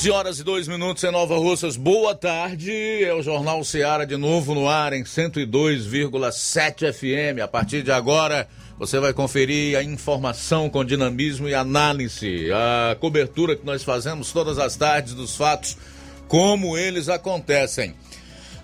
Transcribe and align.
12 0.00 0.10
horas 0.12 0.38
e 0.38 0.44
2 0.44 0.66
minutos 0.66 1.04
em 1.04 1.10
Nova 1.10 1.36
Russas. 1.36 1.76
Boa 1.76 2.14
tarde. 2.14 2.72
É 3.04 3.12
o 3.12 3.20
Jornal 3.20 3.62
Seara 3.62 4.06
de 4.06 4.16
novo 4.16 4.54
no 4.54 4.66
ar 4.66 4.94
em 4.94 5.04
102,7 5.04 6.90
FM. 6.90 7.42
A 7.44 7.46
partir 7.46 7.82
de 7.82 7.92
agora, 7.92 8.48
você 8.78 8.98
vai 8.98 9.12
conferir 9.12 9.76
a 9.76 9.82
informação 9.82 10.70
com 10.70 10.82
dinamismo 10.86 11.50
e 11.50 11.54
análise, 11.54 12.50
a 12.50 12.96
cobertura 12.98 13.54
que 13.54 13.66
nós 13.66 13.82
fazemos 13.82 14.32
todas 14.32 14.58
as 14.58 14.74
tardes 14.74 15.12
dos 15.12 15.36
fatos, 15.36 15.76
como 16.26 16.78
eles 16.78 17.10
acontecem. 17.10 17.94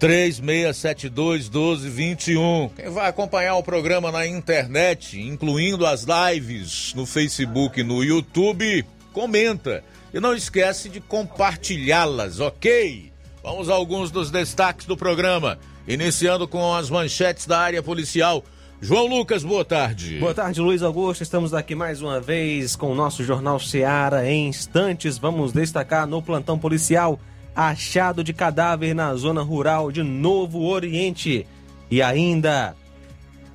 36721221. 0.00 2.70
Quem 2.76 2.90
vai 2.90 3.08
acompanhar 3.08 3.56
o 3.56 3.62
programa 3.62 4.12
na 4.12 4.26
internet, 4.26 5.20
incluindo 5.20 5.86
as 5.86 6.04
lives 6.04 6.92
no 6.94 7.06
Facebook 7.06 7.80
e 7.80 7.84
no 7.84 8.04
YouTube, 8.04 8.84
comenta 9.12 9.82
e 10.12 10.20
não 10.20 10.34
esquece 10.34 10.88
de 10.88 11.00
compartilhá-las, 11.00 12.40
ok? 12.40 13.12
Vamos 13.42 13.68
a 13.70 13.74
alguns 13.74 14.10
dos 14.10 14.30
destaques 14.30 14.86
do 14.86 14.96
programa, 14.96 15.58
iniciando 15.86 16.46
com 16.46 16.74
as 16.74 16.90
manchetes 16.90 17.46
da 17.46 17.58
área 17.58 17.82
policial. 17.82 18.44
João 18.80 19.06
Lucas, 19.06 19.42
boa 19.42 19.64
tarde. 19.64 20.18
Boa 20.18 20.34
tarde, 20.34 20.60
Luiz 20.60 20.82
Augusto. 20.82 21.22
Estamos 21.22 21.52
aqui 21.52 21.74
mais 21.74 22.00
uma 22.00 22.20
vez 22.20 22.76
com 22.76 22.92
o 22.92 22.94
nosso 22.94 23.24
Jornal 23.24 23.58
Seara. 23.58 24.30
Em 24.30 24.48
instantes, 24.48 25.18
vamos 25.18 25.52
destacar 25.52 26.06
no 26.06 26.22
plantão 26.22 26.58
policial 26.58 27.18
achado 27.54 28.22
de 28.22 28.32
cadáver 28.32 28.94
na 28.94 29.14
zona 29.16 29.42
rural 29.42 29.90
de 29.90 30.04
Novo 30.04 30.62
Oriente. 30.62 31.44
E 31.90 32.00
ainda, 32.00 32.76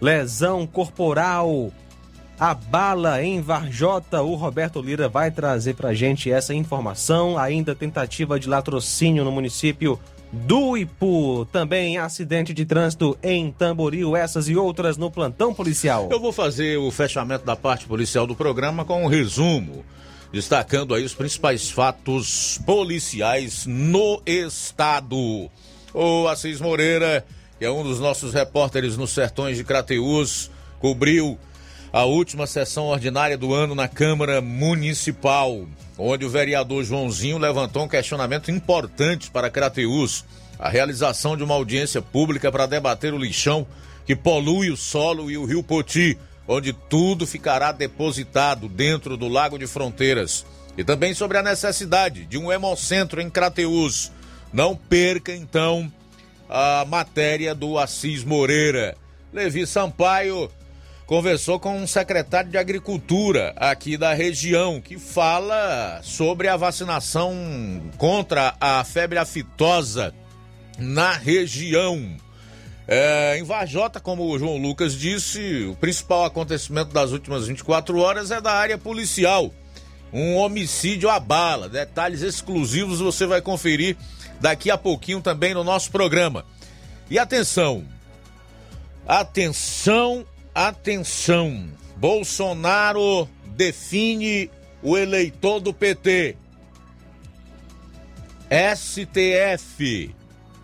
lesão 0.01 0.67
corporal 0.67 1.71
a 2.43 2.53
bala 2.53 3.23
em 3.23 3.39
Varjota. 3.39 4.21
O 4.21 4.35
Roberto 4.35 4.81
Lira 4.81 5.07
vai 5.07 5.31
trazer 5.31 5.75
pra 5.75 5.93
gente 5.93 6.29
essa 6.29 6.53
informação. 6.53 7.37
Ainda 7.37 7.73
tentativa 7.73 8.37
de 8.37 8.49
latrocínio 8.49 9.23
no 9.23 9.31
município 9.31 9.97
do 10.29 10.75
Ipu. 10.75 11.45
Também 11.53 11.97
acidente 11.97 12.53
de 12.53 12.65
trânsito 12.65 13.17
em 13.23 13.49
Tamboril. 13.49 14.13
Essas 14.13 14.49
e 14.49 14.57
outras 14.57 14.97
no 14.97 15.09
plantão 15.09 15.53
policial. 15.53 16.09
Eu 16.11 16.19
vou 16.19 16.33
fazer 16.33 16.77
o 16.77 16.91
fechamento 16.91 17.45
da 17.45 17.55
parte 17.55 17.85
policial 17.85 18.27
do 18.27 18.35
programa 18.35 18.83
com 18.83 19.05
um 19.05 19.07
resumo. 19.07 19.85
Destacando 20.33 20.93
aí 20.93 21.05
os 21.05 21.13
principais 21.13 21.69
fatos 21.71 22.59
policiais 22.65 23.65
no 23.65 24.21
estado. 24.25 25.49
O 25.93 26.27
Assis 26.27 26.59
Moreira, 26.59 27.25
que 27.57 27.63
é 27.63 27.71
um 27.71 27.83
dos 27.83 28.01
nossos 28.01 28.33
repórteres 28.33 28.97
nos 28.97 29.11
sertões 29.11 29.55
de 29.55 29.63
Crateús, 29.63 30.51
cobriu 30.81 31.39
a 31.93 32.05
última 32.05 32.47
sessão 32.47 32.87
ordinária 32.87 33.37
do 33.37 33.53
ano 33.53 33.75
na 33.75 33.87
Câmara 33.87 34.41
Municipal, 34.41 35.67
onde 35.95 36.25
o 36.25 36.29
vereador 36.29 36.83
Joãozinho 36.83 37.37
levantou 37.37 37.83
um 37.83 37.87
questionamento 37.87 38.49
importante 38.49 39.29
para 39.29 39.51
Crateús, 39.51 40.25
a 40.57 40.69
realização 40.69 41.37
de 41.37 41.43
uma 41.43 41.53
audiência 41.53 42.01
pública 42.01 42.51
para 42.51 42.65
debater 42.65 43.13
o 43.13 43.17
lixão 43.19 43.67
que 44.07 44.15
polui 44.15 44.71
o 44.71 44.75
solo 44.75 45.29
e 45.29 45.37
o 45.37 45.45
rio 45.45 45.61
Poti, 45.61 46.17
onde 46.47 46.73
tudo 46.73 47.27
ficará 47.27 47.71
depositado 47.71 48.67
dentro 48.67 49.15
do 49.15 49.27
Lago 49.27 49.59
de 49.59 49.67
Fronteiras. 49.67 50.43
E 50.75 50.83
também 50.83 51.13
sobre 51.13 51.37
a 51.37 51.43
necessidade 51.43 52.25
de 52.25 52.39
um 52.39 52.51
hemocentro 52.51 53.21
em 53.21 53.29
Crateús. 53.29 54.11
Não 54.51 54.75
perca, 54.75 55.31
então, 55.31 55.93
a 56.49 56.83
matéria 56.89 57.53
do 57.53 57.77
Assis 57.77 58.23
Moreira. 58.23 58.97
Levi 59.31 59.67
Sampaio 59.67 60.49
conversou 61.05 61.59
com 61.59 61.77
um 61.77 61.87
secretário 61.87 62.49
de 62.49 62.57
Agricultura 62.57 63.53
aqui 63.57 63.97
da 63.97 64.13
região 64.13 64.79
que 64.79 64.97
fala 64.97 65.99
sobre 66.03 66.47
a 66.47 66.55
vacinação 66.55 67.33
contra 67.97 68.55
a 68.59 68.83
febre 68.83 69.19
aftosa 69.19 70.13
na 70.77 71.11
região. 71.11 72.17
É, 72.87 73.37
em 73.37 73.43
Vajota, 73.43 73.99
como 73.99 74.25
o 74.25 74.37
João 74.39 74.57
Lucas 74.57 74.93
disse, 74.97 75.65
o 75.65 75.75
principal 75.75 76.25
acontecimento 76.25 76.91
das 76.91 77.11
últimas 77.11 77.47
24 77.47 77.97
horas 77.99 78.31
é 78.31 78.41
da 78.41 78.51
área 78.51 78.77
policial. 78.77 79.53
Um 80.11 80.35
homicídio 80.35 81.09
à 81.09 81.19
bala. 81.19 81.69
Detalhes 81.69 82.21
exclusivos 82.21 82.99
você 82.99 83.25
vai 83.25 83.41
conferir 83.41 83.97
daqui 84.39 84.69
a 84.69 84.77
pouquinho 84.77 85.21
também 85.21 85.53
no 85.53 85.63
nosso 85.63 85.91
programa. 85.91 86.45
E 87.09 87.17
atenção! 87.17 87.85
Atenção 89.07 90.25
Atenção, 90.53 91.67
Bolsonaro 91.97 93.27
define 93.55 94.49
o 94.81 94.97
eleitor 94.97 95.59
do 95.59 95.73
PT. 95.73 96.37
STF 98.75 100.13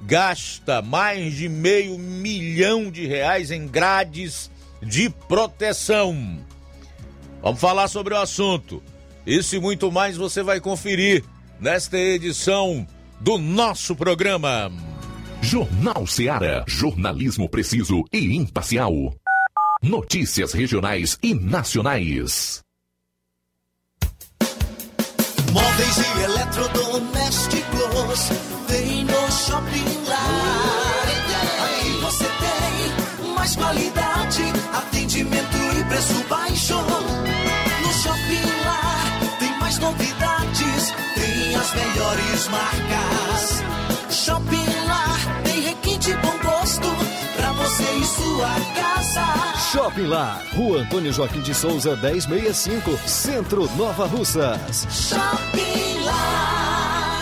gasta 0.02 0.82
mais 0.82 1.34
de 1.34 1.50
meio 1.50 1.98
milhão 1.98 2.92
de 2.92 3.08
reais 3.08 3.52
em 3.52 3.68
grades 3.68 4.52
de 4.82 5.10
proteção. 5.10 6.40
Vamos 7.42 7.60
falar 7.60 7.88
sobre 7.88 8.14
o 8.14 8.18
assunto. 8.18 8.84
Isso 9.26 9.56
e 9.56 9.60
muito 9.60 9.92
mais 9.92 10.18
você 10.18 10.44
vai 10.44 10.60
conferir 10.60 11.24
nesta 11.60 11.98
edição 11.98 12.88
do 13.20 13.38
nosso 13.38 13.96
programa. 13.96 14.72
Jornal 15.42 16.06
Seara. 16.06 16.64
Jornalismo 16.68 17.50
preciso 17.50 18.04
e 18.14 18.36
imparcial. 18.36 19.14
Notícias 19.82 20.52
regionais 20.52 21.18
e 21.24 21.34
nacionais. 21.34 22.60
Móveis 25.54 25.98
e 25.98 26.02
eletrodomésticos 26.22 28.30
vem 28.68 29.06
no 29.06 29.32
Shopping 29.32 30.04
Lar. 30.06 31.08
Aqui 31.64 31.92
você 32.02 32.26
tem 32.26 32.92
mais 33.34 33.56
qualidade, 33.56 34.44
atendimento 34.74 35.58
e 35.58 35.82
preço 35.86 36.22
baixo. 36.28 36.76
No 36.76 37.94
Shopping 38.04 38.52
Lar 38.66 39.06
tem 39.40 39.58
mais 39.60 39.80
novidades, 39.80 40.94
tem 41.16 41.56
as 41.56 41.74
melhores 41.74 42.50
marcas. 42.50 43.64
Shopping 44.14 44.88
Lar 44.88 45.42
tem 45.46 45.62
requinte 45.62 46.14
bom 46.16 46.38
gosto 46.44 46.90
pra 47.38 47.54
você 47.54 47.84
e 47.84 48.04
sua 48.04 48.60
casa. 48.76 49.59
Shopping 49.72 50.08
Lá, 50.08 50.42
Rua 50.56 50.80
Antônio 50.80 51.14
Joaquim 51.14 51.42
de 51.42 51.54
Souza, 51.54 51.96
1065, 51.96 52.90
Centro 53.08 53.70
Nova 53.78 54.08
Russas. 54.08 54.88
Shopping 54.90 56.04
Lá. 56.06 57.20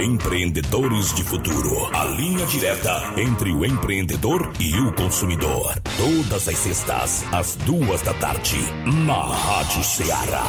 Empreendedores 0.00 1.12
de 1.14 1.24
Futuro. 1.24 1.90
A 1.92 2.04
linha 2.04 2.46
direta 2.46 3.12
entre 3.16 3.50
o 3.52 3.64
empreendedor 3.64 4.52
e 4.60 4.72
o 4.78 4.94
consumidor. 4.94 5.74
Todas 5.96 6.46
as 6.46 6.58
sextas, 6.58 7.24
às 7.32 7.56
duas 7.56 8.02
da 8.02 8.14
tarde, 8.14 8.58
na 9.04 9.20
Rádio 9.20 9.82
Ceará. 9.82 10.44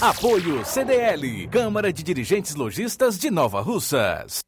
Apoio 0.00 0.64
CDL, 0.64 1.48
Câmara 1.48 1.92
de 1.92 2.04
Dirigentes 2.04 2.54
Lojistas 2.54 3.18
de 3.18 3.28
Nova 3.28 3.60
Russas. 3.60 4.47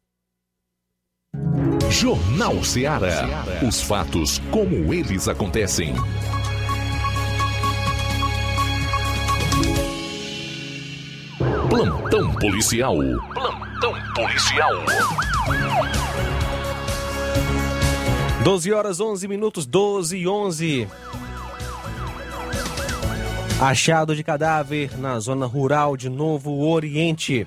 Jornal 1.91 2.63
Ceará. 2.63 3.43
Os 3.67 3.81
fatos 3.81 4.41
como 4.49 4.93
eles 4.93 5.27
acontecem. 5.27 5.93
Plantão 11.69 12.33
policial. 12.35 12.95
Plantão 13.33 13.93
policial. 14.15 14.71
12 18.45 18.71
horas 18.71 18.99
11 19.01 19.27
minutos, 19.27 19.65
12 19.65 20.17
e 20.17 20.27
11. 20.27 20.87
Achado 23.59 24.15
de 24.15 24.23
cadáver 24.23 24.97
na 24.97 25.19
zona 25.19 25.45
rural 25.45 25.97
de 25.97 26.09
Novo 26.09 26.67
Oriente. 26.69 27.45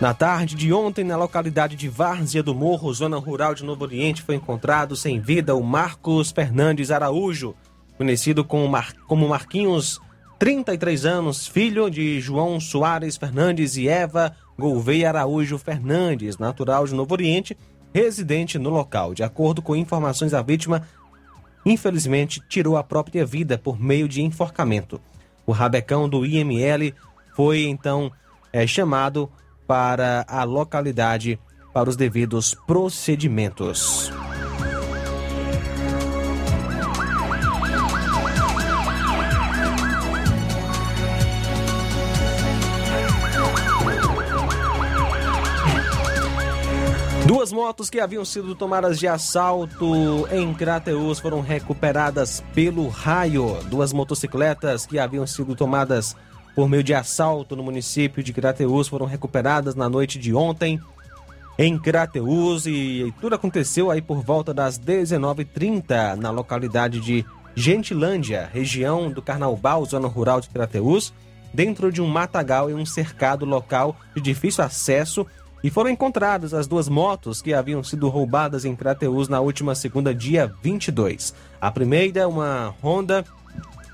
Na 0.00 0.14
tarde 0.14 0.54
de 0.54 0.72
ontem, 0.72 1.02
na 1.02 1.16
localidade 1.16 1.74
de 1.74 1.88
Várzea 1.88 2.40
do 2.40 2.54
Morro, 2.54 2.94
zona 2.94 3.18
rural 3.18 3.52
de 3.52 3.64
Novo 3.64 3.82
Oriente, 3.82 4.22
foi 4.22 4.36
encontrado 4.36 4.94
sem 4.94 5.18
vida 5.18 5.56
o 5.56 5.62
Marcos 5.62 6.30
Fernandes 6.30 6.92
Araújo, 6.92 7.52
conhecido 7.96 8.44
como, 8.44 8.68
Mar... 8.68 8.92
como 9.08 9.28
Marquinhos, 9.28 10.00
33 10.38 11.04
anos, 11.04 11.48
filho 11.48 11.90
de 11.90 12.20
João 12.20 12.60
Soares 12.60 13.16
Fernandes 13.16 13.76
e 13.76 13.88
Eva 13.88 14.36
Gouveia 14.56 15.08
Araújo 15.08 15.58
Fernandes, 15.58 16.38
natural 16.38 16.86
de 16.86 16.94
Novo 16.94 17.12
Oriente, 17.12 17.58
residente 17.92 18.56
no 18.56 18.70
local. 18.70 19.12
De 19.14 19.24
acordo 19.24 19.60
com 19.60 19.74
informações, 19.74 20.32
a 20.32 20.40
vítima, 20.40 20.86
infelizmente, 21.66 22.40
tirou 22.48 22.76
a 22.76 22.84
própria 22.84 23.26
vida 23.26 23.58
por 23.58 23.80
meio 23.80 24.06
de 24.06 24.22
enforcamento. 24.22 25.00
O 25.44 25.50
rabecão 25.50 26.08
do 26.08 26.24
IML 26.24 26.94
foi 27.34 27.64
então 27.64 28.12
é, 28.52 28.64
chamado 28.64 29.28
para 29.68 30.24
a 30.26 30.44
localidade 30.44 31.38
para 31.74 31.90
os 31.90 31.96
devidos 31.96 32.56
procedimentos. 32.66 34.10
Duas 47.26 47.52
motos 47.52 47.90
que 47.90 48.00
haviam 48.00 48.24
sido 48.24 48.54
tomadas 48.54 48.98
de 48.98 49.06
assalto 49.06 50.26
em 50.32 50.54
Crateus 50.54 51.20
foram 51.20 51.42
recuperadas 51.42 52.42
pelo 52.54 52.88
raio. 52.88 53.58
Duas 53.64 53.92
motocicletas 53.92 54.86
que 54.86 54.98
haviam 54.98 55.26
sido 55.26 55.54
tomadas 55.54 56.16
por 56.54 56.68
meio 56.68 56.82
de 56.82 56.94
assalto 56.94 57.54
no 57.54 57.62
município 57.62 58.22
de 58.22 58.32
Crateus 58.32 58.88
foram 58.88 59.06
recuperadas 59.06 59.74
na 59.74 59.88
noite 59.88 60.18
de 60.18 60.34
ontem 60.34 60.80
em 61.58 61.78
Crateus 61.78 62.66
e 62.66 63.12
tudo 63.20 63.34
aconteceu 63.34 63.90
aí 63.90 64.00
por 64.00 64.22
volta 64.22 64.54
das 64.54 64.78
19h30 64.78 66.14
na 66.14 66.30
localidade 66.30 67.00
de 67.00 67.24
Gentilândia, 67.54 68.48
região 68.52 69.10
do 69.10 69.20
Carnaubal, 69.20 69.84
zona 69.84 70.06
rural 70.06 70.40
de 70.40 70.48
Crateus, 70.48 71.12
dentro 71.52 71.90
de 71.90 72.00
um 72.00 72.06
matagal 72.06 72.70
e 72.70 72.74
um 72.74 72.86
cercado 72.86 73.44
local 73.44 73.96
de 74.14 74.20
difícil 74.20 74.62
acesso 74.62 75.26
e 75.62 75.70
foram 75.70 75.90
encontradas 75.90 76.54
as 76.54 76.68
duas 76.68 76.88
motos 76.88 77.42
que 77.42 77.52
haviam 77.52 77.82
sido 77.82 78.08
roubadas 78.08 78.64
em 78.64 78.76
Crateus 78.76 79.28
na 79.28 79.40
última 79.40 79.74
segunda, 79.74 80.14
dia 80.14 80.52
22. 80.62 81.34
A 81.60 81.70
primeira, 81.70 82.28
uma 82.28 82.74
Honda 82.80 83.24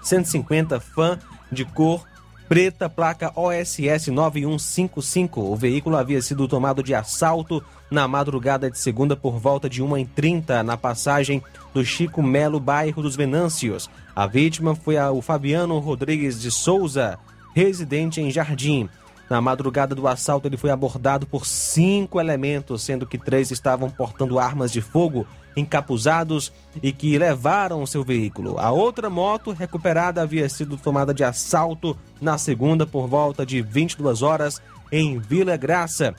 150 0.03 0.79
Fan 0.79 1.19
de 1.51 1.65
cor 1.65 2.05
preta, 2.49 2.89
placa 2.89 3.33
OSS 3.35 4.09
9155. 4.09 5.41
O 5.41 5.57
veículo 5.57 5.97
havia 5.97 6.21
sido 6.21 6.47
tomado 6.47 6.83
de 6.83 6.95
assalto 6.95 7.63
na 7.91 8.07
madrugada 8.09 8.71
de 8.71 8.79
segunda 8.79 9.17
por 9.17 9.39
volta 9.39 9.69
de 9.69 9.83
1h30 9.83 10.63
na 10.63 10.77
passagem 10.77 11.43
do 11.73 11.85
Chico 11.85 12.23
Melo, 12.23 12.61
bairro 12.61 13.03
dos 13.03 13.17
Venâncios. 13.17 13.89
A 14.15 14.27
vítima 14.27 14.75
foi 14.75 14.97
o 14.99 15.21
Fabiano 15.21 15.79
Rodrigues 15.79 16.41
de 16.41 16.51
Souza, 16.51 17.19
residente 17.55 18.21
em 18.21 18.31
Jardim. 18.31 18.89
Na 19.29 19.41
madrugada 19.41 19.95
do 19.95 20.07
assalto, 20.07 20.47
ele 20.47 20.57
foi 20.57 20.71
abordado 20.71 21.27
por 21.27 21.47
cinco 21.47 22.21
elementos, 22.21 22.83
sendo 22.83 23.07
que 23.07 23.19
três 23.19 23.51
estavam 23.51 23.89
portando 23.89 24.39
armas 24.39 24.71
de 24.71 24.81
fogo 24.81 25.27
encapuzados 25.57 26.53
e 26.83 26.93
que 26.93 27.17
levaram 27.17 27.87
seu 27.87 28.03
veículo. 28.03 28.59
A 28.59 28.71
outra 28.71 29.09
moto 29.09 29.53
recuperada 29.53 30.21
havia 30.21 30.49
sido 30.49 30.77
tomada 30.77 31.15
de 31.15 31.25
assalto 31.25 31.97
na 32.21 32.37
segunda 32.37 32.87
por 32.87 33.07
volta 33.07 33.47
de 33.47 33.63
22 33.63 34.23
horas 34.23 34.61
em 34.91 35.19
Vila 35.19 35.57
Graça 35.57 36.15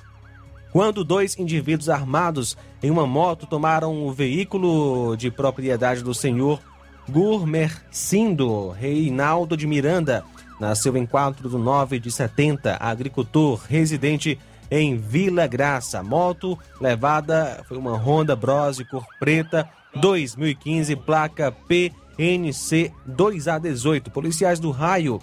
quando 0.76 1.06
dois 1.06 1.40
indivíduos 1.40 1.88
armados 1.88 2.58
em 2.84 2.92
uma 2.92 3.08
moto 3.08 3.48
tomaram 3.48 4.06
o 4.06 4.12
veículo 4.12 5.16
de 5.16 5.32
propriedade 5.32 6.04
do 6.04 6.14
senhor 6.14 6.60
Gurmercindo 7.10 8.72
Reinaldo 8.72 9.56
de 9.56 9.66
Miranda, 9.66 10.26
nasceu 10.60 10.96
em 10.98 11.06
4 11.06 11.50
de 11.50 11.58
9 11.58 12.00
de 12.00 12.12
70, 12.12 12.78
agricultor 12.80 13.62
residente 13.68 14.40
em 14.70 14.98
Vila 14.98 15.48
Graça. 15.48 16.02
Moto 16.02 16.58
levada 16.80 17.64
foi 17.68 17.78
uma 17.78 17.96
Honda 17.98 18.36
Bros 18.36 18.82
cor 18.90 19.06
preta 19.20 19.70
2015, 19.96 20.96
placa 20.98 21.52
PNC 21.68 22.92
2A18. 23.08 24.10
Policiais 24.10 24.60
do 24.60 24.72
Raio 24.72 25.22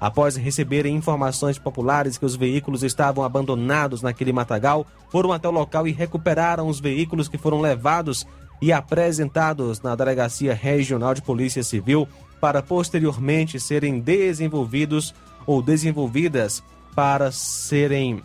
Após 0.00 0.36
receberem 0.36 0.94
informações 0.94 1.58
populares 1.58 2.16
que 2.16 2.24
os 2.24 2.36
veículos 2.36 2.84
estavam 2.84 3.24
abandonados 3.24 4.00
naquele 4.00 4.32
matagal, 4.32 4.86
foram 5.10 5.32
até 5.32 5.48
o 5.48 5.52
local 5.52 5.88
e 5.88 5.92
recuperaram 5.92 6.68
os 6.68 6.78
veículos 6.78 7.28
que 7.28 7.36
foram 7.36 7.60
levados 7.60 8.24
e 8.60 8.72
apresentados 8.72 9.80
na 9.80 9.94
Delegacia 9.94 10.54
Regional 10.54 11.14
de 11.14 11.22
Polícia 11.22 11.62
Civil 11.62 12.08
para 12.40 12.62
posteriormente 12.62 13.58
serem 13.58 14.00
desenvolvidos 14.00 15.14
ou 15.46 15.62
desenvolvidas 15.62 16.62
para 16.94 17.30
serem 17.30 18.22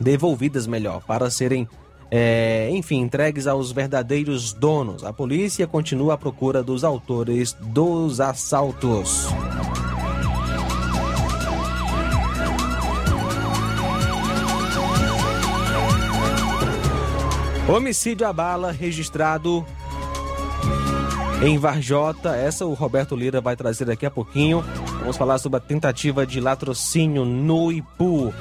devolvidas 0.00 0.66
melhor, 0.66 1.02
para 1.06 1.30
serem, 1.30 1.68
é, 2.10 2.70
enfim, 2.72 3.00
entregues 3.00 3.46
aos 3.46 3.70
verdadeiros 3.70 4.52
donos. 4.52 5.04
A 5.04 5.12
polícia 5.12 5.66
continua 5.66 6.14
à 6.14 6.18
procura 6.18 6.62
dos 6.62 6.82
autores 6.82 7.52
dos 7.60 8.20
assaltos. 8.20 9.28
Homicídio 17.70 18.26
à 18.26 18.32
bala 18.32 18.72
registrado 18.72 19.64
em 21.40 21.56
Varjota. 21.56 22.34
Essa 22.34 22.66
o 22.66 22.74
Roberto 22.74 23.14
Lira 23.14 23.40
vai 23.40 23.54
trazer 23.54 23.84
daqui 23.84 24.04
a 24.04 24.10
pouquinho. 24.10 24.64
Vamos 24.98 25.16
falar 25.16 25.38
sobre 25.38 25.58
a 25.58 25.60
tentativa 25.60 26.26
de 26.26 26.40
latrocínio 26.40 27.24
no 27.24 27.70
Ipu. 27.70 28.34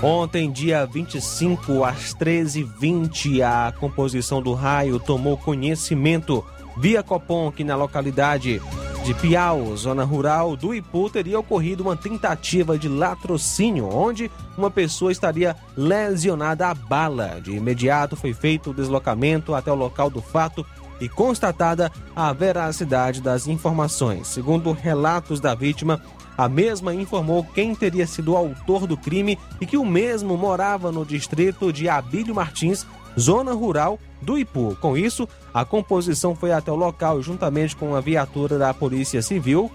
Ontem, 0.00 0.48
dia 0.48 0.86
25, 0.86 1.82
às 1.82 2.14
13h20, 2.14 3.42
a 3.42 3.72
composição 3.72 4.40
do 4.40 4.54
raio 4.54 5.00
tomou 5.00 5.36
conhecimento 5.36 6.46
via 6.76 7.02
Copom 7.02 7.50
que 7.50 7.64
na 7.64 7.74
localidade 7.74 8.62
de 9.08 9.14
Piau, 9.14 9.74
zona 9.74 10.04
rural 10.04 10.54
do 10.54 10.74
Ipu, 10.74 11.08
teria 11.08 11.40
ocorrido 11.40 11.82
uma 11.82 11.96
tentativa 11.96 12.78
de 12.78 12.90
latrocínio, 12.90 13.88
onde 13.88 14.30
uma 14.54 14.70
pessoa 14.70 15.10
estaria 15.10 15.56
lesionada 15.74 16.68
a 16.68 16.74
bala. 16.74 17.40
De 17.40 17.52
imediato 17.52 18.16
foi 18.16 18.34
feito 18.34 18.68
o 18.68 18.74
deslocamento 18.74 19.54
até 19.54 19.72
o 19.72 19.74
local 19.74 20.10
do 20.10 20.20
fato 20.20 20.62
e 21.00 21.08
constatada 21.08 21.90
a 22.14 22.30
veracidade 22.34 23.22
das 23.22 23.46
informações. 23.46 24.28
Segundo 24.28 24.72
relatos 24.72 25.40
da 25.40 25.54
vítima, 25.54 26.02
a 26.36 26.46
mesma 26.46 26.94
informou 26.94 27.42
quem 27.42 27.74
teria 27.74 28.06
sido 28.06 28.32
o 28.32 28.36
autor 28.36 28.86
do 28.86 28.94
crime 28.94 29.38
e 29.58 29.64
que 29.64 29.78
o 29.78 29.86
mesmo 29.86 30.36
morava 30.36 30.92
no 30.92 31.06
distrito 31.06 31.72
de 31.72 31.88
Abílio 31.88 32.34
Martins, 32.34 32.86
zona 33.18 33.52
rural 33.52 33.98
do 34.20 34.38
Ipu. 34.38 34.76
Com 34.80 34.96
isso, 34.96 35.28
a 35.52 35.64
composição 35.64 36.34
foi 36.34 36.52
até 36.52 36.70
o 36.72 36.76
local 36.76 37.22
juntamente 37.22 37.76
com 37.76 37.94
a 37.94 38.00
viatura 38.00 38.58
da 38.58 38.74
Polícia 38.74 39.22
Civil, 39.22 39.70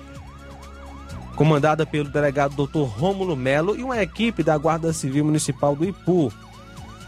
comandada 1.35 1.85
pelo 1.85 2.09
delegado 2.09 2.55
Dr. 2.55 2.83
Rômulo 2.83 3.35
Melo 3.35 3.75
e 3.75 3.83
uma 3.83 4.01
equipe 4.01 4.43
da 4.43 4.57
Guarda 4.57 4.93
Civil 4.93 5.25
Municipal 5.25 5.75
do 5.75 5.85
Ipu, 5.85 6.31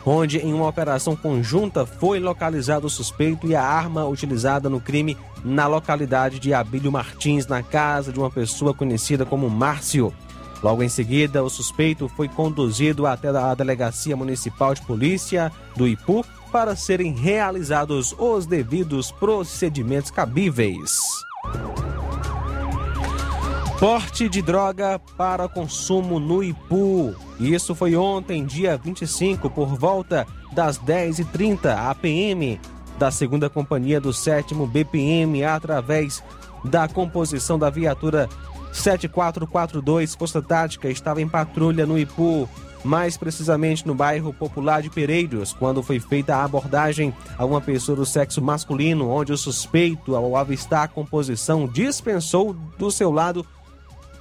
onde 0.06 0.38
em 0.38 0.54
uma 0.54 0.68
operação 0.68 1.16
conjunta 1.16 1.86
foi 1.86 2.20
localizado 2.20 2.88
o 2.88 2.90
suspeito 2.90 3.48
e 3.48 3.56
a 3.56 3.64
arma 3.64 4.06
utilizada 4.06 4.70
no 4.70 4.80
crime 4.80 5.18
na 5.44 5.68
localidade 5.68 6.40
de 6.40 6.54
Abílio 6.54 6.92
Martins, 6.92 7.48
na 7.48 7.62
casa 7.62 8.12
de 8.12 8.20
uma 8.20 8.30
pessoa 8.32 8.74
conhecida 8.74 9.26
como 9.26 9.50
Márcio. 9.50 10.14
Logo 10.64 10.82
em 10.82 10.90
seguida, 10.90 11.44
o 11.44 11.50
suspeito 11.50 12.08
foi 12.10 12.28
conduzido 12.28 13.06
até 13.06 13.30
a 13.30 13.54
Delegacia 13.54 14.16
Municipal 14.16 14.74
de 14.74 14.82
Polícia 14.82 15.52
do 15.76 15.88
Ipu 15.88 16.26
para 16.52 16.76
serem 16.76 17.14
realizados 17.14 18.16
os 18.18 18.46
devidos 18.46 19.12
procedimentos 19.12 20.10
cabíveis. 20.10 21.02
Porte 23.80 24.30
de 24.30 24.42
droga 24.42 25.00
para 25.18 25.50
consumo 25.50 26.18
no 26.18 26.42
Ipu. 26.42 27.14
Isso 27.40 27.76
foi 27.76 27.96
ontem, 27.96 28.46
dia 28.46 28.78
25, 28.78 29.50
por 29.50 29.76
volta 29.76 30.26
das 30.54 30.80
10h30. 30.80 31.76
A 31.78 31.94
PM 31.94 32.60
da 32.98 33.12
segunda 33.12 33.50
companhia 33.50 34.00
do 34.00 34.14
7 34.14 34.56
BPM, 34.56 35.44
através 35.44 36.24
da 36.64 36.88
composição 36.88 37.60
da 37.60 37.70
viatura 37.70 38.30
7442 38.76 40.16
Força 40.16 40.42
Tática, 40.42 40.90
estava 40.90 41.22
em 41.22 41.28
patrulha 41.28 41.86
no 41.86 41.98
Ipu, 41.98 42.48
mais 42.84 43.18
precisamente 43.18 43.88
no 43.88 43.96
bairro 43.96 44.34
Popular 44.34 44.82
de 44.82 44.90
Pereiros, 44.90 45.54
quando 45.54 45.82
foi 45.82 46.00
feita 46.00 46.36
a 46.36 46.44
abordagem 46.44 47.14
a 47.38 47.46
uma 47.46 47.62
pessoa 47.62 47.96
do 47.96 48.06
sexo 48.06 48.42
masculino, 48.42 49.10
onde 49.10 49.32
o 49.32 49.38
suspeito, 49.38 50.16
ao 50.16 50.36
avistar 50.36 50.84
a 50.84 50.88
composição, 50.88 51.68
dispensou 51.68 52.54
do 52.78 52.92
seu 52.92 53.12
lado 53.12 53.46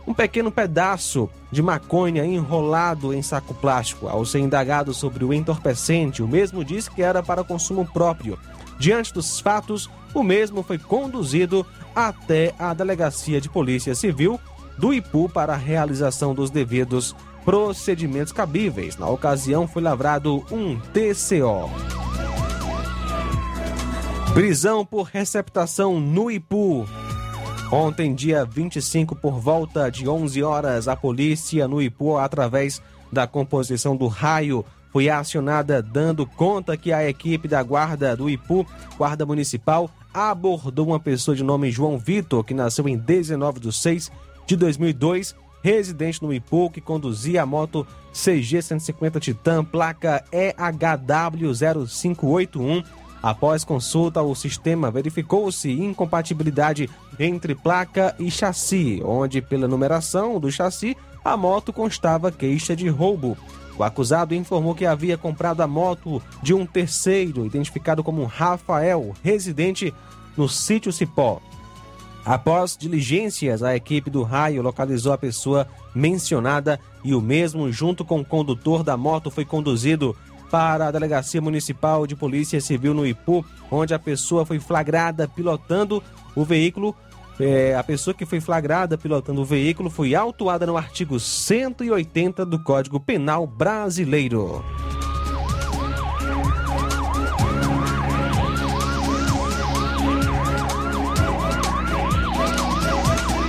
um 0.06 0.14
pequeno 0.14 0.50
pedaço 0.50 1.28
de 1.50 1.62
maconha 1.62 2.24
enrolado 2.24 3.12
em 3.12 3.22
saco 3.22 3.54
plástico. 3.54 4.06
Ao 4.06 4.24
ser 4.24 4.38
indagado 4.38 4.92
sobre 4.92 5.24
o 5.24 5.32
entorpecente, 5.32 6.22
o 6.22 6.28
mesmo 6.28 6.64
disse 6.64 6.90
que 6.90 7.02
era 7.02 7.22
para 7.22 7.44
consumo 7.44 7.86
próprio. 7.86 8.38
Diante 8.84 9.14
dos 9.14 9.40
fatos, 9.40 9.88
o 10.12 10.22
mesmo 10.22 10.62
foi 10.62 10.76
conduzido 10.76 11.64
até 11.96 12.54
a 12.58 12.74
Delegacia 12.74 13.40
de 13.40 13.48
Polícia 13.48 13.94
Civil 13.94 14.38
do 14.76 14.92
Ipu 14.92 15.26
para 15.26 15.54
a 15.54 15.56
realização 15.56 16.34
dos 16.34 16.50
devidos 16.50 17.16
procedimentos 17.46 18.30
cabíveis. 18.30 18.98
Na 18.98 19.08
ocasião, 19.08 19.66
foi 19.66 19.80
lavrado 19.80 20.44
um 20.52 20.78
TCO. 20.78 21.70
Prisão 24.34 24.84
por 24.84 25.04
receptação 25.04 25.98
no 25.98 26.30
Ipu. 26.30 26.86
Ontem, 27.72 28.14
dia 28.14 28.44
25, 28.44 29.16
por 29.16 29.40
volta 29.40 29.90
de 29.90 30.06
11 30.06 30.42
horas, 30.42 30.88
a 30.88 30.94
polícia 30.94 31.66
no 31.66 31.80
Ipu, 31.80 32.18
através 32.18 32.82
da 33.10 33.26
composição 33.26 33.96
do 33.96 34.08
raio, 34.08 34.62
foi 34.94 35.10
acionada 35.10 35.82
dando 35.82 36.24
conta 36.24 36.76
que 36.76 36.92
a 36.92 37.08
equipe 37.08 37.48
da 37.48 37.60
guarda 37.64 38.16
do 38.16 38.30
Ipu, 38.30 38.64
Guarda 38.96 39.26
Municipal, 39.26 39.90
abordou 40.14 40.86
uma 40.86 41.00
pessoa 41.00 41.36
de 41.36 41.42
nome 41.42 41.68
João 41.68 41.98
Vitor, 41.98 42.44
que 42.44 42.54
nasceu 42.54 42.88
em 42.88 42.96
19 42.96 43.58
de 43.58 43.72
6 43.72 44.12
de 44.46 44.54
2002, 44.54 45.34
residente 45.64 46.22
no 46.22 46.32
Ipu, 46.32 46.70
que 46.70 46.80
conduzia 46.80 47.42
a 47.42 47.46
moto 47.46 47.84
CG 48.12 48.62
150 48.62 49.18
Titan, 49.18 49.64
placa 49.64 50.22
EHW0581. 50.32 52.84
Após 53.20 53.64
consulta 53.64 54.20
ao 54.20 54.32
sistema, 54.36 54.92
verificou-se 54.92 55.72
incompatibilidade 55.72 56.88
entre 57.18 57.56
placa 57.56 58.14
e 58.16 58.30
chassi, 58.30 59.02
onde, 59.04 59.42
pela 59.42 59.66
numeração 59.66 60.38
do 60.38 60.52
chassi, 60.52 60.96
a 61.24 61.36
moto 61.36 61.72
constava 61.72 62.30
queixa 62.30 62.76
de 62.76 62.88
roubo. 62.88 63.36
O 63.78 63.82
acusado 63.82 64.34
informou 64.34 64.74
que 64.74 64.86
havia 64.86 65.18
comprado 65.18 65.60
a 65.60 65.66
moto 65.66 66.22
de 66.42 66.54
um 66.54 66.64
terceiro, 66.64 67.44
identificado 67.44 68.04
como 68.04 68.24
Rafael, 68.24 69.12
residente 69.22 69.92
no 70.36 70.48
sítio 70.48 70.92
Cipó. 70.92 71.40
Após 72.24 72.76
diligências, 72.76 73.62
a 73.62 73.76
equipe 73.76 74.08
do 74.08 74.22
raio 74.22 74.62
localizou 74.62 75.12
a 75.12 75.18
pessoa 75.18 75.66
mencionada 75.94 76.80
e 77.02 77.14
o 77.14 77.20
mesmo, 77.20 77.70
junto 77.70 78.04
com 78.04 78.20
o 78.20 78.24
condutor 78.24 78.82
da 78.82 78.96
moto, 78.96 79.30
foi 79.30 79.44
conduzido 79.44 80.16
para 80.50 80.86
a 80.86 80.90
Delegacia 80.90 81.42
Municipal 81.42 82.06
de 82.06 82.16
Polícia 82.16 82.60
Civil 82.60 82.94
no 82.94 83.06
Ipu, 83.06 83.44
onde 83.70 83.92
a 83.92 83.98
pessoa 83.98 84.46
foi 84.46 84.58
flagrada 84.58 85.28
pilotando 85.28 86.02
o 86.34 86.44
veículo 86.44 86.94
É, 87.38 87.74
a 87.74 87.82
pessoa 87.82 88.14
que 88.14 88.24
foi 88.24 88.40
flagrada 88.40 88.96
pilotando 88.96 89.40
o 89.42 89.44
veículo 89.44 89.90
foi 89.90 90.14
autuada 90.14 90.66
no 90.66 90.76
artigo 90.76 91.18
180 91.18 92.46
do 92.46 92.62
Código 92.62 93.00
Penal 93.00 93.46
Brasileiro. 93.46 94.64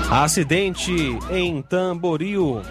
Acidente 0.09 0.93
em 1.29 1.61
Tamboril. 1.61 2.61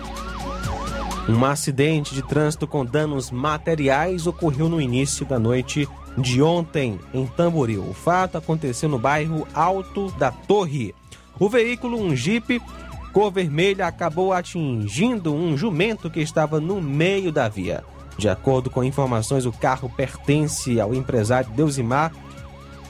Um 1.28 1.44
acidente 1.44 2.14
de 2.14 2.22
trânsito 2.22 2.66
com 2.66 2.84
danos 2.84 3.30
materiais 3.30 4.26
ocorreu 4.26 4.68
no 4.68 4.80
início 4.80 5.26
da 5.26 5.38
noite 5.38 5.88
de 6.16 6.40
ontem 6.40 6.98
em 7.12 7.26
Tamboril. 7.26 7.82
O 7.88 7.92
fato 7.92 8.38
aconteceu 8.38 8.88
no 8.88 8.98
bairro 8.98 9.46
Alto 9.52 10.10
da 10.12 10.30
Torre. 10.30 10.94
O 11.38 11.48
veículo, 11.48 12.00
um 12.00 12.14
Jeep 12.14 12.60
cor 13.12 13.30
vermelha, 13.30 13.86
acabou 13.86 14.32
atingindo 14.32 15.32
um 15.32 15.56
jumento 15.56 16.10
que 16.10 16.20
estava 16.20 16.60
no 16.60 16.80
meio 16.80 17.30
da 17.30 17.48
via. 17.48 17.84
De 18.18 18.28
acordo 18.28 18.70
com 18.70 18.82
informações, 18.82 19.46
o 19.46 19.52
carro 19.52 19.88
pertence 19.88 20.80
ao 20.80 20.94
empresário 20.94 21.50
Deusimar 21.50 22.12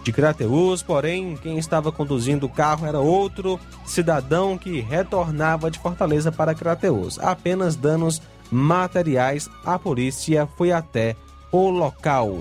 de 0.02 0.12
Crateus, 0.12 0.82
porém, 0.82 1.34
quem 1.42 1.56
estava 1.58 1.90
conduzindo 1.90 2.44
o 2.44 2.48
carro 2.48 2.86
era 2.86 3.00
outro 3.00 3.58
cidadão 3.86 4.58
que 4.58 4.80
retornava 4.80 5.70
de 5.70 5.78
Fortaleza 5.78 6.30
para 6.30 6.54
Crateus. 6.54 7.18
Apenas 7.18 7.74
danos 7.74 8.20
materiais, 8.50 9.48
a 9.64 9.78
polícia 9.78 10.46
foi 10.58 10.72
até 10.72 11.16
o 11.50 11.70
local. 11.70 12.36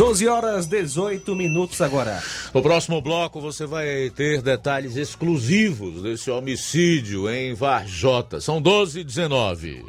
12 0.00 0.26
horas 0.28 0.66
18 0.66 1.36
minutos 1.36 1.78
agora. 1.82 2.22
No 2.54 2.62
próximo 2.62 3.02
bloco 3.02 3.38
você 3.38 3.66
vai 3.66 4.08
ter 4.08 4.40
detalhes 4.40 4.96
exclusivos 4.96 6.02
desse 6.02 6.30
homicídio 6.30 7.28
em 7.28 7.52
Varjota. 7.52 8.40
São 8.40 8.62
12 8.62 9.00
e 9.00 9.04
19. 9.04 9.84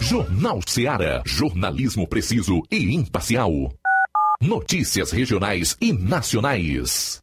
Jornal 0.00 0.60
Seara. 0.66 1.22
Jornalismo 1.24 2.06
preciso 2.06 2.60
e 2.70 2.94
imparcial. 2.94 3.50
Notícias 4.38 5.10
regionais 5.10 5.78
e 5.80 5.94
nacionais. 5.94 7.22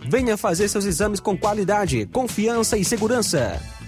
Venha 0.11 0.35
fazer 0.35 0.67
seus 0.67 0.83
exames 0.83 1.21
com 1.21 1.37
qualidade, 1.37 2.05
confiança 2.07 2.77
e 2.77 2.83
segurança. 2.83 3.57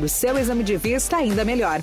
do 0.00 0.08
seu 0.08 0.38
exame 0.38 0.64
de 0.64 0.76
vista 0.76 1.16
ainda 1.18 1.44
melhor. 1.44 1.82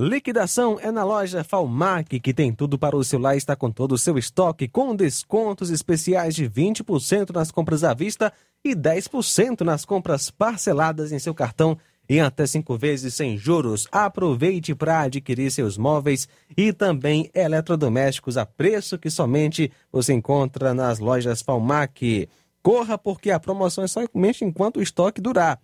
Liquidação 0.00 0.78
é 0.80 0.92
na 0.92 1.02
loja 1.02 1.42
Falmac, 1.42 2.20
que 2.20 2.32
tem 2.32 2.52
tudo 2.52 2.78
para 2.78 2.96
o 2.96 3.02
celular 3.02 3.34
e 3.34 3.38
está 3.38 3.56
com 3.56 3.68
todo 3.68 3.90
o 3.92 3.98
seu 3.98 4.16
estoque, 4.16 4.68
com 4.68 4.94
descontos 4.94 5.70
especiais 5.70 6.36
de 6.36 6.48
20% 6.48 7.34
nas 7.34 7.50
compras 7.50 7.82
à 7.82 7.92
vista 7.92 8.32
e 8.64 8.76
10% 8.76 9.62
nas 9.62 9.84
compras 9.84 10.30
parceladas 10.30 11.10
em 11.10 11.18
seu 11.18 11.34
cartão 11.34 11.76
em 12.08 12.20
até 12.20 12.46
cinco 12.46 12.78
vezes 12.78 13.14
sem 13.14 13.36
juros. 13.36 13.88
Aproveite 13.90 14.72
para 14.72 15.00
adquirir 15.00 15.50
seus 15.50 15.76
móveis 15.76 16.28
e 16.56 16.72
também 16.72 17.28
eletrodomésticos 17.34 18.36
a 18.36 18.46
preço 18.46 18.98
que 18.98 19.10
somente 19.10 19.68
você 19.90 20.12
encontra 20.12 20.72
nas 20.72 21.00
lojas 21.00 21.42
Falmac. 21.42 22.28
Corra 22.62 22.96
porque 22.96 23.32
a 23.32 23.40
promoção 23.40 23.82
é 23.82 23.88
somente 23.88 24.44
enquanto 24.44 24.76
o 24.76 24.82
estoque 24.82 25.20
durar. 25.20 25.60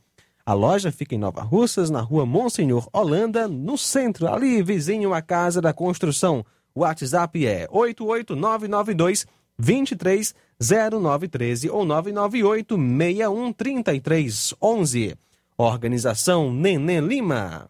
A 0.47 0.53
loja 0.53 0.93
fica 0.93 1.15
em 1.15 1.19
Nova 1.19 1.41
Russas, 1.41 1.89
na 1.89 2.03
rua 2.03 2.27
Monsenhor 2.27 2.87
Holanda, 2.93 3.49
no 3.49 3.79
centro, 3.79 4.29
ali 4.29 4.63
vizinho 4.63 5.15
à 5.15 5.23
Casa 5.23 5.59
da 5.59 5.73
Construção. 5.73 6.45
O 6.75 6.81
WhatsApp 6.81 7.47
é 7.47 7.67
88992 7.71 9.27
230913 9.59 11.71
ou 11.71 11.87
998 11.87 12.77
613311. 12.77 15.17
Organização 15.57 16.53
Neném 16.53 17.01
Lima. 17.01 17.67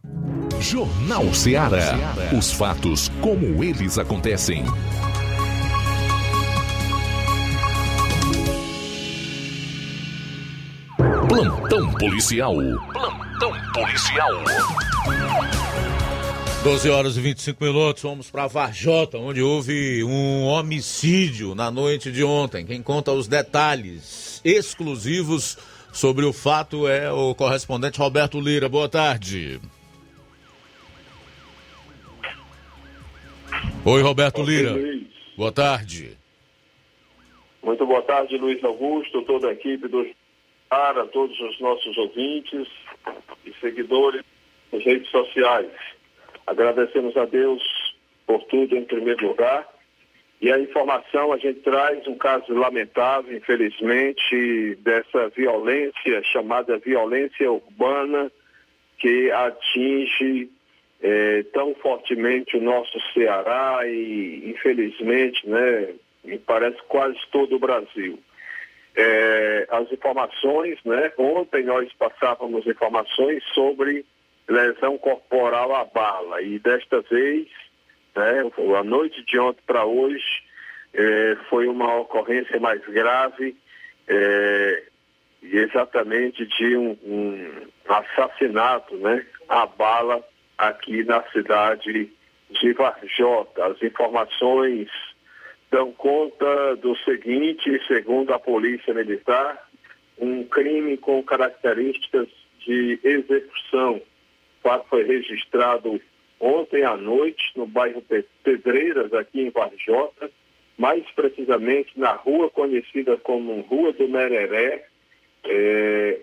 Jornal 0.59 1.33
Ceará. 1.33 1.93
Os 2.37 2.51
fatos 2.51 3.09
como 3.21 3.63
eles 3.63 3.99
acontecem. 3.99 4.65
Plantão 11.35 11.93
policial. 11.95 12.55
Plantão 12.93 13.53
policial. 13.73 14.31
12 16.63 16.91
horas 16.91 17.17
e 17.17 17.21
25 17.21 17.65
minutos, 17.65 18.05
vamos 18.05 18.31
para 18.31 18.47
Varjota, 18.47 19.19
onde 19.19 19.43
houve 19.43 20.05
um 20.05 20.45
homicídio 20.45 21.57
na 21.57 21.73
noite 21.73 22.13
de 22.13 22.23
ontem. 22.23 22.65
Quem 22.65 22.81
conta 22.81 23.11
os 23.11 23.27
detalhes 23.27 24.41
exclusivos 24.45 25.59
sobre 25.93 26.25
o 26.25 26.33
fato 26.33 26.87
é 26.87 27.11
o 27.11 27.35
correspondente 27.35 27.99
Roberto 27.99 28.41
Lira. 28.41 28.69
Boa 28.69 28.89
tarde. 28.89 29.61
Oi, 33.85 34.03
Roberto 34.03 34.41
Lira. 34.41 34.73
Boa 35.37 35.51
tarde. 35.51 36.17
Muito 37.61 37.85
boa 37.85 38.03
tarde, 38.03 38.37
Luiz 38.37 38.63
Augusto, 38.63 39.23
toda 39.23 39.49
a 39.49 39.53
equipe 39.53 39.89
do 39.89 40.07
para 40.69 41.07
todos 41.07 41.39
os 41.41 41.61
nossos 41.61 41.97
ouvintes 41.97 42.69
e 43.45 43.53
seguidores 43.61 44.23
nas 44.73 44.85
redes 44.85 45.09
sociais. 45.11 45.71
Agradecemos 46.47 47.17
a 47.17 47.25
Deus 47.25 47.63
por 48.27 48.43
tudo 48.45 48.77
em 48.77 48.85
primeiro 48.85 49.29
lugar. 49.29 49.69
E 50.41 50.53
a 50.53 50.59
informação, 50.59 51.33
a 51.33 51.39
gente 51.39 51.61
traz 51.61 52.07
um 52.07 52.17
caso 52.17 52.53
lamentável, 52.53 53.35
infelizmente, 53.37 54.77
dessa 54.83 55.29
violência 55.31 56.23
chamada 56.25 56.77
violência 56.79 57.51
urbana 57.51 58.31
que 58.99 59.31
atinge 59.31 60.51
eh, 61.03 61.45
tão 61.53 61.75
fortemente 61.77 62.57
o 62.57 62.63
nosso 62.63 62.99
Ceará 63.13 63.81
e, 63.87 64.51
infelizmente, 64.51 65.49
né, 65.49 65.95
me 66.25 66.39
parece 66.39 66.79
quase 66.89 67.19
todo 67.31 67.57
o 67.57 67.59
Brasil. 67.59 68.19
É, 68.97 69.67
as 69.71 69.91
informações, 69.91 70.79
né? 70.85 71.13
Ontem 71.19 71.65
nós 71.65 71.93
passávamos 71.95 72.65
informações 72.67 73.43
sobre 73.53 74.05
lesão 74.49 74.99
corporal 74.99 75.75
à 75.75 75.85
bala 75.85 76.43
e 76.43 76.59
desta 76.59 77.01
vez, 77.03 77.49
né, 78.15 78.43
a 78.79 78.85
noite 78.85 79.25
de 79.25 79.39
ontem 79.39 79.63
para 79.67 79.85
hoje, 79.85 80.43
é, 80.93 81.37
foi 81.49 81.67
uma 81.67 81.97
ocorrência 81.97 82.61
mais 82.61 82.81
grave, 82.87 83.57
é, 84.07 84.83
exatamente 85.43 86.47
de 86.47 86.77
um, 86.77 86.97
um, 87.05 87.51
assassinato, 87.89 88.97
né, 88.97 89.25
à 89.49 89.67
bala 89.67 90.23
aqui 90.57 91.03
na 91.05 91.23
cidade 91.31 92.11
de 92.51 92.73
Varjota. 92.73 93.67
As 93.67 93.83
informações 93.83 94.89
dão 95.71 95.93
conta 95.93 96.77
do 96.77 96.97
seguinte, 96.99 97.81
segundo 97.87 98.33
a 98.33 98.39
Polícia 98.39 98.95
Militar, 98.95 99.69
um 100.19 100.45
crime 100.45 100.97
com 100.97 101.23
características 101.23 102.29
de 102.61 102.99
execução. 103.03 103.97
O 103.97 104.63
fato 104.63 104.87
foi 104.89 105.05
registrado 105.05 106.01
ontem 106.41 106.85
à 106.85 106.97
noite 106.97 107.43
no 107.57 107.67
bairro 107.67 108.03
Pedreiras, 108.43 109.13
aqui 109.13 109.43
em 109.43 109.51
Varjota, 109.51 110.31
mais 110.77 111.05
precisamente 111.13 111.99
na 111.99 112.13
rua 112.13 112.51
conhecida 112.51 113.17
como 113.19 113.61
Rua 113.63 113.93
do 113.93 114.09
Mereré. 114.09 114.87
É, 115.45 116.21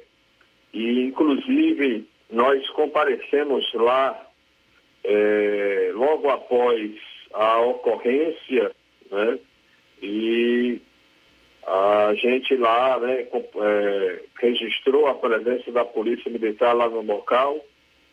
e, 0.73 1.01
inclusive, 1.01 2.07
nós 2.29 2.67
comparecemos 2.71 3.65
lá 3.73 4.27
é, 5.03 5.91
logo 5.93 6.29
após 6.29 6.91
a 7.33 7.59
ocorrência 7.61 8.71
né? 9.11 9.39
E 10.01 10.81
a 11.67 12.13
gente 12.15 12.55
lá, 12.55 12.99
né, 12.99 13.27
é, 13.31 14.21
registrou 14.39 15.07
a 15.07 15.13
presença 15.13 15.71
da 15.71 15.85
Polícia 15.85 16.31
Militar 16.31 16.73
lá 16.73 16.89
no 16.89 17.01
local, 17.01 17.63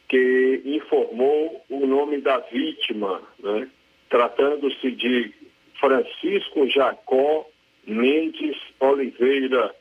que 0.09 0.63
informou 0.65 1.65
o 1.69 1.87
nome 1.87 2.21
da 2.21 2.39
vítima, 2.39 3.23
né? 3.39 3.69
tratando-se 4.09 4.91
de 4.91 5.33
Francisco 5.79 6.67
Jacó 6.69 7.47
Mendes 7.87 8.57
Oliveira, 8.81 9.73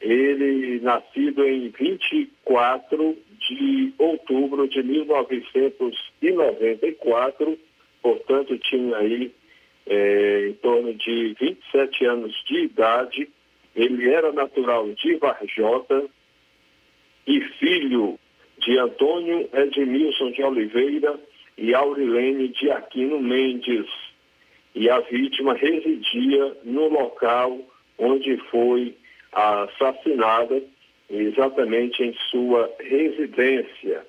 ele 0.00 0.80
nascido 0.80 1.46
em 1.46 1.68
24 1.70 3.16
de 3.48 3.92
outubro 3.98 4.66
de 4.68 4.82
1994, 4.82 7.58
portanto 8.02 8.58
tinha 8.58 8.96
aí 8.96 9.32
é, 9.86 10.48
em 10.48 10.54
torno 10.54 10.92
de 10.94 11.34
27 11.40 12.04
anos 12.04 12.32
de 12.46 12.64
idade. 12.64 13.28
Ele 13.74 14.08
era 14.10 14.32
natural 14.32 14.88
de 14.90 15.16
Varjota 15.16 16.04
e 17.26 17.40
filho 17.58 18.18
de 18.58 18.78
Antônio 18.78 19.48
Edmilson 19.52 20.30
de 20.32 20.42
Oliveira 20.42 21.18
e 21.56 21.74
Aurilene 21.74 22.48
de 22.48 22.70
Aquino 22.70 23.20
Mendes. 23.20 23.86
E 24.74 24.90
a 24.90 25.00
vítima 25.00 25.54
residia 25.54 26.56
no 26.64 26.88
local 26.88 27.58
onde 27.98 28.36
foi 28.50 28.94
assassinada, 29.32 30.62
exatamente 31.08 32.02
em 32.02 32.14
sua 32.30 32.70
residência. 32.80 34.06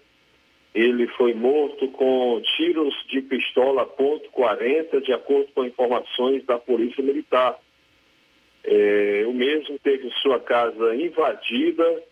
Ele 0.78 1.08
foi 1.08 1.34
morto 1.34 1.88
com 1.88 2.40
tiros 2.56 2.94
de 3.10 3.20
pistola 3.24 3.84
ponto 3.84 4.30
.40, 4.30 5.02
de 5.02 5.12
acordo 5.12 5.52
com 5.56 5.66
informações 5.66 6.46
da 6.46 6.60
Polícia 6.60 7.04
Militar. 7.04 7.58
É, 8.64 9.24
o 9.26 9.34
mesmo 9.34 9.80
teve 9.80 10.08
sua 10.22 10.40
casa 10.40 10.96
invadida 10.96 12.04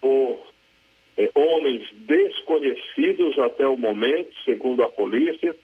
por 0.00 0.40
é, 1.18 1.30
homens 1.34 1.86
desconhecidos 1.92 3.38
até 3.38 3.66
o 3.66 3.76
momento, 3.76 4.30
segundo 4.46 4.82
a 4.82 4.88
polícia, 4.88 5.54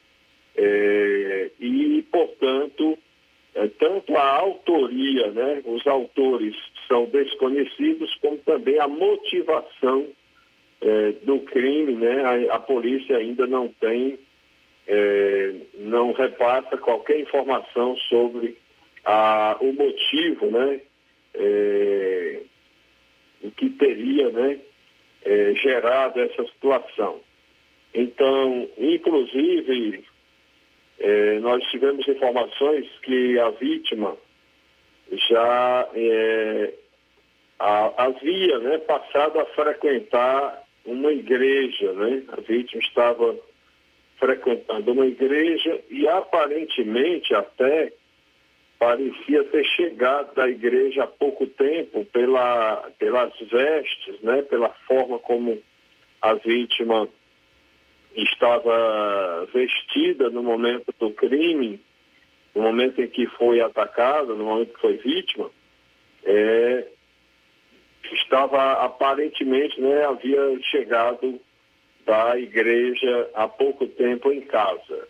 é, 0.55 1.51
e, 1.59 2.05
portanto, 2.13 2.99
é, 3.55 3.67
tanto 3.79 4.15
a 4.15 4.37
autoria, 4.41 5.31
né, 5.31 5.63
os 5.65 5.87
autores 5.87 6.55
são 6.87 7.07
desconhecidos, 7.07 8.15
como 8.17 8.37
também 8.39 8.79
a 8.79 8.87
motivação 8.87 10.07
é, 10.81 11.13
do 11.25 11.41
crime, 11.41 11.95
né, 11.95 12.23
a, 12.25 12.57
a, 12.57 12.59
polícia 12.59 13.17
ainda 13.17 13.47
não 13.47 13.69
tem, 13.81 14.19
é, 14.87 15.55
não 15.79 16.13
repassa 16.13 16.77
qualquer 16.77 17.21
informação 17.21 17.97
sobre 18.09 18.57
a, 19.05 19.57
o 19.61 19.73
motivo, 19.73 20.51
né, 20.51 20.81
é, 21.35 22.41
que 23.57 23.71
teria, 23.71 24.31
né, 24.31 24.59
é, 25.25 25.55
gerado 25.55 26.21
essa 26.21 26.45
situação. 26.47 27.21
Então, 27.95 28.69
inclusive, 28.79 30.05
é, 30.99 31.39
nós 31.41 31.63
tivemos 31.71 32.07
informações 32.07 32.87
que 33.03 33.39
a 33.39 33.51
vítima 33.51 34.17
já 35.29 35.89
é, 35.95 36.75
havia 37.59 38.59
né, 38.59 38.79
passado 38.79 39.41
a 39.41 39.47
frequentar 39.47 40.66
uma 40.87 41.13
igreja, 41.13 41.93
né? 41.93 42.23
A 42.29 42.41
vítima 42.41 42.81
estava 42.81 43.37
frequentando 44.19 44.93
uma 44.93 45.07
igreja 45.07 45.81
e 45.91 46.09
aparentemente 46.09 47.35
até 47.35 47.93
parecia 48.79 49.45
ter 49.45 49.65
chegado 49.65 50.35
da 50.35 50.49
igreja 50.49 51.05
há 51.05 51.07
pouco 51.07 51.47
tempo 51.47 52.05
pela, 52.07 52.91
pelas 52.99 53.33
vestes, 53.41 54.21
né, 54.21 54.43
pela 54.43 54.71
forma 54.87 55.19
como 55.19 55.59
a 56.21 56.35
vítima 56.35 57.09
estava 58.15 59.47
vestida 59.53 60.31
no 60.31 60.43
momento 60.43 60.95
do 60.99 61.11
crime, 61.11 61.81
no 62.55 62.63
momento 62.63 63.01
em 63.01 63.09
que 63.09 63.27
foi 63.27 63.61
atacada, 63.61 64.35
no 64.35 64.45
momento 64.45 64.75
que 64.75 64.81
foi 64.81 64.97
vítima, 64.97 65.51
é, 66.25 66.87
estava 68.15 68.85
aparentemente, 68.85 69.81
né, 69.81 70.05
havia 70.05 70.59
chegado 70.71 71.41
da 72.05 72.39
igreja 72.39 73.31
há 73.35 73.49
pouco 73.49 73.87
tempo 73.87 74.33
em 74.33 74.41
casa. 74.43 75.09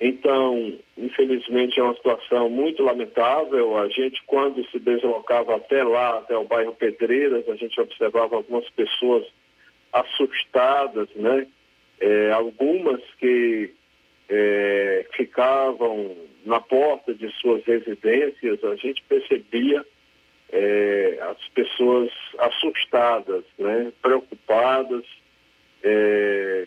Então, 0.00 0.78
infelizmente 0.96 1.78
é 1.78 1.82
uma 1.82 1.94
situação 1.94 2.48
muito 2.48 2.82
lamentável. 2.82 3.76
A 3.76 3.88
gente, 3.88 4.22
quando 4.26 4.64
se 4.70 4.78
deslocava 4.78 5.56
até 5.56 5.84
lá, 5.84 6.18
até 6.18 6.36
o 6.36 6.44
bairro 6.44 6.74
Pedreiras, 6.74 7.46
a 7.48 7.56
gente 7.56 7.78
observava 7.78 8.36
algumas 8.36 8.68
pessoas 8.70 9.26
assustadas, 9.92 11.08
né? 11.14 11.46
É, 12.00 12.30
algumas 12.30 13.02
que 13.18 13.74
é, 14.30 15.06
ficavam 15.14 16.16
na 16.46 16.60
porta 16.60 17.12
de 17.12 17.30
suas 17.40 17.62
residências, 17.64 18.64
a 18.64 18.76
gente 18.76 19.02
percebia 19.06 19.84
é, 20.52 21.18
as 21.22 21.48
pessoas 21.48 22.10
assustadas, 22.38 23.44
né? 23.58 23.92
preocupadas, 24.02 25.04
é, 25.82 26.66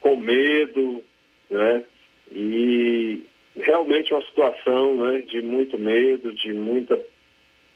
com 0.00 0.16
medo, 0.16 1.02
né? 1.50 1.84
E 2.30 3.24
realmente 3.56 4.12
uma 4.12 4.22
situação 4.22 4.96
né, 4.96 5.22
de 5.22 5.40
muito 5.42 5.78
medo, 5.78 6.32
de 6.34 6.52
muita, 6.52 7.00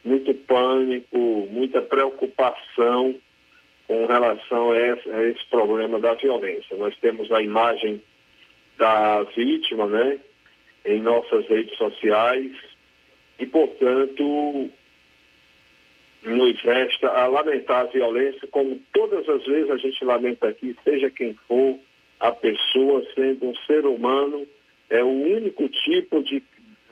muito 0.04 0.34
pânico, 0.34 1.18
muita 1.50 1.80
preocupação 1.80 3.14
com 3.86 4.06
relação 4.06 4.70
a 4.70 4.78
esse, 4.78 5.10
a 5.10 5.22
esse 5.24 5.44
problema 5.46 5.98
da 5.98 6.14
violência. 6.14 6.76
Nós 6.76 6.96
temos 6.98 7.30
a 7.32 7.42
imagem 7.42 8.02
da 8.78 9.22
vítima, 9.24 9.86
né, 9.86 10.18
em 10.84 11.00
nossas 11.00 11.46
redes 11.48 11.76
sociais 11.76 12.52
e, 13.38 13.46
portanto, 13.46 14.70
nos 16.22 16.60
resta 16.60 17.08
a 17.08 17.26
lamentar 17.26 17.82
a 17.82 17.90
violência, 17.90 18.46
como 18.50 18.80
todas 18.92 19.28
as 19.28 19.44
vezes 19.44 19.70
a 19.70 19.76
gente 19.76 20.04
lamenta 20.04 20.48
aqui, 20.48 20.76
seja 20.84 21.10
quem 21.10 21.34
for, 21.48 21.78
a 22.18 22.30
pessoa 22.32 23.02
sendo 23.14 23.46
um 23.46 23.54
ser 23.66 23.86
humano, 23.86 24.46
é 24.90 25.02
o 25.02 25.08
único 25.08 25.68
tipo 25.68 26.22
de. 26.22 26.42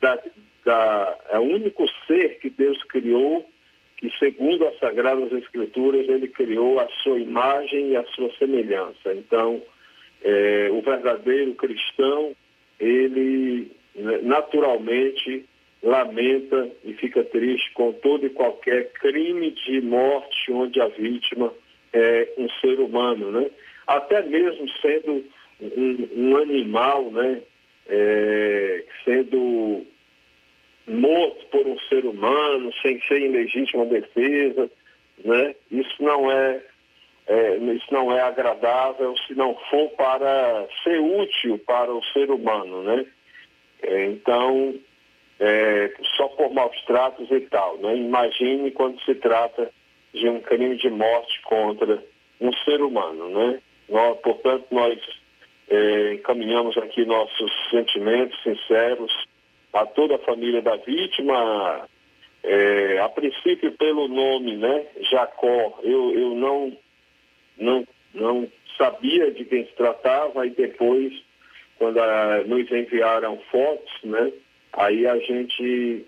Da, 0.00 0.18
da, 0.64 1.18
é 1.30 1.38
o 1.38 1.42
único 1.42 1.86
ser 2.06 2.38
que 2.38 2.48
Deus 2.48 2.82
criou, 2.84 3.46
que 3.96 4.10
segundo 4.18 4.66
as 4.66 4.78
Sagradas 4.78 5.32
Escrituras, 5.32 6.08
ele 6.08 6.28
criou 6.28 6.78
a 6.78 6.88
sua 7.02 7.18
imagem 7.18 7.90
e 7.90 7.96
a 7.96 8.04
sua 8.06 8.32
semelhança. 8.38 9.12
Então, 9.12 9.60
é, 10.22 10.68
o 10.72 10.80
verdadeiro 10.80 11.54
cristão, 11.54 12.34
ele 12.78 13.72
né, 13.94 14.20
naturalmente 14.22 15.44
lamenta 15.82 16.70
e 16.84 16.92
fica 16.94 17.22
triste 17.24 17.72
com 17.72 17.92
todo 17.92 18.26
e 18.26 18.30
qualquer 18.30 18.92
crime 18.94 19.50
de 19.50 19.80
morte 19.80 20.52
onde 20.52 20.80
a 20.80 20.88
vítima 20.88 21.52
é 21.92 22.28
um 22.36 22.48
ser 22.60 22.80
humano, 22.80 23.30
né? 23.30 23.50
até 23.88 24.22
mesmo 24.22 24.68
sendo 24.82 25.24
um, 25.60 26.08
um 26.14 26.36
animal, 26.36 27.10
né, 27.10 27.40
é, 27.88 28.84
sendo 29.02 29.86
morto 30.86 31.46
por 31.46 31.66
um 31.66 31.78
ser 31.88 32.04
humano, 32.04 32.70
sem 32.82 33.00
ser 33.02 33.22
em 33.22 33.32
legítima 33.32 33.86
defesa, 33.86 34.70
né, 35.24 35.54
isso 35.70 36.02
não 36.02 36.30
é, 36.30 36.62
é, 37.26 37.56
isso 37.56 37.86
não 37.90 38.12
é 38.12 38.20
agradável 38.20 39.16
se 39.26 39.34
não 39.34 39.56
for 39.70 39.88
para 39.90 40.68
ser 40.84 41.00
útil 41.00 41.58
para 41.66 41.90
o 41.90 42.04
ser 42.12 42.30
humano, 42.30 42.82
né? 42.82 43.06
É, 43.82 44.06
então, 44.06 44.74
é, 45.40 45.92
só 46.16 46.28
por 46.28 46.52
maus 46.52 46.80
tratos 46.84 47.30
e 47.30 47.40
tal, 47.42 47.78
né? 47.78 47.96
Imagine 47.96 48.70
quando 48.70 49.00
se 49.02 49.14
trata 49.14 49.70
de 50.12 50.28
um 50.28 50.40
crime 50.40 50.76
de 50.76 50.90
morte 50.90 51.40
contra 51.42 52.02
um 52.40 52.52
ser 52.64 52.80
humano, 52.82 53.28
né? 53.28 53.60
Nós, 53.88 54.18
portanto, 54.20 54.66
nós 54.70 54.98
é, 55.68 56.14
encaminhamos 56.14 56.76
aqui 56.78 57.04
nossos 57.04 57.50
sentimentos 57.70 58.40
sinceros 58.42 59.12
a 59.72 59.86
toda 59.86 60.16
a 60.16 60.20
família 60.20 60.62
da 60.62 60.76
vítima, 60.76 61.88
é, 62.42 62.98
a 62.98 63.08
princípio 63.08 63.72
pelo 63.72 64.08
nome, 64.08 64.56
né, 64.56 64.86
Jacó, 65.10 65.78
eu, 65.82 66.12
eu 66.18 66.34
não, 66.34 66.76
não, 67.56 67.86
não 68.14 68.48
sabia 68.76 69.30
de 69.30 69.44
quem 69.44 69.66
se 69.66 69.72
tratava 69.72 70.46
e 70.46 70.50
depois, 70.50 71.12
quando 71.78 71.98
a, 71.98 72.44
nos 72.44 72.70
enviaram 72.70 73.38
fotos, 73.50 73.92
né, 74.04 74.32
aí 74.72 75.06
a 75.06 75.16
gente 75.18 76.04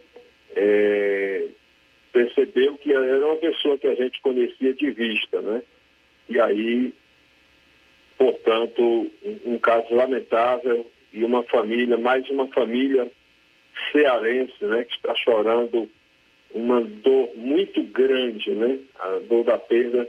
é, 0.57 1.47
percebeu 2.13 2.77
que 2.79 2.93
era 2.93 3.27
uma 3.27 3.37
pessoa 3.37 3.79
que 3.79 3.87
a 3.87 3.95
gente 3.95 4.21
conhecia 4.21 4.75
de 4.75 4.91
vista, 4.91 5.41
né, 5.41 5.63
e 6.29 6.41
aí 6.41 6.93
Portanto, 8.21 9.11
um, 9.47 9.59
caso 9.59 9.95
lamentável 9.95 10.85
e 11.11 11.25
uma 11.25 11.43
família, 11.45 11.97
mais 11.97 12.29
uma 12.29 12.47
família 12.49 13.11
cearense, 13.91 14.63
né, 14.63 14.85
que 14.85 14.95
está 14.95 15.15
chorando 15.15 15.89
uma 16.53 16.83
dor 16.83 17.31
muito 17.35 17.83
grande, 17.85 18.51
né, 18.51 18.79
a 18.99 19.21
dor 19.27 19.45
da 19.45 19.57
perda 19.57 20.07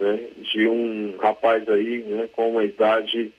né, 0.00 0.26
de 0.38 0.66
um 0.66 1.16
rapaz 1.18 1.68
aí, 1.68 1.98
né, 1.98 2.28
com 2.32 2.50
uma 2.50 2.64
idade 2.64 3.32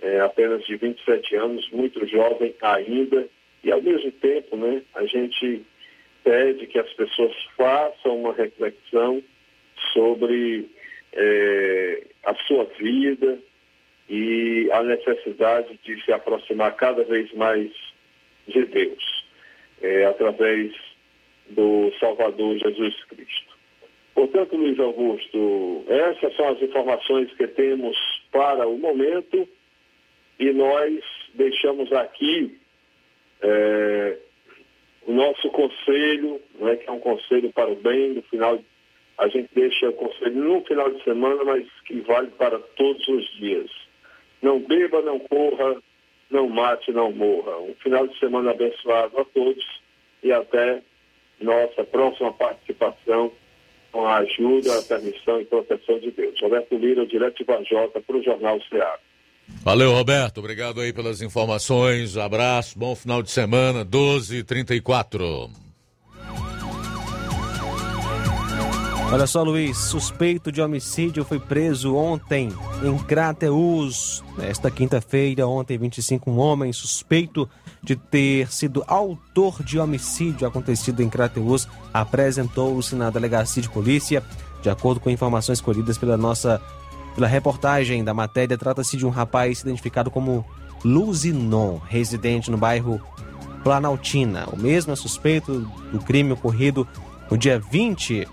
é, 0.00 0.18
apenas 0.18 0.64
de 0.64 0.74
27 0.74 1.36
anos, 1.36 1.70
muito 1.70 2.04
jovem 2.08 2.52
ainda, 2.62 3.28
e 3.64 3.70
ao 3.70 3.80
mesmo 3.80 4.10
tempo, 4.12 4.56
né, 4.56 4.82
a 4.94 5.04
gente 5.06 5.62
pede 6.24 6.66
que 6.66 6.78
as 6.78 6.92
pessoas 6.94 7.34
façam 7.56 8.20
uma 8.20 8.32
reflexão 8.32 9.22
sobre 9.92 10.68
é, 11.12 12.06
a 12.24 12.34
sua 12.46 12.64
vida 12.78 13.38
e 14.08 14.68
a 14.72 14.82
necessidade 14.82 15.78
de 15.84 16.04
se 16.04 16.12
aproximar 16.12 16.74
cada 16.76 17.04
vez 17.04 17.32
mais 17.34 17.70
de 18.46 18.64
Deus, 18.66 19.24
é, 19.80 20.04
através 20.04 20.72
do 21.50 21.92
Salvador 21.98 22.58
Jesus 22.58 23.04
Cristo. 23.04 23.52
Portanto, 24.14 24.56
Luiz 24.56 24.78
Augusto, 24.78 25.84
essas 25.88 26.34
são 26.36 26.48
as 26.48 26.62
informações 26.62 27.32
que 27.34 27.46
temos 27.46 27.96
para 28.30 28.66
o 28.66 28.78
momento 28.78 29.48
e 30.38 30.52
nós 30.52 31.02
deixamos 31.34 31.92
aqui 31.92 32.60
é, 33.42 34.18
o 35.06 35.12
nosso 35.12 35.48
conselho, 35.50 36.40
não 36.58 36.68
é 36.68 36.76
que 36.76 36.88
é 36.88 36.92
um 36.92 37.00
conselho 37.00 37.52
para 37.52 37.70
o 37.70 37.76
bem, 37.76 38.14
no 38.14 38.22
final 38.22 38.58
a 39.18 39.28
gente 39.28 39.50
deixa 39.54 39.88
o 39.88 39.92
conselho 39.92 40.34
no 40.34 40.64
final 40.64 40.90
de 40.90 41.02
semana, 41.04 41.44
mas 41.44 41.66
que 41.84 42.00
vale 42.00 42.28
para 42.30 42.58
todos 42.58 43.06
os 43.08 43.24
dias. 43.36 43.70
Não 44.40 44.58
beba, 44.58 45.02
não 45.02 45.18
corra, 45.18 45.76
não 46.30 46.48
mate, 46.48 46.90
não 46.90 47.12
morra. 47.12 47.58
Um 47.58 47.74
final 47.74 48.06
de 48.08 48.18
semana 48.18 48.50
abençoado 48.50 49.20
a 49.20 49.24
todos 49.24 49.64
e 50.22 50.32
até 50.32 50.82
nossa 51.40 51.84
próxima 51.84 52.32
participação 52.32 53.32
com 53.92 54.06
a 54.06 54.18
ajuda, 54.18 54.78
a 54.78 54.82
permissão 54.82 55.40
e 55.40 55.44
proteção 55.44 55.98
de 55.98 56.10
Deus. 56.10 56.40
Roberto 56.40 56.74
Lira, 56.76 57.06
direto 57.06 57.36
de 57.36 57.44
Vajota, 57.44 58.00
para 58.00 58.16
o 58.16 58.22
Jornal 58.22 58.60
Ceará. 58.62 58.98
Valeu, 59.64 59.92
Roberto. 59.92 60.38
Obrigado 60.38 60.80
aí 60.80 60.92
pelas 60.92 61.22
informações. 61.22 62.16
Abraço, 62.16 62.78
bom 62.78 62.94
final 62.96 63.22
de 63.22 63.30
semana, 63.30 63.84
12h34. 63.84 65.50
Olha 69.12 69.26
só, 69.26 69.42
Luiz, 69.42 69.76
suspeito 69.76 70.50
de 70.50 70.62
homicídio 70.62 71.22
foi 71.22 71.38
preso 71.38 71.94
ontem 71.94 72.48
em 72.82 72.96
Crateus. 72.96 74.24
Nesta 74.38 74.70
quinta-feira, 74.70 75.46
ontem, 75.46 75.76
25, 75.76 76.30
um 76.30 76.38
homem 76.38 76.72
suspeito 76.72 77.46
de 77.82 77.94
ter 77.94 78.50
sido 78.50 78.82
autor 78.86 79.62
de 79.62 79.78
homicídio 79.78 80.48
acontecido 80.48 81.02
em 81.02 81.10
Crateus 81.10 81.68
apresentou-se 81.92 82.94
na 82.94 83.10
delegacia 83.10 83.62
de 83.62 83.68
polícia. 83.68 84.22
De 84.62 84.70
acordo 84.70 84.98
com 84.98 85.10
informações 85.10 85.60
colhidas 85.60 85.98
pela 85.98 86.16
nossa 86.16 86.58
pela 87.14 87.26
reportagem 87.26 88.02
da 88.02 88.14
matéria, 88.14 88.56
trata-se 88.58 88.96
de 88.96 89.06
um 89.06 89.10
rapaz 89.10 89.60
identificado 89.60 90.10
como 90.10 90.44
Luzinon, 90.84 91.78
residente 91.88 92.50
no 92.50 92.56
bairro 92.56 93.00
Planaltina. 93.62 94.46
O 94.52 94.56
mesmo 94.56 94.92
é 94.92 94.96
suspeito 94.96 95.60
do 95.92 96.00
crime 96.00 96.32
ocorrido 96.32 96.86
no 97.30 97.38
dia 97.38 97.58
20, 97.58 98.26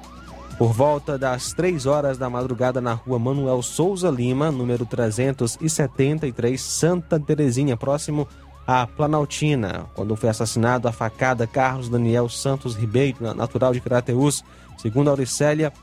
por 0.57 0.73
volta 0.73 1.17
das 1.17 1.53
3 1.53 1.85
horas 1.85 2.17
da 2.17 2.29
madrugada, 2.29 2.81
na 2.81 2.93
rua 2.93 3.19
Manuel 3.19 3.61
Souza 3.61 4.09
Lima, 4.09 4.51
número 4.51 4.85
373, 4.85 6.59
Santa 6.59 7.19
Terezinha, 7.19 7.77
próximo 7.77 8.27
à 8.67 8.85
Planaltina, 8.85 9.85
quando 9.95 10.15
foi 10.15 10.29
assassinado 10.29 10.87
a 10.87 10.91
facada 10.91 11.47
Carlos 11.47 11.89
Daniel 11.89 12.27
Santos 12.27 12.75
Ribeiro, 12.75 13.33
natural 13.33 13.73
de 13.73 13.79
Crateus. 13.79 14.43
Segundo 14.77 15.07
a 15.07 15.11
Auricélia, 15.11 15.73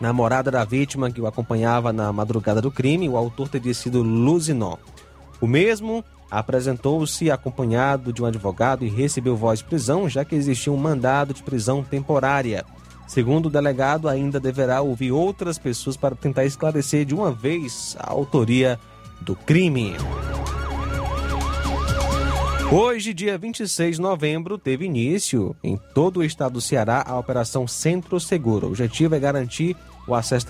namorada 0.00 0.50
da 0.50 0.64
vítima 0.64 1.10
que 1.10 1.20
o 1.20 1.26
acompanhava 1.26 1.92
na 1.92 2.12
madrugada 2.12 2.60
do 2.60 2.70
crime, 2.70 3.08
o 3.08 3.16
autor 3.16 3.48
teria 3.48 3.74
sido 3.74 4.02
Luzinó. 4.02 4.76
O 5.40 5.46
mesmo 5.46 6.04
apresentou-se 6.30 7.30
acompanhado 7.30 8.12
de 8.12 8.22
um 8.22 8.26
advogado 8.26 8.84
e 8.84 8.88
recebeu 8.88 9.36
voz 9.36 9.60
de 9.60 9.66
prisão, 9.66 10.08
já 10.08 10.24
que 10.24 10.34
existia 10.34 10.72
um 10.72 10.76
mandado 10.76 11.32
de 11.32 11.42
prisão 11.42 11.82
temporária. 11.82 12.64
Segundo 13.06 13.46
o 13.46 13.50
delegado, 13.50 14.08
ainda 14.08 14.40
deverá 14.40 14.80
ouvir 14.82 15.12
outras 15.12 15.58
pessoas 15.58 15.96
para 15.96 16.16
tentar 16.16 16.44
esclarecer 16.44 17.04
de 17.04 17.14
uma 17.14 17.30
vez 17.30 17.96
a 18.00 18.10
autoria 18.10 18.80
do 19.20 19.36
crime. 19.36 19.94
Hoje, 22.70 23.14
dia 23.14 23.38
26 23.38 23.96
de 23.96 24.02
novembro, 24.02 24.58
teve 24.58 24.84
início 24.84 25.54
em 25.62 25.78
todo 25.94 26.18
o 26.18 26.24
estado 26.24 26.54
do 26.54 26.60
Ceará 26.60 27.04
a 27.06 27.16
Operação 27.16 27.66
Centro 27.66 28.18
Seguro. 28.18 28.66
O 28.66 28.70
objetivo 28.70 29.14
é 29.14 29.20
garantir 29.20 29.76
o 30.04 30.16
acesso 30.16 30.46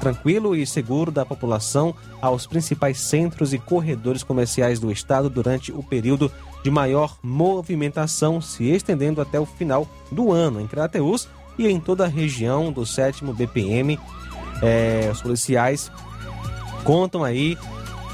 tranquilo 0.00 0.56
e 0.56 0.66
seguro 0.66 1.12
da 1.12 1.24
população 1.24 1.94
aos 2.20 2.44
principais 2.44 2.98
centros 2.98 3.52
e 3.52 3.58
corredores 3.58 4.24
comerciais 4.24 4.80
do 4.80 4.90
estado 4.90 5.30
durante 5.30 5.70
o 5.70 5.80
período 5.80 6.30
de 6.64 6.70
maior 6.72 7.16
movimentação, 7.22 8.40
se 8.40 8.64
estendendo 8.68 9.20
até 9.20 9.38
o 9.38 9.46
final 9.46 9.88
do 10.10 10.32
ano 10.32 10.60
em 10.60 10.66
Crateús 10.66 11.28
e 11.56 11.68
em 11.68 11.78
toda 11.78 12.04
a 12.04 12.08
região 12.08 12.72
do 12.72 12.84
7 12.84 13.24
BPM. 13.24 13.96
É, 14.60 15.08
os 15.12 15.22
policiais 15.22 15.90
contam 16.82 17.22
aí 17.22 17.56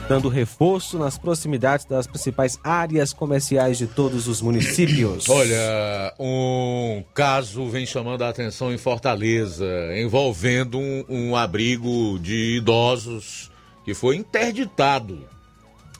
dando 0.08 0.28
reforço 0.28 0.98
nas 0.98 1.18
proximidades 1.18 1.84
das 1.84 2.06
principais 2.06 2.58
áreas 2.62 3.12
comerciais 3.12 3.76
de 3.76 3.86
todos 3.86 4.28
os 4.28 4.40
municípios. 4.40 5.26
Olha, 5.30 6.14
um 6.18 7.04
caso 7.12 7.68
vem 7.68 7.84
chamando 7.84 8.22
a 8.22 8.28
atenção 8.28 8.72
em 8.72 8.78
Fortaleza, 8.78 9.66
envolvendo 9.96 10.78
um, 10.78 11.04
um 11.08 11.36
abrigo 11.36 12.18
de 12.20 12.56
idosos 12.56 13.50
que 13.84 13.94
foi 13.94 14.16
interditado. 14.16 15.18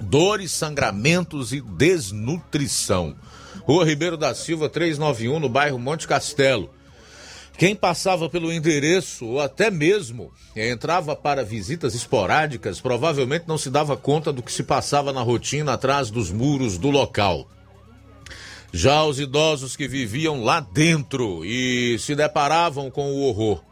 Dores, 0.00 0.52
sangramentos 0.52 1.52
e 1.52 1.60
desnutrição. 1.60 3.16
Rua 3.62 3.84
Ribeiro 3.84 4.16
da 4.16 4.34
Silva, 4.34 4.68
391, 4.68 5.40
no 5.40 5.48
bairro 5.48 5.78
Monte 5.78 6.06
Castelo. 6.06 6.70
Quem 7.58 7.74
passava 7.74 8.28
pelo 8.28 8.52
endereço 8.52 9.24
ou 9.24 9.40
até 9.40 9.70
mesmo 9.70 10.30
entrava 10.54 11.16
para 11.16 11.42
visitas 11.42 11.94
esporádicas 11.94 12.80
provavelmente 12.80 13.46
não 13.48 13.56
se 13.56 13.70
dava 13.70 13.96
conta 13.96 14.30
do 14.30 14.42
que 14.42 14.52
se 14.52 14.62
passava 14.62 15.10
na 15.10 15.22
rotina 15.22 15.72
atrás 15.72 16.10
dos 16.10 16.30
muros 16.30 16.76
do 16.76 16.90
local. 16.90 17.48
Já 18.72 19.04
os 19.04 19.18
idosos 19.18 19.74
que 19.74 19.88
viviam 19.88 20.44
lá 20.44 20.60
dentro 20.60 21.42
e 21.46 21.98
se 21.98 22.14
deparavam 22.14 22.90
com 22.90 23.10
o 23.12 23.22
horror. 23.22 23.62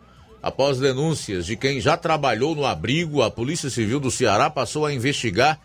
Após 0.43 0.79
denúncias 0.79 1.45
de 1.45 1.57
quem 1.57 1.79
já 1.79 1.95
trabalhou 1.97 2.55
no 2.55 2.65
abrigo, 2.65 3.23
a 3.23 3.31
Polícia 3.31 3.69
Civil 3.69 4.01
do 4.01 4.11
Ceará 4.11 4.49
passou 4.49 4.87
a 4.87 4.95
investigar 4.95 5.61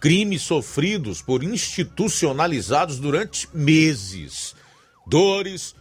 crimes 0.00 0.42
sofridos 0.42 1.22
por 1.22 1.42
institucionalizados 1.42 3.00
durante 3.00 3.48
meses. 3.52 4.54
Dores, 5.06 5.74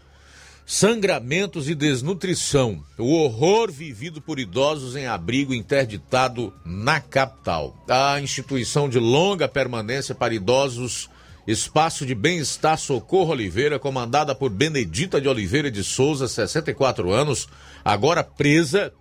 sangramentos 0.66 1.70
e 1.70 1.76
desnutrição. 1.76 2.84
O 2.98 3.14
horror 3.16 3.72
vivido 3.72 4.22
por 4.22 4.40
idosos 4.40 4.96
em 4.96 5.06
abrigo 5.06 5.54
interditado 5.54 6.54
na 6.66 7.00
capital. 7.00 7.76
A 7.88 8.20
instituição 8.22 8.88
de 8.88 9.00
longa 9.00 9.48
permanência 9.48 10.16
para 10.16 10.34
idosos, 10.34 11.10
Espaço 11.46 12.06
de 12.06 12.16
Bem-Estar 12.16 12.78
Socorro 12.78 13.32
Oliveira, 13.32 13.78
comandada 13.78 14.34
por 14.34 14.50
Benedita 14.50 15.20
de 15.20 15.28
Oliveira 15.28 15.70
de 15.70 15.84
Souza, 15.84 16.28
64 16.28 17.12
anos, 17.12 17.50
agora 17.84 18.24
presa, 18.24 18.94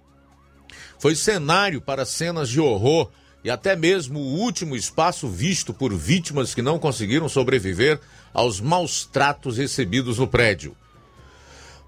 foi 0.99 1.15
cenário 1.15 1.81
para 1.81 2.05
cenas 2.05 2.49
de 2.49 2.61
horror 2.61 3.11
e 3.45 3.51
até 3.51 3.75
mesmo 3.75 4.21
o 4.21 4.39
último 4.39 4.77
espaço 4.77 5.29
visto 5.29 5.73
por 5.75 5.95
vítimas 5.95 6.55
que 6.55 6.63
não 6.63 6.79
conseguiram 6.79 7.29
sobreviver 7.29 8.01
aos 8.33 8.61
maus 8.61 9.05
tratos 9.05 9.59
recebidos 9.59 10.19
no 10.19 10.27
prédio. 10.27 10.77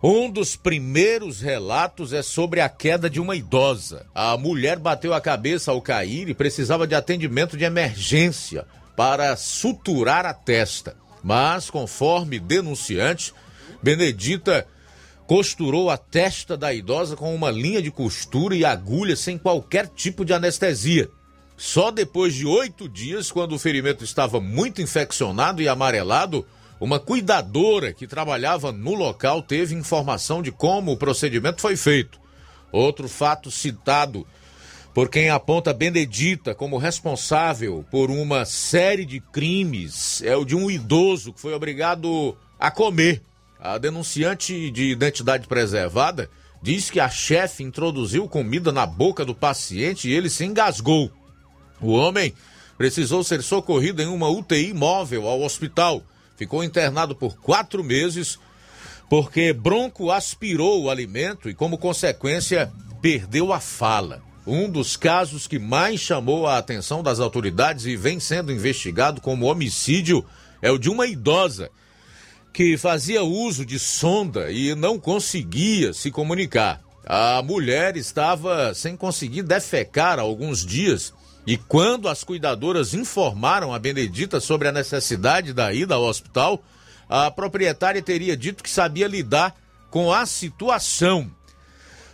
Um 0.07 0.31
dos 0.31 0.55
primeiros 0.55 1.41
relatos 1.41 2.13
é 2.13 2.21
sobre 2.21 2.61
a 2.61 2.69
queda 2.69 3.09
de 3.09 3.19
uma 3.19 3.35
idosa. 3.35 4.05
A 4.15 4.37
mulher 4.37 4.79
bateu 4.79 5.15
a 5.15 5.21
cabeça 5.21 5.71
ao 5.71 5.81
cair 5.81 6.29
e 6.29 6.35
precisava 6.35 6.87
de 6.87 6.95
atendimento 6.95 7.57
de 7.57 7.65
emergência 7.65 8.67
para 8.95 9.35
suturar 9.35 10.27
a 10.27 10.35
testa. 10.35 10.95
Mas, 11.23 11.71
conforme 11.71 12.39
denunciante, 12.39 13.33
Benedita 13.83 14.67
costurou 15.27 15.89
a 15.89 15.97
testa 15.97 16.55
da 16.55 16.75
idosa 16.75 17.17
com 17.17 17.35
uma 17.35 17.51
linha 17.51 17.81
de 17.81 17.91
costura 17.91 18.55
e 18.55 18.63
agulha 18.63 19.17
sem 19.17 19.39
qualquer 19.39 19.89
tipo 19.89 20.23
de 20.23 20.35
anestesia. 20.35 21.09
Só 21.57 21.91
depois 21.91 22.35
de 22.35 22.45
oito 22.45 22.91
dias, 22.91 23.33
quando 23.33 23.55
o 23.55 23.59
ferimento 23.59 24.05
estava 24.05 24.39
muito 24.39 24.83
infeccionado 24.83 25.63
e 25.63 25.69
amarelado, 25.69 26.47
uma 26.81 26.99
cuidadora 26.99 27.93
que 27.93 28.07
trabalhava 28.07 28.73
no 28.73 28.95
local 28.95 29.43
teve 29.43 29.75
informação 29.75 30.43
de 30.43 30.51
como 30.51 30.93
o 30.93 30.97
procedimento 30.97 31.61
foi 31.61 31.77
feito. 31.77 32.19
Outro 32.73 33.09
fato 33.09 33.51
citado 33.51 34.27
por 34.93 35.09
quem 35.09 35.29
aponta 35.29 35.75
Benedita 35.75 36.55
como 36.55 36.79
responsável 36.79 37.85
por 37.91 38.11
uma 38.11 38.45
série 38.45 39.05
de 39.05 39.19
crimes 39.19 40.23
é 40.23 40.37
o 40.37 40.45
de 40.45 40.55
um 40.55 40.71
idoso 40.71 41.33
que 41.33 41.41
foi 41.41 41.53
obrigado 41.53 42.37
a 42.59 42.71
comer. 42.71 43.21
A 43.59 43.79
denunciante 43.79 44.71
de 44.71 44.91
identidade 44.91 45.49
preservada 45.49 46.31
diz 46.63 46.91
que 46.91 47.01
a 47.01 47.09
chefe 47.09 47.63
introduziu 47.63 48.29
comida 48.29 48.71
na 48.71 48.87
boca 48.87 49.25
do 49.25 49.35
paciente 49.35 50.09
e 50.09 50.13
ele 50.13 50.31
se 50.31 50.45
engasgou. 50.45 51.11
O 51.81 51.93
homem 51.93 52.33
precisou 52.79 53.25
ser 53.25 53.43
socorrido 53.43 54.01
em 54.01 54.07
uma 54.07 54.29
UTI 54.29 54.73
móvel 54.73 55.29
ao 55.29 55.43
hospital. 55.43 56.03
Ficou 56.45 56.63
internado 56.63 57.17
por 57.17 57.39
quatro 57.39 57.83
meses 57.83 58.39
porque 59.09 59.51
Bronco 59.51 60.11
aspirou 60.11 60.83
o 60.83 60.91
alimento 60.91 61.49
e, 61.49 61.55
como 61.55 61.79
consequência, 61.79 62.71
perdeu 63.01 63.51
a 63.51 63.59
fala. 63.61 64.23
Um 64.47 64.69
dos 64.69 64.95
casos 64.95 65.47
que 65.47 65.59
mais 65.59 66.01
chamou 66.01 66.47
a 66.47 66.59
atenção 66.59 67.03
das 67.03 67.19
autoridades 67.19 67.87
e 67.87 67.97
vem 67.97 68.21
sendo 68.21 68.53
investigado 68.53 69.23
como 69.23 69.47
homicídio 69.47 70.23
é 70.61 70.71
o 70.71 70.77
de 70.77 70.91
uma 70.91 71.07
idosa 71.07 71.71
que 72.53 72.77
fazia 72.77 73.25
uso 73.25 73.65
de 73.65 73.79
sonda 73.79 74.53
e 74.53 74.75
não 74.75 74.99
conseguia 74.99 75.95
se 75.95 76.11
comunicar. 76.11 76.83
A 77.07 77.41
mulher 77.41 77.97
estava 77.97 78.75
sem 78.75 78.99
conseguir 78.99 79.45
defecar 79.45 80.19
há 80.19 80.23
alguns 80.23 80.63
dias 80.63 81.14
e 81.47 81.57
quando 81.57 82.09
as 82.09 82.25
cuidadoras 82.25 82.95
informaram 82.95 83.73
a 83.75 83.79
Benedita 83.79 84.41
sobre 84.41 84.69
a 84.69 84.73
necessidade 84.73 85.53
da 85.53 85.73
ida 85.73 85.95
ao 85.95 86.05
hospital, 86.05 86.63
a 87.09 87.31
proprietária 87.31 88.01
teria 88.01 88.37
dito 88.37 88.63
que 88.63 88.71
sabia 88.71 89.07
lidar 89.07 89.55
com 89.91 90.13
a 90.13 90.25
situação. 90.25 91.31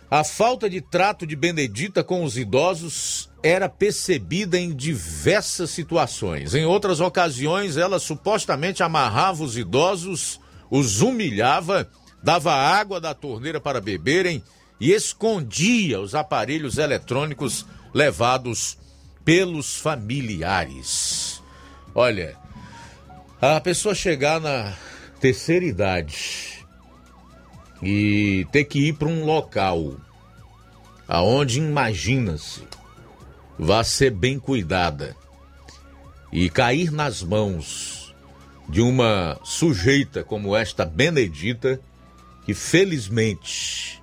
A 0.09 0.25
falta 0.25 0.69
de 0.69 0.81
trato 0.81 1.25
de 1.25 1.37
Benedita 1.37 2.03
com 2.03 2.25
os 2.25 2.37
idosos 2.37 3.29
era 3.41 3.69
percebida 3.69 4.59
em 4.59 4.75
diversas 4.75 5.69
situações. 5.69 6.53
Em 6.53 6.65
outras 6.65 6.99
ocasiões, 6.99 7.77
ela 7.77 7.97
supostamente 7.97 8.83
amarrava 8.83 9.41
os 9.41 9.55
idosos, 9.55 10.41
os 10.69 11.01
humilhava, 11.01 11.89
dava 12.21 12.53
água 12.53 12.99
da 12.99 13.13
torneira 13.13 13.61
para 13.61 13.79
beberem 13.79 14.43
e 14.81 14.91
escondia 14.91 16.01
os 16.01 16.13
aparelhos 16.13 16.77
eletrônicos 16.77 17.65
levados 17.93 18.77
pelos 19.23 19.77
familiares. 19.77 21.41
Olha, 21.93 22.35
a 23.41 23.59
pessoa 23.59 23.95
chegar 23.95 24.39
na 24.39 24.73
terceira 25.19 25.65
idade 25.65 26.65
e 27.81 28.45
ter 28.51 28.65
que 28.65 28.87
ir 28.87 28.93
para 28.93 29.07
um 29.07 29.25
local 29.25 29.95
aonde 31.07 31.59
imagina-se 31.59 32.63
vá 33.57 33.83
ser 33.83 34.11
bem 34.11 34.39
cuidada 34.39 35.15
e 36.31 36.49
cair 36.49 36.91
nas 36.91 37.21
mãos 37.21 38.15
de 38.69 38.81
uma 38.81 39.37
sujeita 39.43 40.23
como 40.23 40.55
esta 40.55 40.85
Benedita, 40.85 41.79
que 42.45 42.53
felizmente 42.53 44.00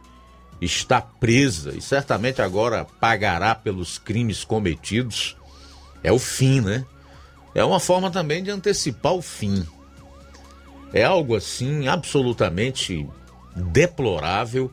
está 0.61 1.01
presa 1.01 1.75
e 1.77 1.81
certamente 1.81 2.43
agora 2.43 2.87
pagará 3.01 3.55
pelos 3.55 3.99
crimes 3.99 4.45
cometidos, 4.45 5.37
é 6.03 6.13
o 6.13 6.19
fim, 6.19 6.61
né? 6.61 6.85
É 7.55 7.65
uma 7.65 7.81
forma 7.81 8.11
também 8.11 8.43
de 8.43 8.51
antecipar 8.51 9.15
o 9.15 9.23
fim. 9.23 9.67
É 10.93 11.05
algo 11.05 11.37
assim 11.37 11.89
absolutamente 11.89 13.09
deplorável 13.55 14.71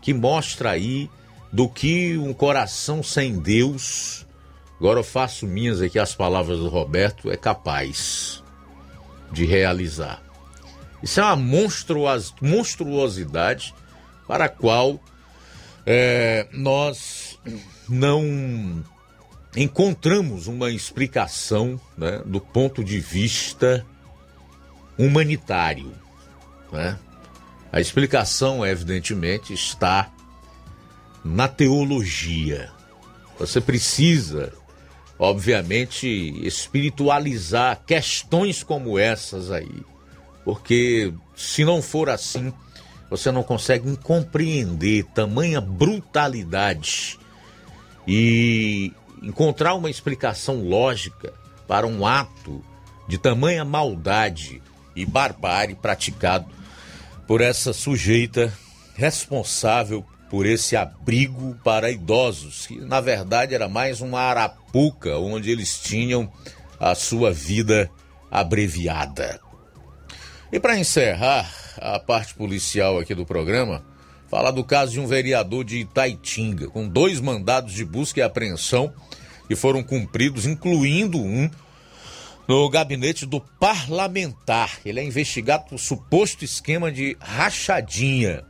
que 0.00 0.14
mostra 0.14 0.70
aí 0.70 1.10
do 1.52 1.68
que 1.68 2.16
um 2.16 2.32
coração 2.32 3.02
sem 3.02 3.38
Deus, 3.38 4.26
agora 4.78 5.00
eu 5.00 5.04
faço 5.04 5.46
minhas 5.46 5.80
aqui 5.80 5.98
as 5.98 6.14
palavras 6.14 6.58
do 6.58 6.68
Roberto, 6.68 7.30
é 7.30 7.36
capaz 7.36 8.42
de 9.32 9.44
realizar. 9.44 10.22
Isso 11.02 11.20
é 11.20 11.22
uma 11.22 11.36
monstruosidade 12.40 13.74
para 14.26 14.46
a 14.46 14.48
qual 14.48 15.00
é, 15.86 16.48
nós 16.52 17.38
não 17.88 18.84
encontramos 19.56 20.48
uma 20.48 20.70
explicação 20.70 21.80
né, 21.96 22.20
do 22.26 22.40
ponto 22.40 22.82
de 22.82 22.98
vista 22.98 23.86
humanitário. 24.98 25.92
Né? 26.72 26.98
A 27.72 27.80
explicação, 27.80 28.66
evidentemente, 28.66 29.54
está 29.54 30.12
na 31.24 31.46
teologia. 31.46 32.70
Você 33.38 33.60
precisa, 33.60 34.52
obviamente, 35.18 36.06
espiritualizar 36.44 37.80
questões 37.86 38.62
como 38.62 38.98
essas 38.98 39.50
aí. 39.50 39.82
Porque 40.44 41.12
se 41.34 41.64
não 41.64 41.82
for 41.82 42.08
assim, 42.08 42.52
você 43.08 43.30
não 43.30 43.42
consegue 43.42 43.96
compreender 43.98 45.04
tamanha 45.14 45.60
brutalidade 45.60 47.18
e 48.06 48.92
encontrar 49.22 49.74
uma 49.74 49.90
explicação 49.90 50.62
lógica 50.62 51.32
para 51.66 51.86
um 51.86 52.06
ato 52.06 52.64
de 53.08 53.18
tamanha 53.18 53.64
maldade 53.64 54.62
e 54.94 55.04
barbárie 55.04 55.74
praticado 55.74 56.46
por 57.26 57.40
essa 57.40 57.72
sujeita 57.72 58.52
responsável 58.94 60.04
por 60.28 60.44
esse 60.44 60.76
abrigo 60.76 61.56
para 61.62 61.90
idosos, 61.90 62.66
que 62.66 62.76
na 62.80 63.00
verdade 63.00 63.54
era 63.54 63.68
mais 63.68 64.00
uma 64.00 64.20
arapuca 64.20 65.16
onde 65.18 65.50
eles 65.50 65.78
tinham 65.78 66.30
a 66.80 66.94
sua 66.94 67.32
vida 67.32 67.90
abreviada. 68.30 69.40
E 70.56 70.58
para 70.58 70.78
encerrar 70.78 71.54
a 71.76 71.98
parte 71.98 72.32
policial 72.32 72.98
aqui 72.98 73.14
do 73.14 73.26
programa, 73.26 73.84
falar 74.26 74.52
do 74.52 74.64
caso 74.64 74.92
de 74.92 74.98
um 74.98 75.06
vereador 75.06 75.62
de 75.62 75.80
Itaitinga, 75.80 76.68
com 76.68 76.88
dois 76.88 77.20
mandados 77.20 77.74
de 77.74 77.84
busca 77.84 78.20
e 78.20 78.22
apreensão 78.22 78.90
que 79.46 79.54
foram 79.54 79.82
cumpridos, 79.82 80.46
incluindo 80.46 81.18
um 81.18 81.50
no 82.48 82.70
gabinete 82.70 83.26
do 83.26 83.38
parlamentar. 83.38 84.78
Ele 84.82 84.98
é 84.98 85.04
investigado 85.04 85.66
por 85.68 85.78
suposto 85.78 86.42
esquema 86.42 86.90
de 86.90 87.18
rachadinha. 87.20 88.42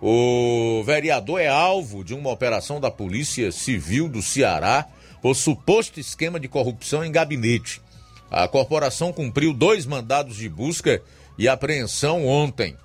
O 0.00 0.84
vereador 0.86 1.40
é 1.40 1.48
alvo 1.48 2.04
de 2.04 2.14
uma 2.14 2.30
operação 2.30 2.80
da 2.80 2.92
Polícia 2.92 3.50
Civil 3.50 4.08
do 4.08 4.22
Ceará 4.22 4.86
por 5.20 5.34
suposto 5.34 5.98
esquema 5.98 6.38
de 6.38 6.46
corrupção 6.46 7.04
em 7.04 7.10
gabinete. 7.10 7.82
A 8.30 8.48
corporação 8.48 9.12
cumpriu 9.12 9.52
dois 9.52 9.84
mandados 9.84 10.36
de 10.36 10.48
busca 10.48 11.02
e 11.38 11.48
apreensão 11.48 12.26
ontem. 12.26 12.76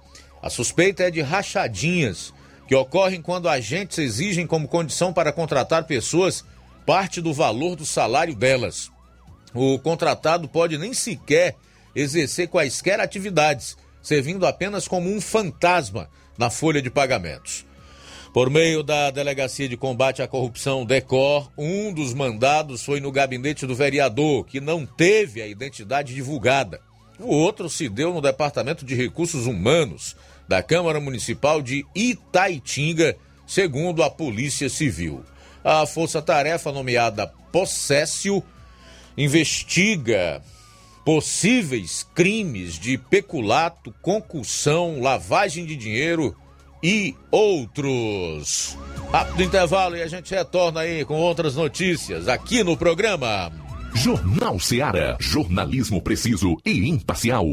A 0.41 0.49
suspeita 0.49 1.03
é 1.03 1.11
de 1.11 1.21
rachadinhas 1.21 2.33
que 2.67 2.75
ocorrem 2.75 3.21
quando 3.21 3.49
agentes 3.49 3.97
exigem 3.97 4.45
como 4.45 4.67
condição 4.67 5.11
para 5.11 5.31
contratar 5.31 5.85
pessoas 5.85 6.45
parte 6.85 7.21
do 7.21 7.33
valor 7.33 7.75
do 7.75 7.85
salário 7.85 8.35
delas. 8.35 8.91
O 9.53 9.79
contratado 9.79 10.47
pode 10.47 10.77
nem 10.77 10.93
sequer 10.93 11.55
exercer 11.95 12.47
quaisquer 12.47 12.99
atividades, 12.99 13.75
servindo 14.01 14.45
apenas 14.45 14.87
como 14.87 15.09
um 15.09 15.19
fantasma 15.19 16.09
na 16.37 16.49
folha 16.49 16.81
de 16.81 16.89
pagamentos. 16.89 17.65
Por 18.33 18.49
meio 18.49 18.83
da 18.83 19.09
Delegacia 19.09 19.67
de 19.67 19.75
Combate 19.75 20.21
à 20.21 20.27
Corrupção 20.27 20.85
DECOR, 20.85 21.51
um 21.57 21.91
dos 21.91 22.13
mandados 22.13 22.83
foi 22.85 22.99
no 22.99 23.11
gabinete 23.11 23.65
do 23.65 23.73
vereador, 23.73 24.45
que 24.45 24.61
não 24.61 24.85
teve 24.85 25.41
a 25.41 25.47
identidade 25.47 26.13
divulgada. 26.13 26.79
O 27.19 27.35
outro 27.35 27.69
se 27.69 27.89
deu 27.89 28.13
no 28.13 28.21
Departamento 28.21 28.85
de 28.85 28.95
Recursos 28.95 29.45
Humanos 29.45 30.15
da 30.47 30.63
Câmara 30.63 30.99
Municipal 30.99 31.61
de 31.61 31.85
Itaitinga, 31.93 33.15
segundo 33.45 34.01
a 34.01 34.09
Polícia 34.09 34.69
Civil. 34.69 35.23
A 35.63 35.85
força-tarefa 35.85 36.71
nomeada 36.71 37.27
Possessio 37.51 38.41
investiga 39.17 40.41
possíveis 41.03 42.07
crimes 42.15 42.79
de 42.79 42.97
peculato, 42.97 43.93
concussão, 44.01 45.01
lavagem 45.01 45.65
de 45.65 45.75
dinheiro 45.75 46.35
e 46.81 47.15
outros. 47.29 48.77
Rápido 49.11 49.43
intervalo 49.43 49.97
e 49.97 50.01
a 50.01 50.07
gente 50.07 50.33
retorna 50.33 50.81
aí 50.81 51.03
com 51.03 51.15
outras 51.15 51.55
notícias 51.55 52.27
aqui 52.27 52.63
no 52.63 52.77
programa. 52.77 53.68
Jornal 53.93 54.59
Seara. 54.59 55.17
Jornalismo 55.19 56.01
preciso 56.01 56.57
e 56.65 56.87
imparcial. 56.87 57.45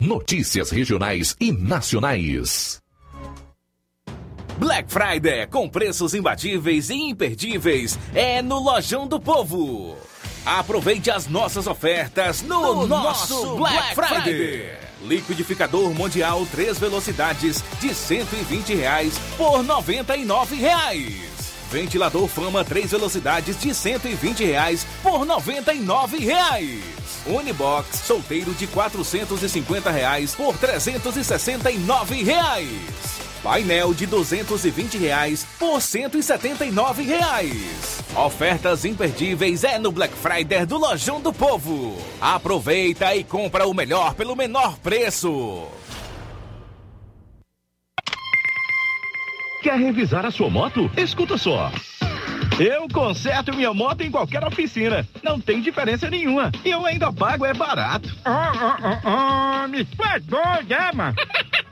Notícias 0.00 0.70
regionais 0.70 1.36
e 1.40 1.52
nacionais. 1.52 2.80
Black 4.58 4.92
Friday 4.92 5.46
com 5.48 5.68
preços 5.68 6.14
imbatíveis 6.14 6.90
e 6.90 6.94
imperdíveis 6.94 7.98
é 8.14 8.40
no 8.40 8.58
Lojão 8.58 9.06
do 9.06 9.18
Povo. 9.18 9.96
Aproveite 10.44 11.10
as 11.10 11.26
nossas 11.26 11.66
ofertas 11.66 12.42
no, 12.42 12.86
no 12.86 12.86
nosso 12.86 13.56
Black, 13.56 13.76
Black 13.76 13.94
Friday. 13.94 14.22
Friday. 14.22 14.84
Liquidificador 15.02 15.92
Mundial 15.92 16.46
3 16.50 16.78
velocidades 16.78 17.62
de 17.80 17.94
120 17.94 18.74
reais 18.74 19.18
por 19.36 19.62
99 19.62 20.56
reais. 20.56 21.33
Ventilador 21.74 22.28
Fama 22.28 22.64
3 22.64 22.92
velocidades 22.92 23.58
de 23.58 23.74
120 23.74 24.44
reais 24.44 24.86
por 25.02 25.26
99 25.26 26.18
reais. 26.18 26.84
Unibox 27.26 27.98
solteiro 27.98 28.54
de 28.54 28.68
450 28.68 29.90
reais 29.90 30.36
por 30.36 30.56
369 30.56 32.22
reais. 32.22 32.68
Painel 33.42 33.92
de 33.92 34.06
220 34.06 34.98
reais 34.98 35.44
por 35.58 35.82
179 35.82 37.02
reais. 37.02 37.98
Ofertas 38.14 38.84
imperdíveis 38.84 39.64
é 39.64 39.76
no 39.76 39.90
Black 39.90 40.14
Friday 40.14 40.64
do 40.64 40.78
Lojão 40.78 41.20
do 41.20 41.32
Povo. 41.32 41.98
Aproveita 42.20 43.16
e 43.16 43.24
compra 43.24 43.66
o 43.66 43.74
melhor 43.74 44.14
pelo 44.14 44.36
menor 44.36 44.78
preço. 44.78 45.66
Quer 49.64 49.78
revisar 49.78 50.26
a 50.26 50.30
sua 50.30 50.50
moto? 50.50 50.90
Escuta 50.94 51.38
só. 51.38 51.72
Eu 52.60 52.86
conserto 52.92 53.56
minha 53.56 53.72
moto 53.72 54.02
em 54.02 54.10
qualquer 54.10 54.44
oficina. 54.44 55.08
Não 55.22 55.40
tem 55.40 55.62
diferença 55.62 56.10
nenhuma. 56.10 56.52
E 56.62 56.68
eu 56.68 56.84
ainda 56.84 57.10
pago, 57.10 57.46
é 57.46 57.54
barato. 57.54 58.14
Ah, 58.26 58.52
ah, 58.54 58.78
ah, 58.82 59.62
ah, 59.62 59.68
me 59.68 59.82
faz 59.86 60.22
doido, 60.26 60.70
é, 60.70 60.92
mano? 60.92 61.16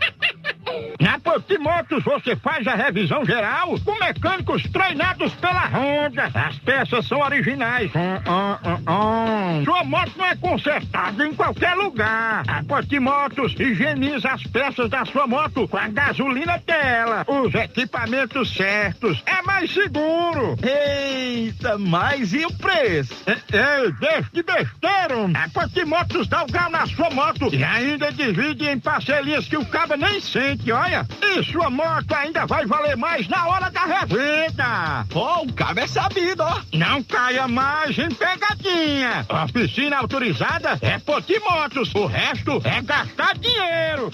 Na 1.00 1.18
Potimotos 1.18 2.02
você 2.04 2.36
faz 2.36 2.66
a 2.66 2.74
revisão 2.74 3.24
geral 3.24 3.74
com 3.84 3.98
mecânicos 3.98 4.62
treinados 4.64 5.34
pela 5.34 5.66
Honda. 5.66 6.30
As 6.34 6.58
peças 6.58 7.06
são 7.06 7.20
originais. 7.20 7.90
Ah, 7.94 8.20
ah, 8.26 8.78
ah, 8.86 9.60
Sua 9.64 9.84
moto 9.84 10.12
não 10.16 10.26
é 10.26 10.36
consertada 10.36 11.26
em 11.26 11.34
qualquer 11.34 11.74
lugar. 11.74 12.44
A 12.46 12.62
Potimotos 12.64 13.54
higieniza 13.58 14.30
as 14.30 14.42
peças 14.44 14.88
da 14.88 15.04
sua 15.04 15.26
moto 15.26 15.66
com 15.68 15.76
a 15.76 15.88
gasolina 15.88 16.58
dela. 16.66 17.24
Os 17.26 17.54
equipamentos 17.54 18.54
certos. 18.54 19.22
É 19.26 19.42
mais 19.42 19.72
seguro. 19.72 20.56
Eita, 20.62 21.78
mas 21.78 22.32
e 22.32 22.44
o 22.44 22.52
preço? 22.54 23.14
Ei, 23.26 23.92
deixa 24.00 24.30
de 24.32 24.42
besteira. 24.42 25.12
A 25.34 25.48
Potimotos 25.48 26.28
dá 26.28 26.42
o 26.42 26.46
grau 26.46 26.70
na 26.70 26.86
sua 26.86 27.10
moto 27.10 27.48
e 27.52 27.62
ainda 27.62 28.12
divide 28.12 28.66
em 28.66 28.78
parcelinhas 28.78 29.46
que 29.48 29.56
o 29.56 29.64
cabo 29.66 29.96
nem 29.96 30.20
sente, 30.20 30.61
olha. 30.70 31.06
E 31.20 31.42
sua 31.44 31.70
moto 31.70 32.12
ainda 32.12 32.46
vai 32.46 32.66
valer 32.66 32.96
mais 32.96 33.26
na 33.26 33.46
hora 33.48 33.70
da 33.70 33.84
revenda. 33.84 35.06
Ó, 35.14 35.42
o 35.42 35.52
cabo 35.52 35.80
é 35.80 35.86
sabido, 35.86 36.42
ó. 36.42 36.60
Não 36.72 37.02
caia 37.02 37.48
mais 37.48 37.98
em 37.98 38.10
pegadinha. 38.10 39.26
Oficina 39.44 39.98
autorizada 39.98 40.78
é 40.80 40.98
Potimotos. 40.98 41.92
O 41.94 42.06
resto 42.06 42.60
é 42.64 42.82
gastar 42.82 43.36
dinheiro. 43.38 44.10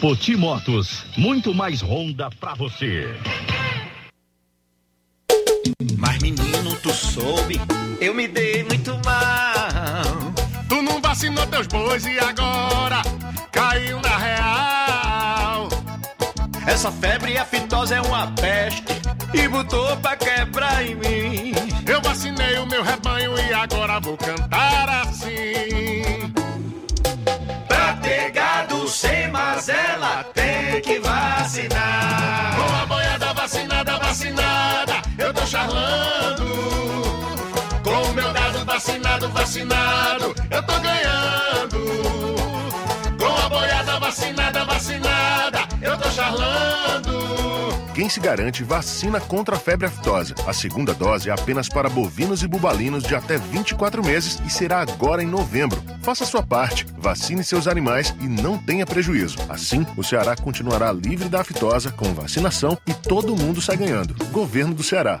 Potimotos, 0.00 1.04
muito 1.16 1.54
mais 1.54 1.80
Honda 1.80 2.28
pra 2.38 2.54
você. 2.54 3.16
Mas 5.96 6.18
menino, 6.18 6.76
tu 6.82 6.92
soube, 6.92 7.58
eu 8.00 8.14
me 8.14 8.28
dei 8.28 8.64
muito 8.64 8.92
mal. 9.04 10.32
Tu 10.68 10.82
não 10.82 11.00
vacinou 11.00 11.46
teus 11.46 11.66
bois 11.66 12.04
e 12.04 12.18
agora 12.18 13.02
caiu 13.50 14.00
na 14.00 14.16
real. 14.16 14.83
Essa 16.66 16.90
febre 16.90 17.38
aftosa 17.38 17.96
é 17.96 18.00
uma 18.00 18.26
peste 18.32 18.84
e 19.32 19.48
botou 19.48 19.96
pra 19.98 20.16
quebrar 20.16 20.84
em 20.84 20.94
mim. 20.94 21.52
Eu 21.86 22.00
vacinei 22.00 22.58
o 22.58 22.66
meu 22.66 22.82
rebanho 22.82 23.34
e 23.38 23.52
agora 23.52 24.00
vou 24.00 24.16
cantar 24.16 24.88
assim. 25.06 26.32
Pra 27.68 27.94
ter 28.02 28.30
gado 28.30 28.88
sem 28.88 29.28
mazela, 29.28 30.24
tem 30.32 30.80
que 30.80 30.98
vacinar. 31.00 32.56
Com 32.56 32.82
a 32.82 32.86
boiada 32.86 33.34
vacinada, 33.34 33.98
vacinada, 33.98 35.02
eu 35.18 35.34
tô 35.34 35.46
charlando. 35.46 36.44
Com 37.82 38.10
o 38.10 38.14
meu 38.14 38.32
dado 38.32 38.64
vacinado, 38.64 39.28
vacinado, 39.28 40.34
eu 40.50 40.62
tô 40.62 40.80
ganhando. 40.80 41.78
Com 43.18 43.44
a 43.44 43.48
boiada 43.48 44.00
vacinada, 44.00 44.64
vacinada. 44.64 45.63
Quem 47.94 48.08
se 48.08 48.18
garante 48.18 48.64
vacina 48.64 49.20
contra 49.20 49.54
a 49.54 49.58
febre 49.58 49.86
aftosa. 49.86 50.34
A 50.48 50.52
segunda 50.52 50.92
dose 50.92 51.30
é 51.30 51.32
apenas 51.32 51.68
para 51.68 51.88
bovinos 51.88 52.42
e 52.42 52.48
bubalinos 52.48 53.04
de 53.04 53.14
até 53.14 53.38
24 53.38 54.04
meses 54.04 54.42
e 54.44 54.50
será 54.50 54.80
agora 54.80 55.22
em 55.22 55.26
novembro. 55.26 55.80
Faça 56.02 56.26
sua 56.26 56.42
parte, 56.42 56.84
vacine 56.98 57.44
seus 57.44 57.68
animais 57.68 58.12
e 58.20 58.26
não 58.26 58.58
tenha 58.58 58.84
prejuízo. 58.84 59.38
Assim, 59.48 59.86
o 59.96 60.02
Ceará 60.02 60.34
continuará 60.34 60.90
livre 60.90 61.28
da 61.28 61.42
aftosa 61.42 61.92
com 61.92 62.12
vacinação 62.12 62.76
e 62.84 62.92
todo 62.92 63.36
mundo 63.36 63.62
sai 63.62 63.76
ganhando. 63.76 64.12
Governo 64.32 64.74
do 64.74 64.82
Ceará. 64.82 65.20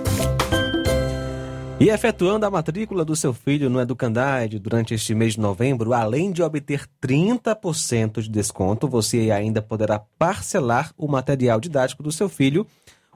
E 1.81 1.89
efetuando 1.89 2.45
a 2.45 2.51
matrícula 2.51 3.03
do 3.03 3.15
seu 3.15 3.33
filho 3.33 3.67
no 3.67 3.81
Educandade 3.81 4.59
durante 4.59 4.93
este 4.93 5.15
mês 5.15 5.33
de 5.33 5.39
novembro, 5.39 5.95
além 5.95 6.31
de 6.31 6.43
obter 6.43 6.85
30% 7.01 8.21
de 8.21 8.29
desconto, 8.29 8.87
você 8.87 9.31
ainda 9.31 9.63
poderá 9.63 9.97
parcelar 9.97 10.93
o 10.95 11.07
material 11.07 11.59
didático 11.59 12.03
do 12.03 12.11
seu 12.11 12.29
filho, 12.29 12.67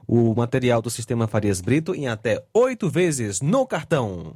o 0.04 0.34
material 0.34 0.82
do 0.82 0.90
Sistema 0.90 1.28
Farias 1.28 1.60
Brito, 1.60 1.94
em 1.94 2.08
até 2.08 2.42
oito 2.52 2.90
vezes 2.90 3.40
no 3.40 3.64
cartão. 3.64 4.34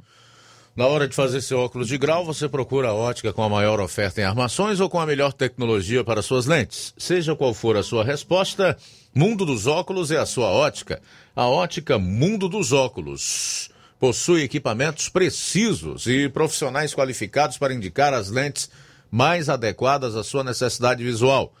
Na 0.77 0.87
hora 0.87 1.09
de 1.09 1.13
fazer 1.13 1.41
seu 1.41 1.59
óculos 1.59 1.89
de 1.89 1.97
grau, 1.97 2.23
você 2.23 2.47
procura 2.47 2.87
a 2.87 2.93
ótica 2.93 3.33
com 3.33 3.43
a 3.43 3.49
maior 3.49 3.81
oferta 3.81 4.21
em 4.21 4.23
armações 4.23 4.79
ou 4.79 4.89
com 4.89 5.01
a 5.01 5.05
melhor 5.05 5.33
tecnologia 5.33 6.05
para 6.05 6.21
suas 6.21 6.45
lentes. 6.45 6.93
Seja 6.97 7.35
qual 7.35 7.53
for 7.53 7.75
a 7.75 7.83
sua 7.83 8.05
resposta, 8.05 8.77
Mundo 9.13 9.45
dos 9.45 9.67
Óculos 9.67 10.09
é 10.09 10.17
a 10.17 10.25
sua 10.25 10.47
ótica. 10.47 11.01
A 11.35 11.49
ótica 11.49 11.99
Mundo 11.99 12.47
dos 12.47 12.71
Óculos 12.71 13.70
possui 14.01 14.41
equipamentos 14.41 15.09
precisos 15.09 16.07
e 16.07 16.27
profissionais 16.27 16.91
qualificados 16.91 17.59
para 17.59 17.71
indicar 17.71 18.15
as 18.15 18.31
lentes 18.31 18.67
mais 19.11 19.47
adequadas 19.47 20.15
à 20.15 20.23
sua 20.23 20.43
necessidade 20.43 21.03
visual. 21.03 21.53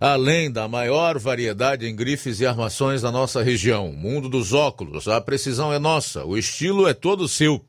Além 0.00 0.50
da 0.50 0.66
maior 0.66 1.18
variedade 1.18 1.86
em 1.86 1.94
grifes 1.94 2.40
e 2.40 2.46
armações 2.46 3.02
da 3.02 3.12
nossa 3.12 3.42
região, 3.42 3.92
Mundo 3.92 4.26
dos 4.26 4.54
Óculos, 4.54 5.06
a 5.06 5.20
precisão 5.20 5.70
é 5.70 5.78
nossa, 5.78 6.24
o 6.24 6.38
estilo 6.38 6.88
é 6.88 6.94
todo 6.94 7.28
seu. 7.28 7.62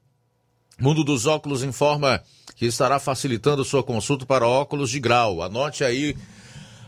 Mundo 0.79 1.03
dos 1.03 1.25
Óculos 1.25 1.61
informa 1.61 2.23
que 2.55 2.65
estará 2.65 2.99
facilitando 2.99 3.65
sua 3.65 3.83
consulta 3.83 4.25
para 4.25 4.47
óculos 4.47 4.89
de 4.89 5.01
grau. 5.01 5.41
Anote 5.41 5.83
aí 5.83 6.15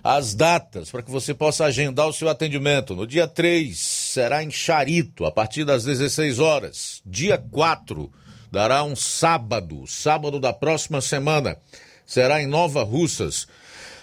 as 0.01 0.34
datas 0.34 0.89
para 0.89 1.03
que 1.03 1.11
você 1.11 1.34
possa 1.34 1.65
agendar 1.65 2.07
o 2.07 2.13
seu 2.13 2.30
atendimento. 2.30 2.95
No 2.95 3.05
dia 3.05 3.28
3 3.28 3.99
será 4.10 4.43
em 4.43 4.49
Charito, 4.49 5.26
a 5.26 5.32
partir 5.32 5.64
das 5.64 5.84
16 5.84 6.39
horas. 6.39 7.01
Dia 7.05 7.38
4 7.38 8.12
dará 8.51 8.84
um 8.84 8.95
sábado, 8.95 9.86
sábado 9.88 10.39
da 10.39 10.51
próxima 10.51 10.99
semana. 10.99 11.57
Será 12.05 12.41
em 12.41 12.47
Nova 12.47 12.84
Russas, 12.84 13.47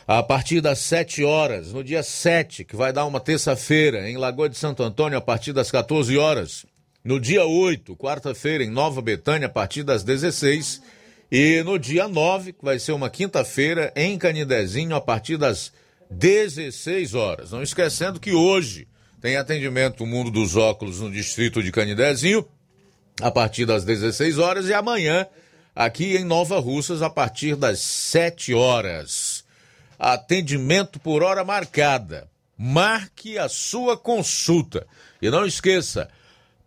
a 0.07 0.23
partir 0.23 0.61
das 0.61 0.79
7 0.79 1.25
horas. 1.25 1.73
No 1.73 1.83
dia 1.83 2.05
7, 2.05 2.65
que 2.65 2.77
vai 2.77 2.93
dar 2.93 3.05
uma 3.05 3.19
terça-feira, 3.19 4.09
em 4.09 4.17
Lagoa 4.17 4.49
de 4.49 4.57
Santo 4.57 4.85
Antônio, 4.85 5.19
a 5.19 5.21
partir 5.21 5.53
das 5.53 5.73
14 5.73 6.17
horas. 6.17 6.65
No 7.05 7.19
dia 7.19 7.45
8, 7.45 7.97
quarta-feira, 7.97 8.63
em 8.63 8.71
Nova 8.71 9.03
Betânia, 9.03 9.47
a 9.47 9.51
partir 9.51 9.83
das 9.83 10.05
16 10.05 10.83
E 11.31 11.65
no 11.65 11.77
dia 11.77 12.07
9, 12.07 12.53
que 12.53 12.65
vai 12.65 12.79
ser 12.79 12.93
uma 12.93 13.11
quinta-feira, 13.11 13.93
em 13.97 14.17
Canidezinho, 14.17 14.95
a 14.95 15.01
partir 15.01 15.37
das 15.37 15.73
16 16.09 17.15
horas. 17.15 17.51
Não 17.51 17.61
esquecendo 17.61 18.21
que 18.21 18.33
hoje 18.33 18.87
tem 19.27 19.37
atendimento 19.37 20.07
Mundo 20.07 20.31
dos 20.31 20.55
Óculos 20.55 21.01
no 21.01 21.11
distrito 21.11 21.61
de 21.61 21.73
Canidezinho, 21.73 22.47
a 23.21 23.29
partir 23.29 23.67
das 23.67 23.85
16 23.85 24.39
horas, 24.39 24.69
e 24.69 24.73
amanhã, 24.73 25.27
aqui 25.75 26.17
em 26.17 26.23
Nova 26.23 26.61
Russas, 26.61 27.03
a 27.03 27.11
partir 27.11 27.57
das 27.57 27.81
7 27.81 28.55
horas. 28.55 29.45
Atendimento 29.99 31.01
por 31.01 31.25
hora 31.25 31.43
marcada. 31.43 32.31
Marque 32.57 33.37
a 33.37 33.49
sua 33.49 33.97
consulta. 33.97 34.87
E 35.21 35.29
não 35.29 35.45
esqueça, 35.45 36.09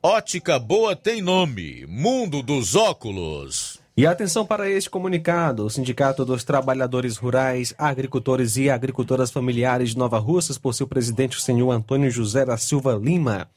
ótica 0.04 0.60
boa 0.60 0.98
tem 0.98 1.22
nome: 1.22 1.86
Mundo 1.88 2.44
dos 2.44 2.76
Óculos. 2.76 3.79
E 4.00 4.08
atenção 4.08 4.46
para 4.46 4.70
este 4.70 4.90
comunicado: 4.90 5.66
o 5.66 5.70
Sindicato 5.70 6.24
dos 6.24 6.46
Trabalhadores 6.46 7.18
Rurais, 7.18 7.76
Agricultores 7.78 8.56
e 8.56 8.70
Agricultoras 8.70 9.30
Familiares 9.30 9.90
de 9.90 9.98
Nova 9.98 10.18
Russas, 10.18 10.58
por 10.58 10.74
seu 10.74 10.88
presidente, 10.88 11.38
o 11.38 11.42
senhor 11.42 11.70
Antônio 11.70 12.10
José 12.10 12.46
da 12.46 12.56
Silva 12.56 12.96
Lima, 12.96 13.50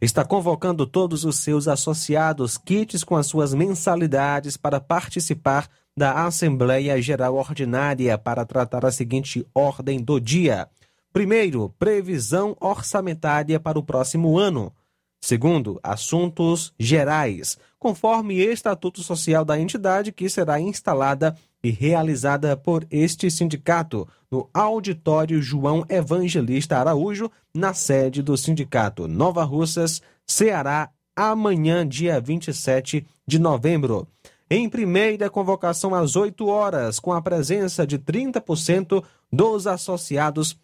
está 0.00 0.24
convocando 0.24 0.86
todos 0.86 1.26
os 1.26 1.36
seus 1.36 1.68
associados 1.68 2.56
kits 2.56 3.04
com 3.04 3.14
as 3.14 3.26
suas 3.26 3.52
mensalidades 3.52 4.56
para 4.56 4.80
participar 4.80 5.68
da 5.94 6.24
Assembleia 6.24 6.98
Geral 7.02 7.34
Ordinária 7.36 8.16
para 8.16 8.46
tratar 8.46 8.86
a 8.86 8.90
seguinte 8.90 9.46
ordem 9.54 10.02
do 10.02 10.18
dia. 10.18 10.66
Primeiro, 11.12 11.74
previsão 11.78 12.56
orçamentária 12.58 13.60
para 13.60 13.78
o 13.78 13.82
próximo 13.82 14.38
ano. 14.38 14.72
Segundo, 15.20 15.78
assuntos 15.82 16.72
gerais, 16.78 17.58
conforme 17.80 18.36
Estatuto 18.36 19.02
Social 19.02 19.42
da 19.42 19.58
entidade 19.58 20.12
que 20.12 20.28
será 20.28 20.60
instalada 20.60 21.34
e 21.64 21.70
realizada 21.70 22.54
por 22.54 22.86
este 22.90 23.30
sindicato 23.30 24.06
no 24.30 24.48
Auditório 24.52 25.40
João 25.40 25.84
Evangelista 25.88 26.76
Araújo, 26.76 27.30
na 27.54 27.72
sede 27.72 28.22
do 28.22 28.36
Sindicato 28.36 29.08
Nova 29.08 29.42
Russas, 29.42 30.02
Ceará, 30.26 30.90
amanhã, 31.16 31.88
dia 31.88 32.20
27 32.20 33.04
de 33.26 33.38
novembro. 33.38 34.06
Em 34.48 34.68
primeira 34.68 35.30
convocação 35.30 35.94
às 35.94 36.16
8 36.16 36.46
horas, 36.46 37.00
com 37.00 37.12
a 37.12 37.22
presença 37.22 37.86
de 37.86 37.98
30% 37.98 39.02
dos 39.32 39.66
associados 39.66 40.58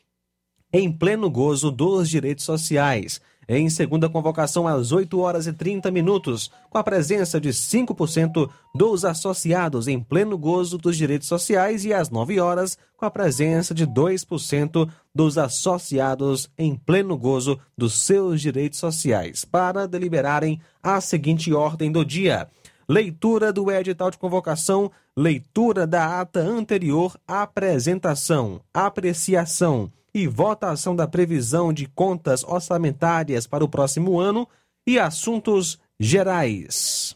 em 0.73 0.93
pleno 0.93 1.31
gozo 1.31 1.71
dos 1.71 2.11
direitos 2.11 2.45
sociais 2.45 3.21
em 3.49 3.69
segunda 3.71 4.09
convocação 4.09 4.67
às 4.67 4.93
8 4.93 5.19
horas 5.19 5.47
e 5.47 5.53
30 5.53 5.91
minutos, 5.91 6.51
com 6.69 6.79
a 6.79 6.85
presença 6.85 7.41
de 7.41 7.51
5% 7.51 8.51
dos 8.75 9.05
associados 9.05 9.87
em 9.87 10.01
pleno 10.01 10.37
gozo 10.37 10.79
dos 10.79 10.97
direitos 10.97 11.29
sociais 11.29 11.85
e 11.85 11.93
às 11.93 12.11
9 12.11 12.41
horas, 12.41 12.77
com 12.97 13.05
a 13.05 13.11
presença 13.11 13.75
de 13.75 13.87
2% 13.87 14.89
dos 15.15 15.39
associados 15.39 16.51
em 16.59 16.75
pleno 16.75 17.17
gozo 17.17 17.59
dos 17.77 18.01
seus 18.01 18.41
direitos 18.41 18.79
sociais, 18.79 19.45
para 19.45 19.87
deliberarem 19.87 20.61
a 20.83 21.01
seguinte 21.01 21.53
ordem 21.53 21.93
do 21.93 22.05
dia: 22.05 22.49
leitura 22.89 23.53
do 23.53 23.71
edital 23.71 24.11
de 24.11 24.19
convocação, 24.19 24.91
leitura 25.17 25.87
da 25.87 26.21
ata 26.21 26.41
anterior, 26.41 27.17
apresentação, 27.27 28.61
apreciação 28.75 29.91
e 30.17 30.27
votação 30.27 30.97
da 30.97 31.07
previsão 31.07 31.71
de 31.71 31.85
contas 31.85 32.43
orçamentárias 32.43 33.47
para 33.47 33.63
o 33.63 33.69
próximo 33.69 34.19
ano 34.19 34.49
e 34.87 34.99
assuntos 34.99 35.79
gerais. 36.01 37.15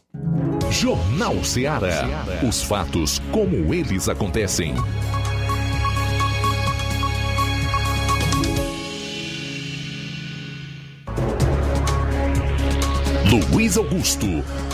Jornal 0.69 1.43
Ceará. 1.43 2.05
Os 2.47 2.61
fatos 2.61 3.17
como 3.31 3.73
eles 3.73 4.07
acontecem. 4.07 4.75
Luiz 13.51 13.77
Augusto. 13.77 14.27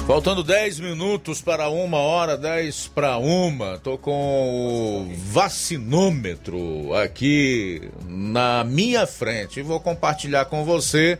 Faltando 0.07 0.41
10 0.41 0.79
minutos 0.79 1.41
para 1.41 1.67
uma 1.67 1.97
hora, 1.97 2.37
10 2.37 2.91
para 2.95 3.17
uma. 3.17 3.77
Tô 3.77 3.97
com 3.97 5.09
o 5.11 5.13
vacinômetro 5.17 6.93
aqui 6.93 7.91
na 8.07 8.63
minha 8.63 9.05
frente 9.05 9.59
e 9.59 9.63
vou 9.63 9.81
compartilhar 9.81 10.45
com 10.45 10.63
você 10.63 11.19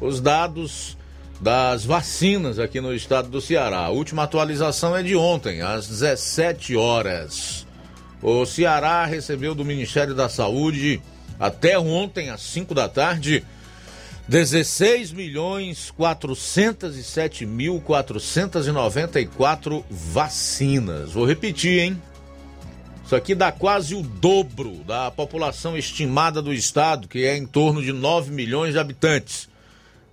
os 0.00 0.20
dados 0.20 0.96
das 1.40 1.84
vacinas 1.84 2.60
aqui 2.60 2.80
no 2.80 2.94
estado 2.94 3.28
do 3.28 3.40
Ceará. 3.40 3.78
A 3.78 3.90
última 3.90 4.22
atualização 4.22 4.96
é 4.96 5.02
de 5.02 5.16
ontem, 5.16 5.60
às 5.60 5.88
17 5.88 6.76
horas. 6.76 7.66
O 8.22 8.46
Ceará 8.46 9.04
recebeu 9.04 9.52
do 9.52 9.64
Ministério 9.64 10.14
da 10.14 10.28
Saúde 10.28 11.02
até 11.40 11.76
ontem, 11.76 12.30
às 12.30 12.42
5 12.42 12.72
da 12.72 12.88
tarde, 12.88 13.44
16 14.28 15.12
milhões 15.12 15.90
407 15.90 17.44
mil 17.44 17.80
494 17.80 19.84
vacinas. 19.90 21.12
Vou 21.12 21.26
repetir, 21.26 21.80
hein? 21.80 22.02
Isso 23.04 23.16
aqui 23.16 23.34
dá 23.34 23.50
quase 23.50 23.94
o 23.94 24.02
dobro 24.02 24.76
da 24.84 25.10
população 25.10 25.76
estimada 25.76 26.40
do 26.40 26.54
estado, 26.54 27.08
que 27.08 27.26
é 27.26 27.36
em 27.36 27.44
torno 27.44 27.82
de 27.82 27.92
9 27.92 28.30
milhões 28.30 28.72
de 28.72 28.78
habitantes. 28.78 29.48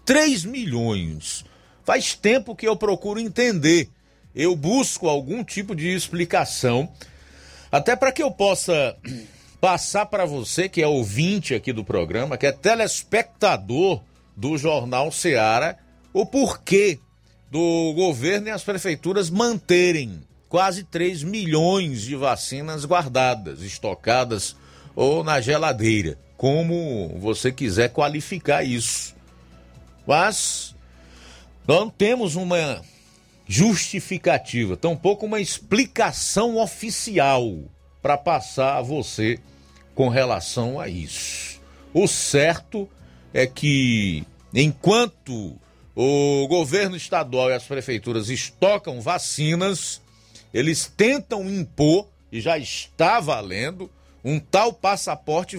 3 0.05 0.45
milhões. 0.45 1.45
Faz 1.85 2.17
tempo 2.17 2.57
que 2.57 2.67
eu 2.67 2.75
procuro 2.75 3.21
entender. 3.21 3.89
Eu 4.35 4.57
busco 4.57 5.07
algum 5.07 5.45
tipo 5.45 5.77
de 5.77 5.95
explicação 5.95 6.93
até 7.73 7.97
para 7.97 8.13
que 8.13 8.23
eu 8.23 8.31
possa 8.31 8.95
passar 9.59 10.05
para 10.07 10.27
você, 10.27 10.69
que 10.69 10.83
é 10.83 10.87
ouvinte 10.87 11.55
aqui 11.55 11.73
do 11.73 11.83
programa, 11.83 12.37
que 12.37 12.47
é 12.47 12.53
telespectador 12.53 14.03
do 14.37 14.59
Jornal 14.59 15.11
Seara, 15.11 15.79
o 16.13 16.27
porquê 16.27 17.01
do 17.51 17.93
governo 17.95 18.49
e 18.49 18.51
as 18.51 18.63
prefeituras 18.63 19.31
manterem 19.31 20.23
quase 20.51 20.85
3 20.85 21.23
milhões 21.23 22.03
de 22.03 22.15
vacinas 22.15 22.85
guardadas, 22.85 23.63
estocadas 23.63 24.55
ou 24.95 25.25
na 25.25 25.41
geladeira, 25.41 26.19
como 26.37 27.17
você 27.19 27.51
quiser 27.51 27.89
qualificar 27.89 28.63
isso. 28.63 29.15
Mas 30.07 30.75
não 31.67 31.89
temos 31.89 32.37
uma 32.37 32.83
justificativa, 33.47 34.77
tampouco 34.77 35.27
uma 35.27 35.41
explicação 35.41 36.57
oficial 36.57 37.59
para 38.01 38.17
passar 38.17 38.77
a 38.77 38.83
você 38.83 39.39
com 39.95 40.09
relação 40.09 40.81
a 40.81 40.89
isso. 40.89 41.61
O 41.93 42.07
certo 42.07 42.89
é 43.33 43.47
que 43.47 44.25
enquanto 44.55 45.57
o 45.95 46.47
governo 46.49 46.97
estadual 46.97 47.51
e 47.51 47.55
as 47.55 47.65
prefeituras 47.65 48.31
estocam 48.31 49.01
vacinas, 49.01 50.01
eles 50.53 50.91
tentam 50.97 51.49
impor, 51.49 52.09
e 52.31 52.41
já 52.41 52.57
está 52.57 53.21
valendo, 53.21 53.91
um 54.25 54.39
tal 54.39 54.73
passaporte 54.73 55.57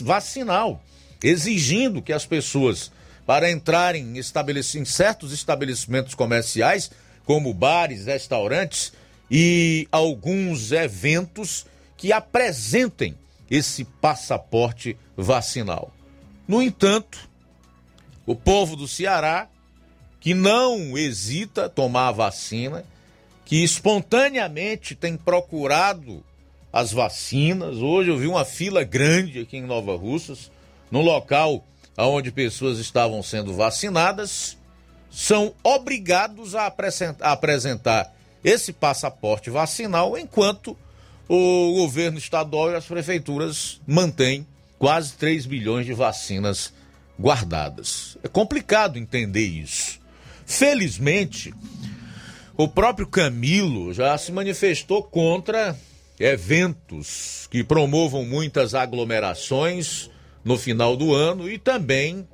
vacinal, 0.00 0.82
exigindo 1.22 2.02
que 2.02 2.12
as 2.12 2.26
pessoas, 2.26 2.90
para 3.24 3.50
entrarem 3.50 4.16
em, 4.16 4.18
em 4.18 4.84
certos 4.84 5.32
estabelecimentos 5.32 6.14
comerciais, 6.14 6.90
como 7.26 7.52
bares, 7.52 8.06
restaurantes 8.06 8.92
e 9.28 9.88
alguns 9.90 10.70
eventos 10.70 11.66
que 11.96 12.12
apresentem 12.12 13.16
esse 13.50 13.84
passaporte 13.84 14.96
vacinal. 15.16 15.92
No 16.46 16.62
entanto, 16.62 17.28
o 18.24 18.34
povo 18.34 18.76
do 18.76 18.86
Ceará, 18.86 19.48
que 20.20 20.32
não 20.34 20.96
hesita 20.96 21.68
tomar 21.68 22.08
a 22.08 22.12
vacina, 22.12 22.84
que 23.44 23.62
espontaneamente 23.62 24.94
tem 24.94 25.16
procurado 25.16 26.24
as 26.72 26.92
vacinas. 26.92 27.76
Hoje 27.76 28.10
eu 28.10 28.18
vi 28.18 28.26
uma 28.26 28.44
fila 28.44 28.84
grande 28.84 29.40
aqui 29.40 29.56
em 29.56 29.62
Nova 29.62 29.96
Russas, 29.96 30.50
no 30.90 31.00
local 31.00 31.64
onde 31.98 32.30
pessoas 32.30 32.78
estavam 32.78 33.22
sendo 33.22 33.54
vacinadas 33.54 34.56
são 35.16 35.54
obrigados 35.64 36.54
a 36.54 36.66
apresentar 36.66 38.14
esse 38.44 38.70
passaporte 38.70 39.48
vacinal 39.48 40.18
enquanto 40.18 40.76
o 41.26 41.72
governo 41.72 42.18
estadual 42.18 42.70
e 42.70 42.74
as 42.74 42.84
prefeituras 42.84 43.80
mantêm 43.86 44.46
quase 44.78 45.14
3 45.14 45.46
bilhões 45.46 45.86
de 45.86 45.94
vacinas 45.94 46.70
guardadas. 47.18 48.18
É 48.22 48.28
complicado 48.28 48.98
entender 48.98 49.46
isso. 49.46 49.98
Felizmente, 50.44 51.54
o 52.54 52.68
próprio 52.68 53.06
Camilo 53.06 53.94
já 53.94 54.18
se 54.18 54.30
manifestou 54.30 55.02
contra 55.02 55.74
eventos 56.20 57.48
que 57.50 57.64
promovam 57.64 58.22
muitas 58.22 58.74
aglomerações 58.74 60.10
no 60.44 60.58
final 60.58 60.94
do 60.94 61.14
ano 61.14 61.50
e 61.50 61.56
também 61.56 62.28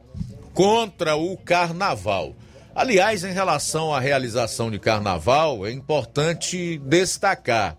contra 0.53 1.14
o 1.14 1.37
carnaval. 1.37 2.35
Aliás, 2.75 3.23
em 3.23 3.33
relação 3.33 3.95
à 3.95 4.01
realização 4.01 4.70
de 4.70 4.79
carnaval, 4.79 5.66
é 5.66 5.70
importante 5.70 6.79
destacar 6.79 7.77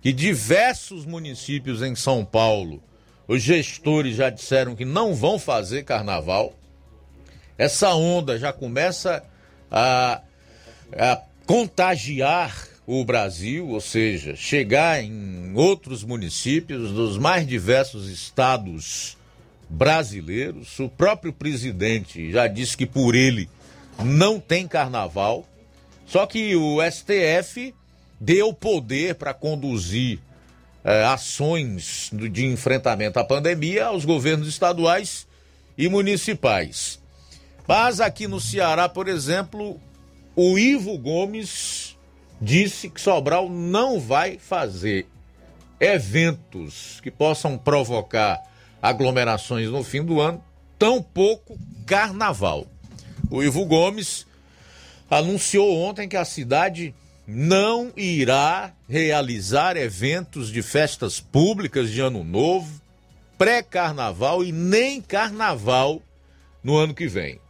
que 0.00 0.14
diversos 0.14 1.04
municípios 1.04 1.82
em 1.82 1.94
São 1.94 2.24
Paulo, 2.24 2.82
os 3.28 3.42
gestores 3.42 4.16
já 4.16 4.30
disseram 4.30 4.74
que 4.74 4.86
não 4.86 5.14
vão 5.14 5.38
fazer 5.38 5.84
carnaval. 5.84 6.54
Essa 7.58 7.94
onda 7.94 8.38
já 8.38 8.50
começa 8.50 9.22
a, 9.70 10.22
a 10.96 11.20
contagiar 11.46 12.66
o 12.86 13.04
Brasil, 13.04 13.68
ou 13.68 13.80
seja, 13.80 14.34
chegar 14.34 15.04
em 15.04 15.52
outros 15.54 16.02
municípios 16.02 16.92
dos 16.92 17.18
mais 17.18 17.46
diversos 17.46 18.08
estados 18.08 19.18
brasileiros. 19.68 20.78
O 20.80 20.88
próprio 20.88 21.30
presidente 21.30 22.32
já 22.32 22.46
disse 22.46 22.74
que 22.74 22.86
por 22.86 23.14
ele 23.14 23.50
não 24.04 24.40
tem 24.40 24.66
carnaval. 24.66 25.44
Só 26.06 26.26
que 26.26 26.56
o 26.56 26.78
STF 26.82 27.74
deu 28.20 28.52
poder 28.52 29.14
para 29.14 29.32
conduzir 29.32 30.18
é, 30.84 31.04
ações 31.04 32.10
de 32.12 32.46
enfrentamento 32.46 33.18
à 33.18 33.24
pandemia 33.24 33.86
aos 33.86 34.04
governos 34.04 34.48
estaduais 34.48 35.26
e 35.76 35.88
municipais. 35.88 37.00
Mas 37.66 38.00
aqui 38.00 38.26
no 38.26 38.40
Ceará, 38.40 38.88
por 38.88 39.08
exemplo, 39.08 39.80
o 40.34 40.58
Ivo 40.58 40.98
Gomes 40.98 41.96
disse 42.40 42.88
que 42.88 43.00
Sobral 43.00 43.48
não 43.48 44.00
vai 44.00 44.38
fazer 44.38 45.06
eventos 45.78 47.00
que 47.02 47.10
possam 47.10 47.56
provocar 47.56 48.40
aglomerações 48.82 49.68
no 49.68 49.84
fim 49.84 50.02
do 50.02 50.20
ano, 50.20 50.42
tampouco 50.78 51.58
carnaval. 51.86 52.66
O 53.30 53.42
Ivo 53.44 53.64
Gomes 53.64 54.26
anunciou 55.08 55.78
ontem 55.78 56.08
que 56.08 56.16
a 56.16 56.24
cidade 56.24 56.92
não 57.24 57.92
irá 57.96 58.72
realizar 58.88 59.76
eventos 59.76 60.50
de 60.50 60.62
festas 60.62 61.20
públicas 61.20 61.90
de 61.90 62.00
ano 62.00 62.24
novo, 62.24 62.82
pré-carnaval 63.38 64.42
e 64.42 64.50
nem 64.50 65.00
carnaval 65.00 66.02
no 66.62 66.76
ano 66.76 66.92
que 66.92 67.06
vem. 67.06 67.40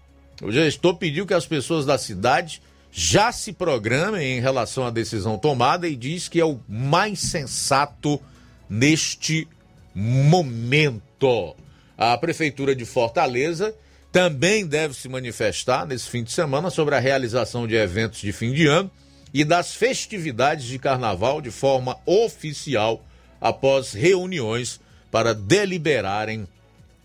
O 0.42 0.52
gestor 0.52 0.96
pediu 0.96 1.26
que 1.26 1.32
as 1.32 1.46
pessoas 1.46 1.86
da 1.86 1.96
cidade 1.96 2.60
já 2.92 3.32
se 3.32 3.52
programem 3.52 4.36
em 4.36 4.40
relação 4.40 4.86
à 4.86 4.90
decisão 4.90 5.38
tomada 5.38 5.88
e 5.88 5.96
diz 5.96 6.28
que 6.28 6.40
é 6.40 6.44
o 6.44 6.60
mais 6.68 7.20
sensato 7.20 8.20
neste 8.68 9.48
momento. 9.94 11.56
A 11.96 12.16
Prefeitura 12.18 12.74
de 12.74 12.84
Fortaleza 12.84 13.74
também 14.12 14.66
deve 14.66 14.94
se 14.94 15.08
manifestar 15.08 15.86
nesse 15.86 16.08
fim 16.08 16.24
de 16.24 16.32
semana 16.32 16.70
sobre 16.70 16.94
a 16.94 16.98
realização 16.98 17.66
de 17.66 17.74
eventos 17.74 18.20
de 18.20 18.32
fim 18.32 18.52
de 18.52 18.66
ano 18.66 18.90
e 19.32 19.44
das 19.44 19.74
festividades 19.74 20.66
de 20.66 20.78
carnaval 20.78 21.40
de 21.40 21.50
forma 21.50 21.96
oficial 22.04 23.04
após 23.40 23.92
reuniões 23.92 24.80
para 25.11 25.34
deliberarem 25.34 26.46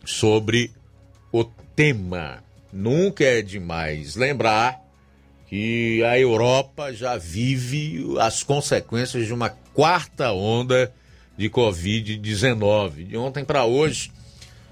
sobre 0.03 0.71
o 1.31 1.43
tema. 1.75 2.43
nunca 2.71 3.23
é 3.23 3.41
demais 3.41 4.15
lembrar 4.15 4.81
que 5.47 6.03
a 6.03 6.19
Europa 6.19 6.91
já 6.93 7.17
vive 7.17 8.05
as 8.19 8.43
consequências 8.43 9.25
de 9.27 9.33
uma 9.33 9.49
quarta 9.49 10.31
onda 10.31 10.91
de 11.37 11.49
Covid-19. 11.49 13.07
De 13.07 13.17
ontem 13.17 13.45
para 13.45 13.65
hoje 13.65 14.11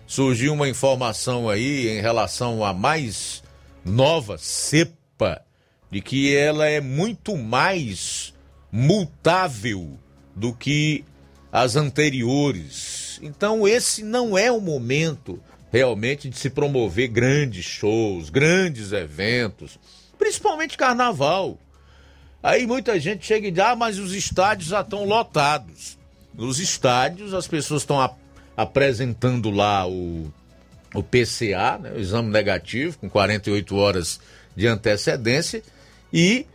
surgiu 0.06 0.54
uma 0.54 0.70
informação 0.70 1.50
aí 1.50 1.90
em 1.90 2.02
relação 2.02 2.64
à 2.64 2.74
mais 2.74 3.44
nova 3.86 4.38
cepa, 4.38 5.42
de 5.90 6.02
que 6.02 6.36
ela 6.36 6.68
é 6.68 6.82
muito 6.82 7.38
mais 7.38 8.34
multável 8.72 10.00
do 10.36 10.54
que 10.54 11.06
as 11.52 11.76
anteriores. 11.76 13.20
Então, 13.22 13.68
esse 13.68 14.04
não 14.04 14.38
é 14.38 14.52
o 14.52 14.60
momento 14.60 15.40
realmente 15.72 16.30
de 16.30 16.38
se 16.38 16.50
promover 16.50 17.08
grandes 17.08 17.66
shows, 17.66 18.30
grandes 18.30 18.92
eventos, 18.92 19.80
principalmente 20.18 20.78
carnaval. 20.78 21.58
Aí 22.42 22.68
muita 22.68 23.00
gente 23.00 23.26
chega 23.26 23.48
e 23.48 23.52
diz: 23.52 23.64
ah, 23.64 23.76
mas 23.76 23.98
os 23.98 24.14
estádios 24.14 24.70
já 24.70 24.82
estão 24.82 25.06
lotados. 25.06 25.98
Nos 26.34 26.60
estádios, 26.60 27.34
as 27.34 27.48
pessoas 27.48 27.84
estão 27.84 28.02
apresentando 28.56 29.50
lá 29.50 29.88
o, 29.88 30.32
o 30.94 31.04
PCA, 31.04 31.80
né, 31.82 31.94
o 31.96 32.00
exame 32.00 32.30
negativo, 32.30 32.98
com 32.98 33.10
48 33.10 33.76
horas 33.76 34.20
de 34.56 34.68
antecedência, 34.68 35.64
e 36.12 36.46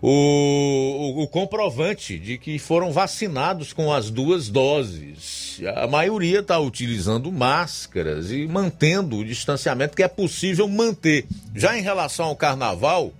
o, 0.00 0.10
o, 0.10 1.22
o, 1.22 1.28
comprovante 1.28 2.18
de 2.18 2.36
que 2.36 2.58
foram 2.58 2.92
vacinados 2.92 3.72
com 3.72 3.92
as 3.92 4.10
duas 4.10 4.48
doses. 4.50 5.60
A 5.74 5.86
maioria 5.86 6.40
está 6.40 6.58
utilizando 6.58 7.32
máscaras 7.32 8.30
e 8.30 8.46
mantendo 8.46 9.16
o 9.16 9.24
distanciamento 9.24 9.96
que 9.96 10.02
é 10.02 10.08
possível 10.08 10.68
manter. 10.68 11.26
Já 11.54 11.78
em 11.78 11.82
relação 11.82 12.26
ao 12.26 12.36
carnaval, 12.36 13.12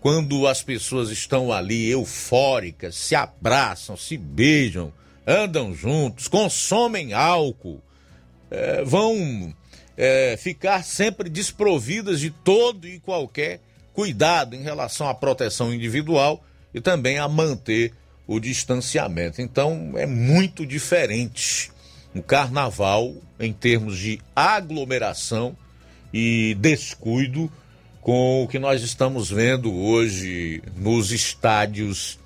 quando 0.00 0.46
as 0.48 0.60
pessoas 0.60 1.10
estão 1.10 1.52
ali 1.52 1.88
eufóricas, 1.88 2.96
se 2.96 3.14
abraçam, 3.14 3.96
se 3.96 4.18
beijam, 4.18 4.92
andam 5.26 5.74
juntos, 5.74 6.28
consomem 6.28 7.12
álcool, 7.12 7.80
é, 8.50 8.84
vão 8.84 9.54
é, 9.96 10.36
ficar 10.36 10.84
sempre 10.84 11.28
desprovidas 11.28 12.20
de 12.20 12.30
todo 12.30 12.86
e 12.86 13.00
qualquer 13.00 13.60
cuidado 13.92 14.54
em 14.56 14.62
relação 14.62 15.08
à 15.08 15.14
proteção 15.14 15.72
individual 15.72 16.44
e 16.72 16.80
também 16.80 17.18
a 17.18 17.28
manter 17.28 17.92
o 18.26 18.40
distanciamento. 18.40 19.40
Então 19.40 19.92
é 19.96 20.06
muito 20.06 20.66
diferente 20.66 21.70
o 22.14 22.22
carnaval 22.22 23.14
em 23.38 23.52
termos 23.52 23.98
de 23.98 24.20
aglomeração 24.34 25.56
e 26.12 26.56
descuido 26.58 27.50
com 28.00 28.44
o 28.44 28.48
que 28.48 28.58
nós 28.58 28.82
estamos 28.82 29.30
vendo 29.30 29.74
hoje 29.74 30.62
nos 30.76 31.10
estádios 31.10 32.18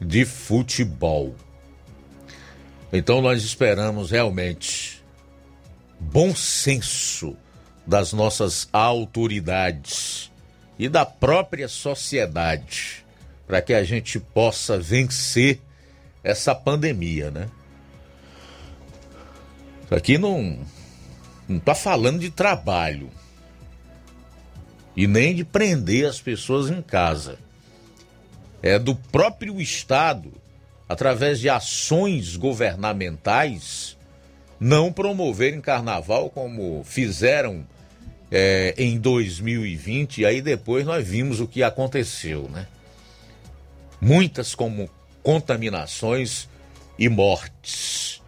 de 0.00 0.24
futebol. 0.24 1.34
Então 2.92 3.20
nós 3.20 3.42
esperamos 3.42 4.10
realmente 4.10 5.04
bom 5.98 6.34
senso 6.34 7.36
das 7.86 8.12
nossas 8.12 8.68
autoridades 8.72 10.30
e 10.78 10.88
da 10.88 11.04
própria 11.06 11.68
sociedade 11.68 13.04
para 13.46 13.62
que 13.62 13.72
a 13.72 13.84
gente 13.84 14.18
possa 14.18 14.78
vencer 14.78 15.60
essa 16.22 16.54
pandemia, 16.54 17.30
né? 17.30 17.48
Isso 19.84 19.94
aqui 19.94 20.18
não 20.18 20.58
não 21.48 21.58
está 21.58 21.76
falando 21.76 22.18
de 22.18 22.28
trabalho 22.28 23.08
e 24.96 25.06
nem 25.06 25.34
de 25.34 25.44
prender 25.44 26.08
as 26.08 26.20
pessoas 26.20 26.68
em 26.68 26.82
casa. 26.82 27.38
É 28.60 28.78
do 28.78 28.96
próprio 28.96 29.60
Estado, 29.60 30.32
através 30.88 31.40
de 31.40 31.48
ações 31.48 32.36
governamentais, 32.36 33.96
não 34.58 34.92
promoverem 34.92 35.60
carnaval 35.60 36.30
como 36.30 36.82
fizeram 36.84 37.66
é, 38.30 38.74
em 38.78 38.98
2020, 38.98 40.18
e 40.18 40.26
aí 40.26 40.40
depois 40.40 40.84
nós 40.84 41.06
vimos 41.06 41.40
o 41.40 41.46
que 41.46 41.62
aconteceu, 41.62 42.48
né? 42.48 42.66
Muitas 44.00 44.54
como 44.54 44.90
contaminações 45.22 46.48
e 46.98 47.08
mortes. 47.08 48.22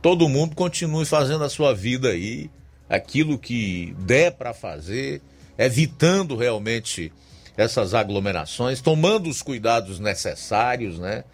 Todo 0.00 0.28
mundo 0.28 0.54
continue 0.54 1.04
fazendo 1.04 1.44
a 1.44 1.48
sua 1.48 1.74
vida 1.74 2.08
aí, 2.08 2.50
aquilo 2.88 3.38
que 3.38 3.94
der 3.98 4.32
para 4.32 4.54
fazer, 4.54 5.20
evitando 5.58 6.36
realmente 6.36 7.12
essas 7.56 7.92
aglomerações, 7.92 8.80
tomando 8.80 9.28
os 9.28 9.42
cuidados 9.42 9.98
necessários, 9.98 10.98
né? 10.98 11.24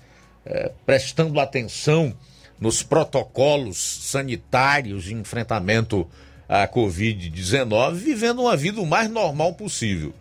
É, 0.46 0.70
prestando 0.84 1.40
atenção 1.40 2.14
nos 2.60 2.82
protocolos 2.82 3.78
sanitários 3.78 5.04
de 5.04 5.14
enfrentamento 5.14 6.08
a 6.48 6.68
Covid-19, 6.68 7.94
vivendo 7.94 8.42
uma 8.42 8.56
vida 8.56 8.80
o 8.80 8.86
mais 8.86 9.10
normal 9.10 9.54
possível. 9.54 10.14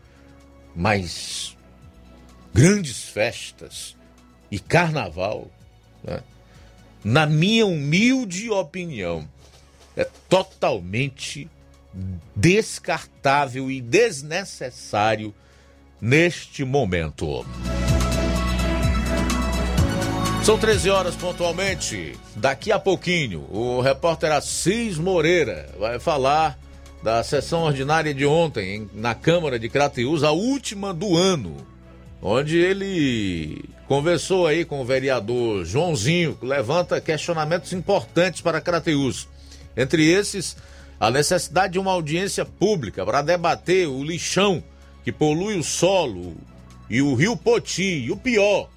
Mas 0.75 1.57
grandes 2.53 3.03
festas 3.03 3.95
e 4.49 4.59
carnaval, 4.59 5.51
né? 6.03 6.21
na 7.03 7.25
minha 7.25 7.65
humilde 7.65 8.49
opinião, 8.49 9.27
é 9.95 10.05
totalmente 10.29 11.49
descartável 12.35 13.69
e 13.69 13.79
desnecessário 13.81 15.33
neste 16.01 16.63
momento. 16.63 17.45
São 20.43 20.57
13 20.57 20.89
horas 20.89 21.15
pontualmente. 21.15 22.19
Daqui 22.35 22.69
a 22.69 22.77
pouquinho, 22.77 23.47
o 23.49 23.79
repórter 23.79 24.29
Assis 24.29 24.97
Moreira 24.97 25.69
vai 25.79 25.99
falar 25.99 26.59
da 27.01 27.23
sessão 27.23 27.63
ordinária 27.63 28.13
de 28.13 28.25
ontem 28.25 28.89
na 28.93 29.15
Câmara 29.15 29.57
de 29.57 29.69
Crateús, 29.69 30.21
a 30.21 30.31
última 30.31 30.93
do 30.93 31.15
ano, 31.15 31.55
onde 32.21 32.57
ele 32.57 33.63
conversou 33.87 34.45
aí 34.45 34.65
com 34.65 34.81
o 34.81 34.85
vereador 34.85 35.63
Joãozinho, 35.63 36.35
que 36.35 36.45
levanta 36.45 36.99
questionamentos 36.99 37.71
importantes 37.71 38.41
para 38.41 38.59
Crateús. 38.59 39.29
Entre 39.77 40.11
esses, 40.11 40.57
a 40.99 41.09
necessidade 41.09 41.73
de 41.73 41.79
uma 41.79 41.91
audiência 41.93 42.43
pública 42.43 43.05
para 43.05 43.21
debater 43.21 43.87
o 43.87 44.03
lixão 44.03 44.61
que 45.05 45.11
polui 45.11 45.57
o 45.57 45.63
solo 45.63 46.35
e 46.89 47.01
o 47.01 47.15
rio 47.15 47.37
Poti, 47.37 47.81
e 47.81 48.11
o 48.11 48.17
pior, 48.17 48.69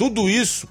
tudo 0.00 0.30
isso 0.30 0.66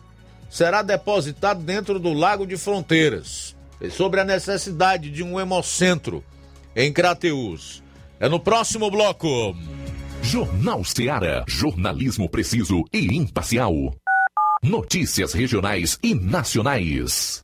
será 0.50 0.82
depositado 0.82 1.62
dentro 1.62 2.00
do 2.00 2.14
Lago 2.14 2.48
de 2.48 2.58
Fronteiras. 2.58 3.56
E 3.80 3.88
sobre 3.92 4.20
a 4.20 4.26
necessidade 4.26 5.12
de 5.12 5.22
um 5.22 5.40
hemocentro 5.40 6.24
em 6.76 6.92
Crateús. 6.92 7.84
É 8.20 8.28
no 8.28 8.40
próximo 8.40 8.90
bloco. 8.90 9.56
Jornal 10.24 10.84
Seara. 10.84 11.46
Jornalismo 11.48 12.28
preciso 12.28 12.84
e 12.92 13.16
imparcial. 13.16 13.72
Notícias 14.64 15.32
regionais 15.34 16.00
e 16.02 16.16
nacionais. 16.16 17.44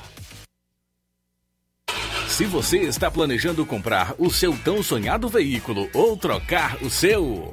Se 2.29 2.45
você 2.45 2.83
está 2.83 3.11
planejando 3.11 3.67
comprar 3.67 4.15
o 4.19 4.31
seu 4.31 4.57
tão 4.59 4.85
sonhado 4.85 5.29
veículo 5.29 5.91
ou 5.93 6.17
trocar 6.17 6.81
o 6.81 6.89
seu, 6.89 7.53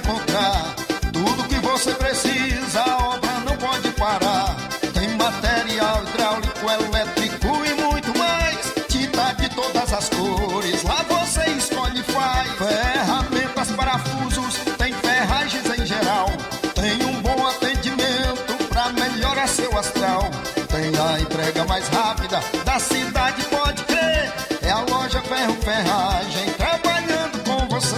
mais 21.81 21.89
rápida 21.89 22.39
da 22.63 22.79
cidade, 22.79 23.43
pode 23.45 23.83
crer. 23.85 24.31
É 24.61 24.69
a 24.69 24.81
loja 24.81 25.19
Ferro 25.21 25.55
Ferragem 25.55 26.53
trabalhando 26.53 27.43
com 27.43 27.67
você. 27.67 27.95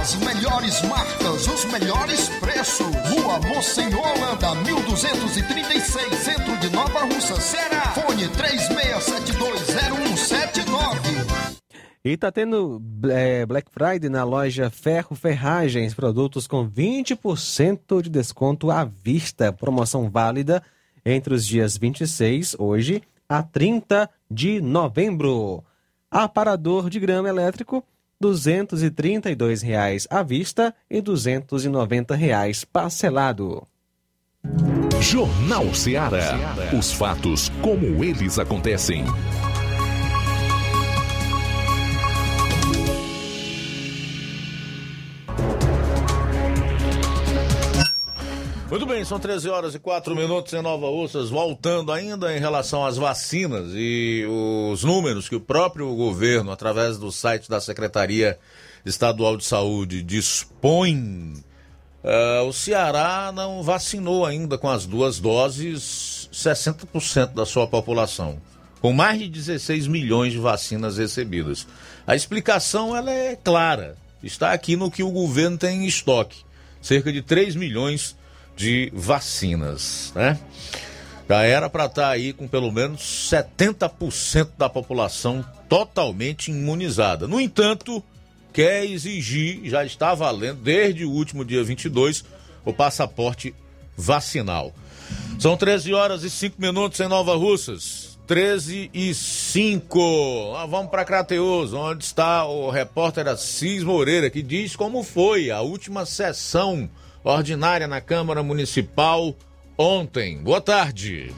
As 0.00 0.16
melhores 0.16 0.82
marcas, 0.82 1.46
os 1.46 1.64
melhores 1.66 2.28
preços. 2.40 2.84
Rua 2.86 3.38
Mocenola, 3.40 4.12
Holanda, 4.12 4.56
1236, 4.62 6.18
centro 6.18 6.56
de 6.58 6.68
Nova 6.70 7.04
Russa, 7.04 7.40
Ceará. 7.40 7.94
Fone 7.94 8.26
36720179. 8.28 11.22
E 12.04 12.16
tá 12.16 12.32
tendo 12.32 12.82
é, 13.08 13.46
Black 13.46 13.70
Friday 13.70 14.10
na 14.10 14.24
loja 14.24 14.68
Ferro 14.70 15.14
Ferragens, 15.14 15.94
produtos 15.94 16.48
com 16.48 16.68
20% 16.68 18.02
de 18.02 18.10
desconto 18.10 18.72
à 18.72 18.84
vista. 18.84 19.52
Promoção 19.52 20.10
válida 20.10 20.60
entre 21.04 21.34
os 21.34 21.46
dias 21.46 21.76
26, 21.76 22.56
hoje, 22.58 23.02
a 23.32 23.42
30 23.42 24.10
de 24.30 24.60
novembro. 24.60 25.64
Aparador 26.10 26.90
de 26.90 27.00
grama 27.00 27.28
elétrico, 27.28 27.82
232 28.20 29.62
reais 29.62 30.06
à 30.10 30.22
vista 30.22 30.74
e 30.90 31.00
290 31.00 32.14
reais 32.14 32.64
parcelado. 32.64 33.66
Jornal 35.00 35.74
Ceará. 35.74 36.36
Os 36.78 36.92
fatos 36.92 37.48
como 37.62 38.04
eles 38.04 38.38
acontecem. 38.38 39.04
Muito 48.72 48.86
bem, 48.86 49.04
são 49.04 49.20
13 49.20 49.50
horas 49.50 49.74
e 49.74 49.78
4 49.78 50.16
minutos 50.16 50.50
em 50.54 50.62
Nova 50.62 50.86
Ursas, 50.86 51.28
voltando 51.28 51.92
ainda 51.92 52.34
em 52.34 52.40
relação 52.40 52.86
às 52.86 52.96
vacinas 52.96 53.72
e 53.74 54.24
os 54.26 54.82
números 54.82 55.28
que 55.28 55.36
o 55.36 55.40
próprio 55.42 55.94
governo, 55.94 56.50
através 56.50 56.96
do 56.96 57.12
site 57.12 57.50
da 57.50 57.60
Secretaria 57.60 58.38
Estadual 58.82 59.36
de 59.36 59.44
Saúde, 59.44 60.02
dispõe. 60.02 61.34
Uh, 62.02 62.48
o 62.48 62.52
Ceará 62.54 63.30
não 63.30 63.62
vacinou 63.62 64.24
ainda 64.24 64.56
com 64.56 64.70
as 64.70 64.86
duas 64.86 65.20
doses 65.20 66.30
60% 66.32 67.34
da 67.34 67.44
sua 67.44 67.66
população, 67.66 68.40
com 68.80 68.90
mais 68.90 69.18
de 69.18 69.28
16 69.28 69.86
milhões 69.86 70.32
de 70.32 70.38
vacinas 70.38 70.96
recebidas. 70.96 71.66
A 72.06 72.16
explicação 72.16 72.96
ela 72.96 73.10
é 73.10 73.36
clara, 73.36 73.98
está 74.22 74.50
aqui 74.50 74.76
no 74.76 74.90
que 74.90 75.02
o 75.02 75.10
governo 75.10 75.58
tem 75.58 75.84
em 75.84 75.86
estoque, 75.86 76.38
cerca 76.80 77.12
de 77.12 77.20
3 77.20 77.54
milhões 77.54 78.16
de 78.56 78.90
vacinas, 78.94 80.12
né? 80.14 80.38
Já 81.28 81.42
era 81.44 81.70
para 81.70 81.86
estar 81.86 82.10
aí 82.10 82.32
com 82.32 82.46
pelo 82.46 82.70
menos 82.70 83.30
70% 83.30 84.50
da 84.58 84.68
população 84.68 85.44
totalmente 85.68 86.50
imunizada. 86.50 87.26
No 87.26 87.40
entanto, 87.40 88.02
quer 88.52 88.84
exigir, 88.84 89.62
já 89.64 89.84
está 89.84 90.14
valendo 90.14 90.60
desde 90.60 91.04
o 91.04 91.10
último 91.10 91.44
dia 91.44 91.64
22, 91.64 92.24
o 92.64 92.72
passaporte 92.72 93.54
vacinal. 93.96 94.74
São 95.38 95.56
13 95.56 95.94
horas 95.94 96.22
e 96.22 96.30
5 96.30 96.60
minutos 96.60 97.00
em 97.00 97.08
Nova 97.08 97.34
Russas. 97.34 98.18
13 98.26 98.90
e 98.94 99.14
5. 99.14 100.52
Lá 100.52 100.66
vamos 100.66 100.90
para 100.90 101.04
Crateus, 101.04 101.72
onde 101.72 102.04
está 102.04 102.44
o 102.44 102.70
repórter 102.70 103.26
Assis 103.26 103.82
Moreira, 103.82 104.30
que 104.30 104.42
diz 104.42 104.76
como 104.76 105.02
foi 105.02 105.50
a 105.50 105.60
última 105.60 106.06
sessão 106.06 106.88
ordinária 107.24 107.86
na 107.86 108.00
Câmara 108.00 108.42
Municipal 108.42 109.34
ontem. 109.76 110.38
Boa 110.42 110.60
tarde. 110.60 111.32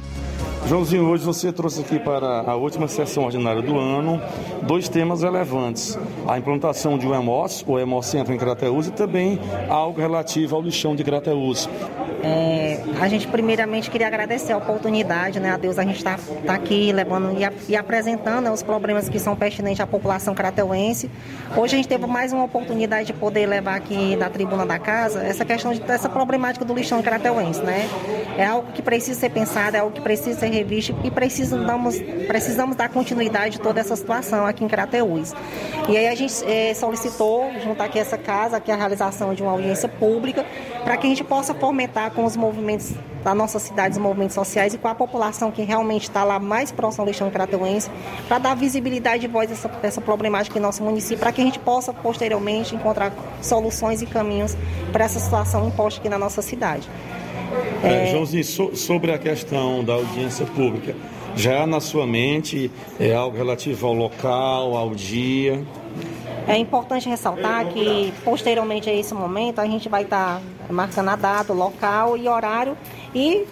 Joãozinho, 0.67 1.05
hoje 1.05 1.25
você 1.25 1.53
trouxe 1.53 1.83
aqui 1.83 1.99
para 1.99 2.41
a 2.41 2.57
última 2.57 2.89
sessão 2.89 3.25
ordinária 3.25 3.61
do 3.61 3.79
ano 3.79 4.21
dois 4.63 4.89
temas 4.89 5.23
relevantes: 5.23 5.99
a 6.27 6.39
implantação 6.39 6.97
de 6.97 7.07
um 7.07 7.15
EMOS, 7.15 7.65
o 7.67 7.79
Hemocentro 7.79 8.33
em 8.33 8.39
Crateús, 8.39 8.89
e 8.89 8.91
também 8.91 9.39
algo 9.69 10.01
relativo 10.01 10.57
ao 10.57 10.63
lixão 10.63 10.97
de 10.97 11.05
Crateús. 11.05 11.69
É, 12.27 12.81
a 12.99 13.07
gente 13.07 13.29
primeiramente 13.29 13.91
queria 13.91 14.07
agradecer 14.07 14.55
a 14.55 14.57
oportunidade, 14.57 15.39
né, 15.39 15.51
a 15.51 15.59
Deus, 15.59 15.79
a 15.79 15.83
gente 15.83 15.99
está 15.99 16.19
tá 16.47 16.55
aqui 16.55 16.91
levando 16.91 17.39
e, 17.39 17.45
a, 17.45 17.53
e 17.69 17.77
apresentando 17.77 18.45
né, 18.45 18.51
os 18.51 18.63
problemas 18.63 19.11
que 19.11 19.19
são 19.19 19.37
pertinentes 19.37 19.81
à 19.81 19.87
população 19.87 20.35
crateuense. 20.35 21.11
Hoje 21.55 21.75
a 21.75 21.77
gente 21.77 21.89
teve 21.89 22.07
mais 22.07 22.33
uma 22.33 22.45
oportunidade 22.45 23.09
de 23.09 23.13
poder 23.13 23.45
levar 23.45 23.75
aqui 23.75 24.17
da 24.17 24.31
tribuna 24.31 24.65
da 24.65 24.79
casa 24.79 25.23
essa 25.23 25.45
questão 25.45 25.75
de, 25.75 25.81
dessa 25.81 26.09
problemática 26.09 26.65
do 26.65 26.73
lixão 26.73 27.03
crateuense, 27.03 27.61
né? 27.61 27.91
É 28.39 28.47
algo 28.47 28.73
que 28.73 28.81
precisa 28.81 29.21
ser 29.21 29.29
pensado, 29.29 29.77
é 29.77 29.81
algo 29.81 29.93
que 29.93 30.01
precisa 30.01 30.34
ser 30.35 30.49
revisto 30.49 30.95
e 31.05 31.11
precisamos, 31.11 31.99
precisamos 32.27 32.77
dar 32.77 32.89
continuidade 32.89 33.59
a 33.59 33.63
toda 33.63 33.81
essa 33.81 33.97
situação 33.97 34.47
aqui 34.47 34.65
em 34.65 34.69
Crateús. 34.69 35.33
E 35.89 35.97
aí 35.97 36.09
a 36.09 36.15
gente 36.15 36.45
é, 36.45 36.75
solicitou, 36.75 37.51
junto 37.63 37.83
aqui 37.83 37.99
essa 37.99 38.19
casa, 38.19 38.57
aqui 38.57 38.71
a 38.71 38.77
realização 38.77 39.35
de 39.35 39.43
uma 39.43 39.53
audiência 39.53 39.89
pública, 39.89 40.45
para 40.83 40.97
que 40.97 41.07
a 41.07 41.11
gente 41.11 41.25
possa 41.25 41.55
fomentar 41.55 42.11
com 42.11 42.25
os 42.25 42.37
movimentos 42.37 42.93
da 43.25 43.35
nossa 43.35 43.59
cidade, 43.59 43.93
os 43.93 43.99
movimentos 43.99 44.35
sociais 44.35 44.75
e 44.75 44.79
com 44.79 44.87
a 44.87 44.95
população 44.95 45.51
que 45.51 45.63
realmente 45.63 46.03
está 46.03 46.23
lá 46.23 46.39
mais 46.39 46.71
próxima 46.71 47.03
ao 47.03 47.09
lixão 47.09 47.31
crateuense, 47.31 47.91
para 48.29 48.39
dar 48.39 48.55
visibilidade 48.55 49.25
e 49.25 49.29
voz 49.29 49.51
a 49.51 49.55
essa, 49.55 49.71
essa 49.83 50.01
problemática 50.01 50.59
em 50.59 50.63
nosso 50.63 50.83
município, 50.83 51.19
para 51.19 51.33
que 51.33 51.41
a 51.41 51.45
gente 51.45 51.59
possa 51.59 51.93
posteriormente 51.93 52.75
encontrar 52.75 53.13
soluções 53.41 54.03
e 54.03 54.07
caminhos 54.07 54.55
para 54.93 55.05
essa 55.05 55.19
situação 55.19 55.67
imposta 55.67 56.01
aqui 56.01 56.09
na 56.09 56.19
nossa 56.19 56.43
cidade. 56.43 56.89
É... 57.83 58.07
Joãozinho, 58.11 58.45
so, 58.45 58.77
sobre 58.77 59.13
a 59.13 59.19
questão 59.19 59.85
da 59.85 59.95
audiência 59.95 60.47
pública, 60.47 60.95
já 61.37 61.67
na 61.67 61.81
sua 61.81 62.07
mente 62.07 62.71
é 62.99 63.15
algo 63.15 63.37
relativo 63.37 63.87
ao 63.87 63.95
local, 63.95 64.77
ao 64.77 64.95
dia? 64.95 65.63
É 66.47 66.57
importante 66.57 67.09
ressaltar 67.09 67.67
que, 67.69 68.13
posteriormente 68.23 68.89
a 68.91 68.93
esse 68.93 69.15
momento, 69.15 69.61
a 69.61 69.67
gente 69.67 69.89
vai 69.89 70.03
estar 70.03 70.41
marcando 70.69 71.09
a 71.09 71.17
data, 71.17 71.53
o 71.53 71.57
local 71.57 72.17
e 72.17 72.29
horário 72.29 72.77
e 73.15 73.45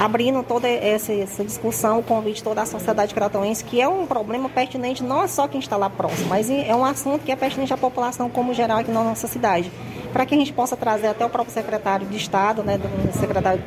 abrindo 0.00 0.42
toda 0.42 0.66
essa, 0.66 1.12
essa, 1.12 1.44
discussão, 1.44 1.98
o 1.98 2.02
convite 2.02 2.42
toda 2.42 2.62
a 2.62 2.66
sociedade 2.66 3.12
cratoense, 3.12 3.62
que 3.62 3.78
é 3.78 3.86
um 3.86 4.06
problema 4.06 4.48
pertinente 4.48 5.04
não 5.04 5.22
é 5.22 5.28
só 5.28 5.46
quem 5.46 5.60
está 5.60 5.76
lá 5.76 5.90
próximo, 5.90 6.26
mas 6.30 6.48
é 6.48 6.74
um 6.74 6.86
assunto 6.86 7.22
que 7.22 7.30
é 7.30 7.36
pertinente 7.36 7.74
à 7.74 7.76
população 7.76 8.30
como 8.30 8.54
geral 8.54 8.78
aqui 8.78 8.90
na 8.90 9.04
nossa 9.04 9.28
cidade. 9.28 9.70
Para 10.10 10.24
que 10.24 10.34
a 10.34 10.38
gente 10.38 10.54
possa 10.54 10.74
trazer 10.74 11.08
até 11.08 11.24
o 11.24 11.28
próprio 11.28 11.52
secretário 11.52 12.06
de 12.06 12.16
Estado, 12.16 12.62
né, 12.62 12.78
do 12.78 13.12
secretário 13.12 13.62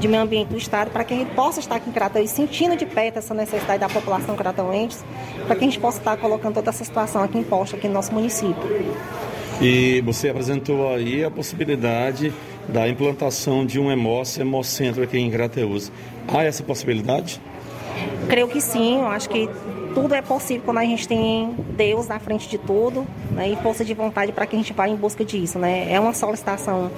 de 0.00 0.08
Meio 0.08 0.22
Ambiente 0.22 0.48
do 0.48 0.56
Estado, 0.56 0.90
para 0.90 1.04
que 1.04 1.12
a 1.12 1.16
gente 1.18 1.34
possa 1.34 1.60
estar 1.60 1.76
aqui 1.76 1.90
em 1.90 1.92
Crateús 1.92 2.30
sentindo 2.30 2.74
de 2.74 2.86
perto 2.86 3.18
essa 3.18 3.34
necessidade 3.34 3.78
da 3.78 3.88
população 3.88 4.34
cratauense, 4.34 5.04
para 5.46 5.56
que 5.56 5.62
a 5.62 5.68
gente 5.68 5.78
possa 5.78 5.98
estar 5.98 6.16
colocando 6.16 6.54
toda 6.54 6.70
essa 6.70 6.84
situação 6.84 7.22
aqui 7.22 7.36
imposta 7.36 7.76
aqui 7.76 7.86
no 7.86 7.92
nosso 7.92 8.14
município. 8.14 8.56
E 9.60 10.00
você 10.00 10.30
apresentou 10.30 10.94
aí 10.94 11.22
a 11.22 11.30
possibilidade 11.30 12.32
da 12.68 12.88
implantação 12.88 13.64
de 13.64 13.78
um 13.78 13.90
hemocentro 13.90 15.02
aqui 15.02 15.18
em 15.18 15.30
Crateús. 15.30 15.90
Há 16.28 16.44
essa 16.44 16.62
possibilidade? 16.62 17.40
Creio 18.28 18.48
que 18.48 18.60
sim, 18.60 18.96
eu 18.96 19.06
acho 19.06 19.28
que 19.28 19.48
tudo 19.96 20.14
é 20.14 20.20
possível 20.20 20.62
quando 20.62 20.76
a 20.76 20.84
gente 20.84 21.08
tem 21.08 21.54
Deus 21.70 22.06
na 22.06 22.18
frente 22.18 22.50
de 22.50 22.58
tudo 22.58 23.06
né, 23.30 23.48
e 23.48 23.56
força 23.56 23.82
de 23.82 23.94
vontade 23.94 24.30
para 24.30 24.44
que 24.44 24.54
a 24.54 24.58
gente 24.58 24.74
vá 24.74 24.86
em 24.86 24.94
busca 24.94 25.24
disso. 25.24 25.58
Né? 25.58 25.90
É 25.90 25.98
uma 25.98 26.12
solicitação 26.12 26.90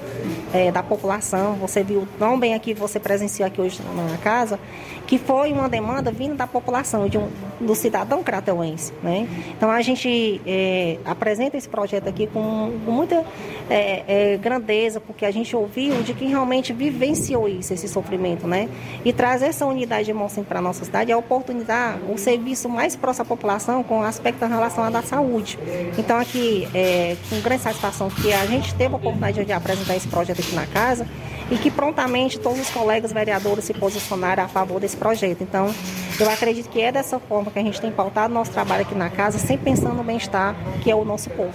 é, 0.52 0.72
da 0.72 0.82
população. 0.82 1.54
Você 1.60 1.84
viu 1.84 2.08
tão 2.18 2.36
bem 2.36 2.54
aqui, 2.54 2.74
você 2.74 2.98
presenciou 2.98 3.46
aqui 3.46 3.60
hoje 3.60 3.80
na 3.94 4.18
casa, 4.18 4.58
que 5.06 5.16
foi 5.16 5.52
uma 5.52 5.68
demanda 5.68 6.10
vindo 6.10 6.34
da 6.34 6.46
população, 6.46 7.08
de 7.08 7.16
um, 7.16 7.28
do 7.60 7.74
cidadão 7.74 8.22
crateuense. 8.22 8.92
Né? 9.00 9.28
Então 9.56 9.70
a 9.70 9.80
gente 9.80 10.40
é, 10.44 10.98
apresenta 11.04 11.56
esse 11.56 11.68
projeto 11.68 12.08
aqui 12.08 12.26
com, 12.26 12.72
com 12.84 12.90
muita 12.90 13.24
é, 13.70 14.02
é, 14.08 14.36
grandeza, 14.38 15.00
porque 15.00 15.24
a 15.24 15.30
gente 15.30 15.54
ouviu 15.54 16.02
de 16.02 16.14
quem 16.14 16.28
realmente 16.28 16.72
vivenciou 16.72 17.48
isso, 17.48 17.72
esse 17.72 17.86
sofrimento. 17.86 18.46
Né? 18.48 18.68
E 19.04 19.12
trazer 19.12 19.46
essa 19.46 19.64
unidade 19.64 20.12
de 20.12 20.18
para 20.44 20.58
a 20.58 20.62
nossa 20.62 20.84
cidade 20.84 21.10
é 21.10 21.14
a 21.14 21.18
oportunidade, 21.18 22.00
o 22.08 22.18
serviço 22.18 22.68
mais 22.68 22.87
próximo 22.96 23.24
à 23.24 23.26
população 23.26 23.82
com 23.82 24.02
aspecto 24.02 24.44
relacionado 24.46 24.96
à 24.96 25.02
saúde. 25.02 25.58
Então 25.98 26.16
aqui, 26.16 26.68
é, 26.74 27.16
com 27.28 27.40
grande 27.40 27.62
satisfação 27.62 28.08
que 28.08 28.32
a 28.32 28.46
gente 28.46 28.74
teve 28.74 28.94
a 28.94 28.96
oportunidade 28.96 29.44
de 29.44 29.52
apresentar 29.52 29.96
esse 29.96 30.08
projeto 30.08 30.40
aqui 30.40 30.54
na 30.54 30.66
casa 30.66 31.06
e 31.50 31.56
que 31.56 31.70
prontamente 31.70 32.38
todos 32.38 32.60
os 32.60 32.70
colegas 32.70 33.12
vereadores 33.12 33.64
se 33.64 33.74
posicionaram 33.74 34.44
a 34.44 34.48
favor 34.48 34.80
desse 34.80 34.96
projeto. 34.96 35.42
Então, 35.42 35.72
eu 36.20 36.28
acredito 36.28 36.68
que 36.68 36.80
é 36.80 36.92
dessa 36.92 37.18
forma 37.18 37.50
que 37.50 37.58
a 37.58 37.62
gente 37.62 37.80
tem 37.80 37.90
pautado 37.90 38.32
nosso 38.32 38.50
trabalho 38.50 38.82
aqui 38.82 38.94
na 38.94 39.08
casa, 39.08 39.38
sempre 39.38 39.70
pensando 39.70 39.94
no 39.94 40.04
bem-estar 40.04 40.54
que 40.82 40.90
é 40.90 40.94
o 40.94 41.04
nosso 41.04 41.30
povo. 41.30 41.54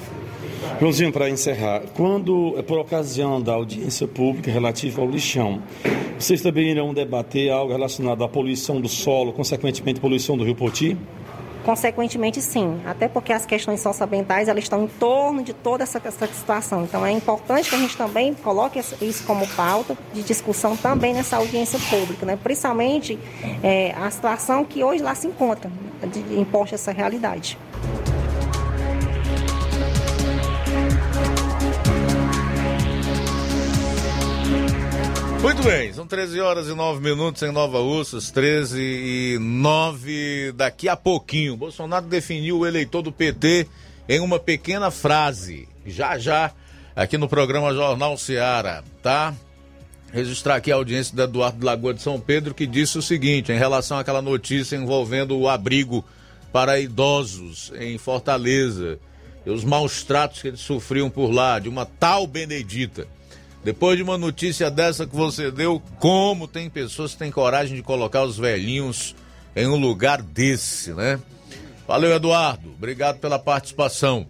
Joãozinho, 0.79 1.11
para 1.11 1.29
encerrar, 1.29 1.81
quando, 1.95 2.55
por 2.65 2.79
ocasião 2.79 3.41
da 3.41 3.53
audiência 3.53 4.07
pública 4.07 4.49
relativa 4.49 5.01
ao 5.01 5.09
lixão, 5.09 5.61
vocês 6.17 6.41
também 6.41 6.71
irão 6.71 6.93
debater 6.93 7.51
algo 7.51 7.71
relacionado 7.71 8.23
à 8.23 8.29
poluição 8.29 8.79
do 8.79 8.87
solo, 8.87 9.33
consequentemente 9.33 9.99
poluição 9.99 10.37
do 10.37 10.43
rio 10.43 10.55
Poti? 10.55 10.97
Consequentemente, 11.63 12.41
sim, 12.41 12.81
até 12.85 13.07
porque 13.07 13.31
as 13.31 13.45
questões 13.45 13.79
socioambientais 13.79 14.47
elas 14.47 14.63
estão 14.63 14.83
em 14.83 14.87
torno 14.87 15.41
de 15.43 15.53
toda 15.53 15.83
essa, 15.83 16.01
essa 16.03 16.27
situação. 16.27 16.83
Então, 16.83 17.05
é 17.05 17.11
importante 17.11 17.69
que 17.69 17.75
a 17.75 17.79
gente 17.79 17.95
também 17.95 18.33
coloque 18.33 18.79
isso 18.79 19.23
como 19.25 19.47
pauta 19.47 19.97
de 20.13 20.23
discussão 20.23 20.75
também 20.75 21.13
nessa 21.13 21.37
audiência 21.37 21.79
pública, 21.89 22.25
né? 22.25 22.37
principalmente 22.41 23.17
é, 23.63 23.93
a 23.93 24.09
situação 24.11 24.65
que 24.65 24.83
hoje 24.83 25.01
lá 25.01 25.15
se 25.15 25.27
encontra, 25.27 25.71
de, 26.11 26.39
imposta 26.39 26.75
essa 26.75 26.91
realidade. 26.91 27.57
Muito 35.43 35.61
bem, 35.61 35.91
são 35.91 36.07
13 36.07 36.39
horas 36.39 36.67
e 36.69 36.73
9 36.73 37.01
minutos 37.01 37.41
em 37.43 37.51
Nova 37.51 37.77
Russas, 37.79 38.31
13 38.31 38.79
e 38.79 39.37
9. 39.41 40.53
Daqui 40.53 40.87
a 40.87 40.95
pouquinho, 40.95 41.57
Bolsonaro 41.57 42.05
definiu 42.05 42.59
o 42.59 42.65
eleitor 42.65 43.01
do 43.01 43.11
PT 43.11 43.67
em 44.07 44.21
uma 44.21 44.39
pequena 44.39 44.89
frase. 44.89 45.67
Já 45.85 46.17
já, 46.17 46.53
aqui 46.95 47.17
no 47.17 47.27
programa 47.27 47.73
Jornal 47.73 48.17
Seara, 48.17 48.85
tá? 49.01 49.35
Registrar 50.13 50.55
aqui 50.55 50.71
a 50.71 50.75
audiência 50.75 51.13
do 51.13 51.23
Eduardo 51.23 51.65
Lagoa 51.65 51.93
de 51.93 52.01
São 52.01 52.21
Pedro, 52.21 52.53
que 52.53 52.65
disse 52.65 52.97
o 52.97 53.01
seguinte, 53.01 53.51
em 53.51 53.57
relação 53.57 53.97
àquela 53.97 54.21
notícia 54.21 54.77
envolvendo 54.77 55.37
o 55.37 55.49
abrigo 55.49 56.05
para 56.53 56.79
idosos 56.79 57.69
em 57.77 57.97
Fortaleza 57.97 58.97
e 59.45 59.49
os 59.49 59.65
maus 59.65 60.03
tratos 60.03 60.41
que 60.41 60.47
eles 60.47 60.61
sofriam 60.61 61.09
por 61.09 61.31
lá, 61.31 61.59
de 61.59 61.67
uma 61.67 61.85
tal 61.85 62.25
Benedita. 62.25 63.05
Depois 63.63 63.95
de 63.95 64.03
uma 64.03 64.17
notícia 64.17 64.69
dessa 64.69 65.07
que 65.07 65.15
você 65.15 65.49
deu, 65.49 65.81
como 65.99 66.47
tem 66.47 66.69
pessoas 66.69 67.13
que 67.13 67.19
têm 67.19 67.31
coragem 67.31 67.75
de 67.75 67.81
colocar 67.81 68.23
os 68.23 68.37
velhinhos 68.37 69.15
em 69.55 69.67
um 69.67 69.77
lugar 69.77 70.21
desse, 70.21 70.91
né? 70.93 71.19
Valeu, 71.87 72.11
Eduardo. 72.11 72.69
Obrigado 72.69 73.19
pela 73.19 73.39
participação. 73.39 74.27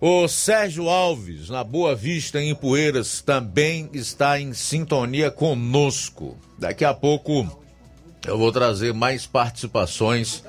O 0.00 0.26
Sérgio 0.28 0.88
Alves, 0.88 1.48
na 1.48 1.62
Boa 1.62 1.94
Vista, 1.94 2.40
em 2.40 2.54
Poeiras, 2.54 3.20
também 3.20 3.88
está 3.92 4.40
em 4.40 4.52
sintonia 4.52 5.30
conosco. 5.30 6.36
Daqui 6.58 6.84
a 6.84 6.94
pouco 6.94 7.46
eu 8.26 8.38
vou 8.38 8.52
trazer 8.52 8.92
mais 8.92 9.26
participações 9.26 10.42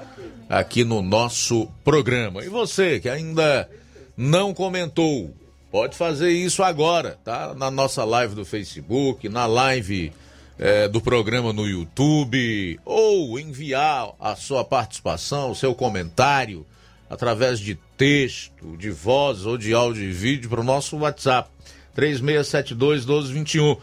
aqui 0.49 0.83
no 0.83 1.01
nosso 1.01 1.67
programa. 1.83 2.43
E 2.43 2.49
você 2.49 2.99
que 2.99 3.09
ainda 3.09 3.69
não 4.15 4.53
comentou, 4.53 5.33
Pode 5.71 5.95
fazer 5.95 6.31
isso 6.31 6.61
agora, 6.61 7.17
tá? 7.23 7.55
Na 7.55 7.71
nossa 7.71 8.03
live 8.03 8.35
do 8.35 8.43
Facebook, 8.43 9.29
na 9.29 9.45
live 9.45 10.11
é, 10.59 10.89
do 10.89 10.99
programa 10.99 11.53
no 11.53 11.65
YouTube, 11.65 12.77
ou 12.83 13.39
enviar 13.39 14.11
a 14.19 14.35
sua 14.35 14.65
participação, 14.65 15.49
o 15.49 15.55
seu 15.55 15.73
comentário, 15.73 16.65
através 17.09 17.57
de 17.57 17.75
texto, 17.95 18.75
de 18.75 18.91
voz 18.91 19.45
ou 19.45 19.57
de 19.57 19.73
áudio 19.73 20.03
e 20.03 20.11
vídeo 20.11 20.49
para 20.49 20.59
o 20.59 20.63
nosso 20.63 20.97
WhatsApp, 20.97 21.49
3672 21.95 23.05
1221. 23.05 23.77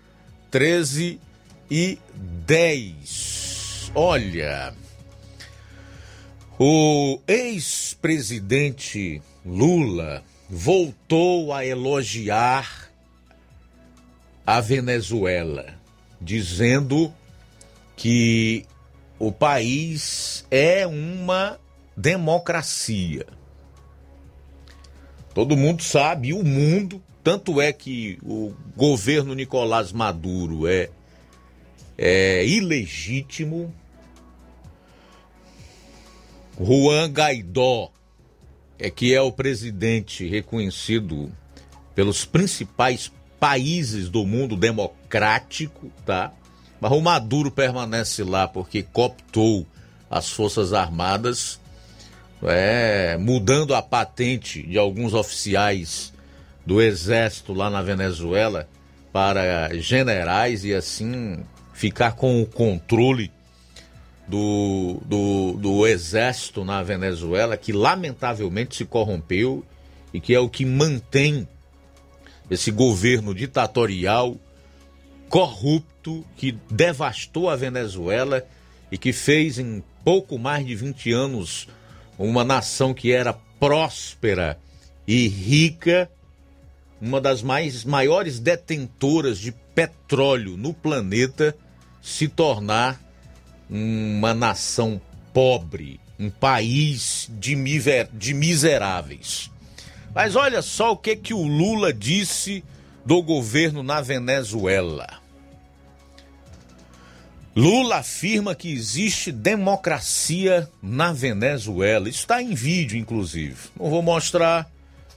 13 0.50 1.18
e 1.70 1.98
10. 2.14 3.92
Olha, 3.94 4.74
o 6.64 7.20
ex-presidente 7.26 9.20
Lula 9.44 10.22
voltou 10.48 11.52
a 11.52 11.66
elogiar 11.66 12.88
a 14.46 14.60
Venezuela, 14.60 15.74
dizendo 16.20 17.12
que 17.96 18.64
o 19.18 19.32
país 19.32 20.46
é 20.52 20.86
uma 20.86 21.58
democracia. 21.96 23.26
Todo 25.34 25.56
mundo 25.56 25.82
sabe, 25.82 26.32
o 26.32 26.44
mundo, 26.44 27.02
tanto 27.24 27.60
é 27.60 27.72
que 27.72 28.20
o 28.22 28.54
governo 28.76 29.34
Nicolás 29.34 29.90
Maduro 29.90 30.68
é, 30.68 30.90
é 31.98 32.46
ilegítimo. 32.46 33.74
Juan 36.60 37.08
Guaidó 37.08 37.90
é 38.78 38.90
que 38.90 39.14
é 39.14 39.20
o 39.20 39.32
presidente 39.32 40.26
reconhecido 40.26 41.32
pelos 41.94 42.24
principais 42.24 43.12
países 43.38 44.08
do 44.08 44.24
mundo 44.24 44.56
democrático, 44.56 45.90
tá? 46.04 46.32
Mas 46.80 46.92
o 46.92 47.00
Maduro 47.00 47.50
permanece 47.50 48.24
lá 48.24 48.48
porque 48.48 48.82
cooptou 48.82 49.66
as 50.10 50.30
Forças 50.30 50.72
Armadas, 50.72 51.60
é, 52.42 53.16
mudando 53.18 53.74
a 53.74 53.80
patente 53.80 54.62
de 54.62 54.76
alguns 54.76 55.14
oficiais 55.14 56.12
do 56.66 56.82
Exército 56.82 57.52
lá 57.52 57.70
na 57.70 57.82
Venezuela 57.82 58.68
para 59.12 59.72
generais 59.78 60.64
e 60.64 60.74
assim 60.74 61.44
ficar 61.72 62.12
com 62.12 62.42
o 62.42 62.46
controle 62.46 63.30
do, 64.26 65.00
do, 65.04 65.52
do 65.54 65.86
Exército 65.86 66.64
na 66.64 66.82
Venezuela, 66.82 67.56
que 67.56 67.72
lamentavelmente 67.72 68.76
se 68.76 68.84
corrompeu 68.84 69.64
e 70.12 70.20
que 70.20 70.34
é 70.34 70.40
o 70.40 70.48
que 70.48 70.64
mantém 70.64 71.46
esse 72.50 72.70
governo 72.70 73.34
ditatorial 73.34 74.36
corrupto 75.28 76.24
que 76.36 76.52
devastou 76.70 77.48
a 77.48 77.56
Venezuela 77.56 78.46
e 78.90 78.98
que 78.98 79.12
fez 79.12 79.58
em 79.58 79.82
pouco 80.04 80.38
mais 80.38 80.66
de 80.66 80.74
20 80.74 81.12
anos 81.12 81.68
uma 82.18 82.44
nação 82.44 82.92
que 82.92 83.10
era 83.10 83.32
próspera 83.58 84.58
e 85.06 85.26
rica, 85.28 86.10
uma 87.00 87.20
das 87.20 87.42
mais 87.42 87.84
maiores 87.84 88.38
detentoras 88.38 89.38
de 89.38 89.52
petróleo 89.74 90.56
no 90.56 90.74
planeta, 90.74 91.56
se 92.02 92.28
tornar 92.28 93.00
uma 93.72 94.34
nação 94.34 95.00
pobre, 95.32 95.98
um 96.20 96.28
país 96.28 97.30
de, 97.38 97.56
miver, 97.56 98.08
de 98.12 98.34
miseráveis. 98.34 99.50
Mas 100.14 100.36
olha 100.36 100.60
só 100.60 100.92
o 100.92 100.96
que 100.96 101.16
que 101.16 101.32
o 101.32 101.42
Lula 101.42 101.90
disse 101.90 102.62
do 103.04 103.22
governo 103.22 103.82
na 103.82 104.02
Venezuela. 104.02 105.22
Lula 107.56 107.96
afirma 107.96 108.54
que 108.54 108.70
existe 108.70 109.32
democracia 109.32 110.68
na 110.82 111.12
Venezuela. 111.12 112.08
Está 112.08 112.42
em 112.42 112.54
vídeo, 112.54 112.98
inclusive. 112.98 113.56
Não 113.78 113.88
vou 113.90 114.02
mostrar 114.02 114.70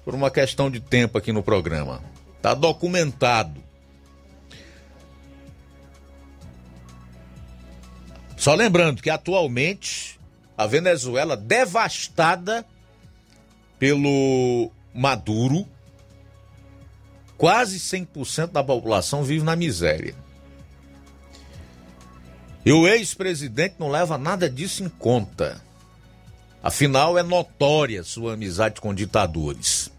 por 0.03 0.15
uma 0.15 0.31
questão 0.31 0.69
de 0.69 0.79
tempo 0.79 1.17
aqui 1.17 1.31
no 1.31 1.43
programa. 1.43 2.01
Está 2.37 2.53
documentado. 2.53 3.64
Só 8.45 8.53
lembrando 8.53 9.01
que 9.01 9.09
atualmente 9.09 10.19
a 10.55 10.67
Venezuela 10.67 11.35
devastada 11.35 12.63
pelo 13.79 14.69
Maduro, 14.93 15.67
quase 17.39 17.79
100% 17.79 18.51
da 18.51 18.63
população 18.63 19.23
vive 19.23 19.43
na 19.43 19.55
miséria. 19.55 20.13
E 22.63 22.71
o 22.71 22.87
ex-presidente 22.87 23.77
não 23.79 23.89
leva 23.89 24.15
nada 24.15 24.47
disso 24.47 24.83
em 24.83 24.89
conta. 24.89 25.59
Afinal, 26.61 27.17
é 27.17 27.23
notória 27.23 28.03
sua 28.03 28.35
amizade 28.35 28.79
com 28.79 28.93
ditadores. 28.93 29.91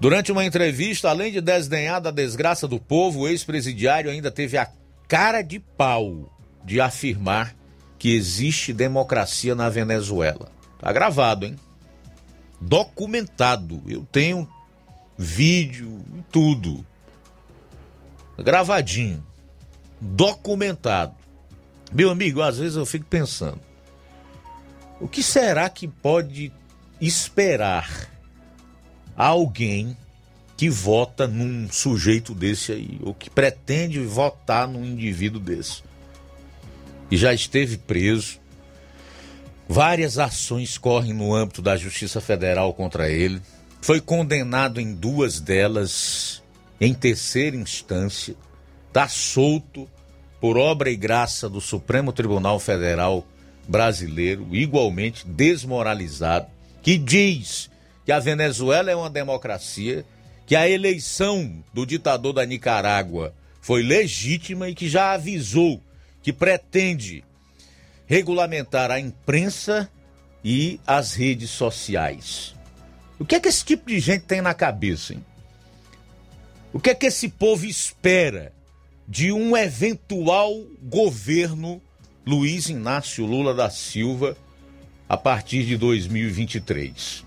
Durante 0.00 0.32
uma 0.32 0.46
entrevista, 0.46 1.10
além 1.10 1.32
de 1.32 1.42
desdenhar 1.42 2.00
da 2.00 2.10
desgraça 2.10 2.66
do 2.66 2.80
povo, 2.80 3.20
o 3.20 3.28
ex-presidiário 3.28 4.10
ainda 4.10 4.30
teve 4.30 4.56
a 4.56 4.72
cara 5.06 5.42
de 5.42 5.60
pau 5.60 6.37
de 6.64 6.80
afirmar 6.80 7.54
que 7.98 8.14
existe 8.14 8.72
democracia 8.72 9.54
na 9.54 9.68
Venezuela. 9.68 10.50
Tá 10.78 10.92
gravado, 10.92 11.46
hein? 11.46 11.56
Documentado. 12.60 13.82
Eu 13.86 14.06
tenho 14.10 14.48
vídeo 15.16 16.04
e 16.16 16.22
tudo. 16.30 16.84
Gravadinho 18.38 19.26
documentado. 20.00 21.14
Meu 21.92 22.10
amigo, 22.10 22.42
às 22.42 22.58
vezes 22.58 22.76
eu 22.76 22.86
fico 22.86 23.06
pensando: 23.06 23.60
o 25.00 25.08
que 25.08 25.22
será 25.22 25.68
que 25.68 25.88
pode 25.88 26.52
esperar 27.00 28.08
alguém 29.16 29.96
que 30.56 30.68
vota 30.68 31.26
num 31.26 31.70
sujeito 31.70 32.34
desse 32.34 32.72
aí, 32.72 32.98
ou 33.02 33.14
que 33.14 33.30
pretende 33.30 34.00
votar 34.00 34.66
num 34.68 34.84
indivíduo 34.84 35.40
desse? 35.40 35.82
E 37.10 37.16
já 37.16 37.32
esteve 37.32 37.78
preso. 37.78 38.38
Várias 39.68 40.18
ações 40.18 40.78
correm 40.78 41.12
no 41.12 41.34
âmbito 41.34 41.60
da 41.60 41.76
Justiça 41.76 42.20
Federal 42.20 42.72
contra 42.72 43.10
ele. 43.10 43.40
Foi 43.80 44.00
condenado 44.00 44.80
em 44.80 44.94
duas 44.94 45.40
delas 45.40 46.42
em 46.80 46.94
terceira 46.94 47.56
instância 47.56 48.36
está 48.88 49.06
solto 49.06 49.88
por 50.40 50.56
obra 50.56 50.90
e 50.90 50.96
graça 50.96 51.48
do 51.48 51.60
Supremo 51.60 52.12
Tribunal 52.12 52.58
Federal 52.58 53.24
brasileiro, 53.66 54.48
igualmente 54.50 55.26
desmoralizado, 55.26 56.46
que 56.82 56.96
diz 56.96 57.70
que 58.04 58.10
a 58.10 58.18
Venezuela 58.18 58.90
é 58.90 58.96
uma 58.96 59.10
democracia, 59.10 60.04
que 60.46 60.56
a 60.56 60.68
eleição 60.68 61.62
do 61.72 61.84
ditador 61.84 62.32
da 62.32 62.46
Nicarágua 62.46 63.34
foi 63.60 63.82
legítima 63.82 64.68
e 64.68 64.74
que 64.74 64.88
já 64.88 65.12
avisou 65.12 65.80
que 66.28 66.32
pretende 66.34 67.24
regulamentar 68.06 68.90
a 68.90 69.00
imprensa 69.00 69.90
e 70.44 70.78
as 70.86 71.14
redes 71.14 71.48
sociais. 71.48 72.54
O 73.18 73.24
que 73.24 73.36
é 73.36 73.40
que 73.40 73.48
esse 73.48 73.64
tipo 73.64 73.88
de 73.88 73.98
gente 73.98 74.26
tem 74.26 74.42
na 74.42 74.52
cabeça, 74.52 75.14
hein? 75.14 75.24
O 76.70 76.78
que 76.78 76.90
é 76.90 76.94
que 76.94 77.06
esse 77.06 77.30
povo 77.30 77.64
espera 77.64 78.52
de 79.08 79.32
um 79.32 79.56
eventual 79.56 80.52
governo 80.82 81.80
Luiz 82.26 82.68
Inácio 82.68 83.24
Lula 83.24 83.54
da 83.54 83.70
Silva 83.70 84.36
a 85.08 85.16
partir 85.16 85.64
de 85.64 85.78
2023. 85.78 87.24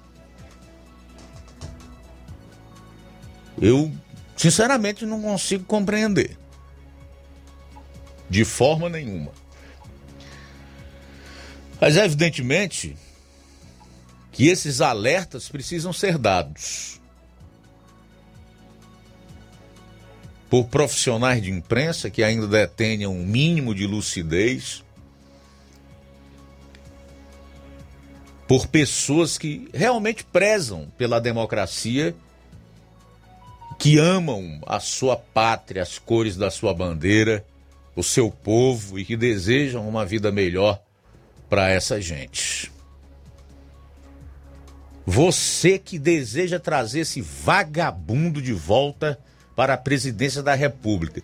Eu, 3.60 3.92
sinceramente, 4.38 5.08
não 5.08 5.20
consigo 5.20 5.64
compreender. 5.64 6.38
De 8.32 8.46
forma 8.46 8.88
nenhuma. 8.88 9.34
Mas, 11.80 11.98
evidentemente, 11.98 12.96
que 14.32 14.48
esses 14.48 14.80
alertas 14.80 15.50
precisam 15.50 15.92
ser 15.92 16.18
dados. 16.18 17.02
por 20.50 20.66
profissionais 20.66 21.42
de 21.42 21.50
imprensa 21.50 22.10
que 22.10 22.22
ainda 22.22 22.46
detenham 22.46 23.14
um 23.14 23.26
mínimo 23.26 23.74
de 23.74 23.88
lucidez, 23.88 24.84
por 28.46 28.68
pessoas 28.68 29.38
que 29.38 29.70
realmente 29.74 30.26
prezam 30.26 30.92
pela 30.98 31.22
democracia, 31.22 32.14
que 33.80 33.98
amam 33.98 34.60
a 34.68 34.82
sua 34.82 35.16
pátria, 35.16 35.82
as 35.84 35.98
cores 35.98 36.36
da 36.36 36.52
sua 36.52 36.74
bandeira, 36.74 37.46
o 37.96 38.04
seu 38.04 38.32
povo 38.32 38.98
e 38.98 39.06
que 39.06 39.18
desejam 39.18 39.88
uma 39.88 40.06
vida 40.06 40.32
melhor 40.32 40.82
para 41.50 41.70
essa 41.70 42.00
gente. 42.00 42.72
Você 45.06 45.78
que 45.78 46.00
deseja 46.00 46.60
trazer 46.60 47.02
esse 47.02 47.22
vagabundo 47.22 48.42
de 48.42 48.54
volta 48.54 49.20
para 49.56 49.74
a 49.74 49.78
presidência 49.78 50.42
da 50.42 50.54
República. 50.54 51.22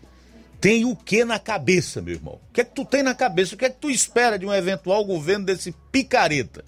Tem 0.59 0.83
o 0.83 0.95
que 0.95 1.23
na 1.23 1.39
cabeça, 1.39 2.01
meu 2.01 2.15
irmão? 2.15 2.39
O 2.49 2.53
que 2.53 2.61
é 2.61 2.63
que 2.63 2.73
tu 2.73 2.83
tem 2.83 3.03
na 3.03 3.13
cabeça? 3.13 3.55
O 3.55 3.57
que 3.57 3.65
é 3.65 3.69
que 3.69 3.79
tu 3.79 3.89
espera 3.89 4.37
de 4.37 4.45
um 4.45 4.53
eventual 4.53 5.05
governo 5.05 5.45
desse 5.45 5.73
picareta? 5.91 6.65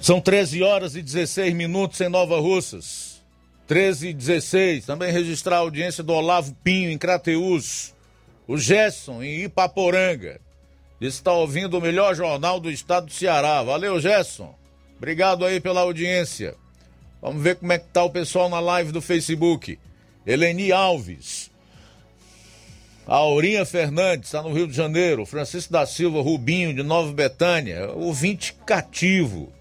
São 0.00 0.20
13 0.20 0.62
horas 0.62 0.96
e 0.96 1.02
16 1.02 1.52
minutos 1.52 2.00
em 2.00 2.08
Nova 2.08 2.40
Russas. 2.40 3.09
13 3.70 4.08
e 4.08 4.12
16. 4.12 4.84
Também 4.84 5.12
registrar 5.12 5.58
a 5.58 5.60
audiência 5.60 6.02
do 6.02 6.12
Olavo 6.12 6.52
Pinho 6.64 6.90
em 6.90 6.98
Crateus. 6.98 7.94
O 8.48 8.58
Gerson 8.58 9.22
em 9.22 9.44
Ipaporanga. 9.44 10.40
Está 11.00 11.32
ouvindo 11.32 11.78
o 11.78 11.80
melhor 11.80 12.16
jornal 12.16 12.58
do 12.58 12.68
estado 12.68 13.06
do 13.06 13.12
Ceará. 13.12 13.62
Valeu, 13.62 14.00
Gerson. 14.00 14.52
Obrigado 14.98 15.44
aí 15.44 15.60
pela 15.60 15.82
audiência. 15.82 16.56
Vamos 17.22 17.44
ver 17.44 17.54
como 17.58 17.72
é 17.72 17.78
que 17.78 17.86
tá 17.86 18.02
o 18.02 18.10
pessoal 18.10 18.48
na 18.48 18.58
live 18.58 18.90
do 18.90 19.00
Facebook. 19.00 19.78
Eleni 20.26 20.72
Alves. 20.72 21.48
Aurinha 23.06 23.64
Fernandes, 23.64 24.30
está 24.30 24.42
no 24.42 24.52
Rio 24.52 24.66
de 24.66 24.74
Janeiro. 24.74 25.24
Francisco 25.24 25.72
da 25.72 25.86
Silva 25.86 26.20
Rubinho, 26.20 26.74
de 26.74 26.82
Nova 26.82 27.12
Betânia. 27.12 27.88
Ouvinte 27.92 28.52
cativo 28.66 29.52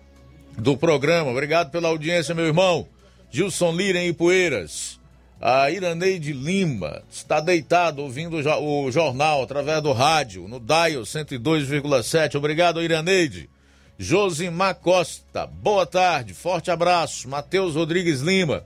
do 0.57 0.75
programa. 0.75 1.29
Obrigado 1.29 1.69
pela 1.69 1.89
audiência, 1.89 2.33
meu 2.33 2.47
irmão. 2.47 2.87
Gilson 3.31 3.71
Lira 3.73 3.99
em 3.99 4.09
Ipueiras. 4.09 4.99
A 5.39 5.69
Iraneide 5.69 6.33
Lima 6.33 7.01
está 7.09 7.39
deitado 7.39 8.01
ouvindo 8.01 8.37
o 8.37 8.91
jornal 8.91 9.43
através 9.43 9.81
do 9.81 9.93
rádio, 9.93 10.47
no 10.47 10.59
Dial 10.59 11.03
102,7. 11.03 12.35
Obrigado, 12.35 12.83
Iraneide. 12.83 13.49
Josimar 13.97 14.75
Costa, 14.75 15.45
boa 15.45 15.85
tarde, 15.85 16.33
forte 16.33 16.71
abraço. 16.71 17.29
Matheus 17.29 17.75
Rodrigues 17.75 18.21
Lima, 18.21 18.63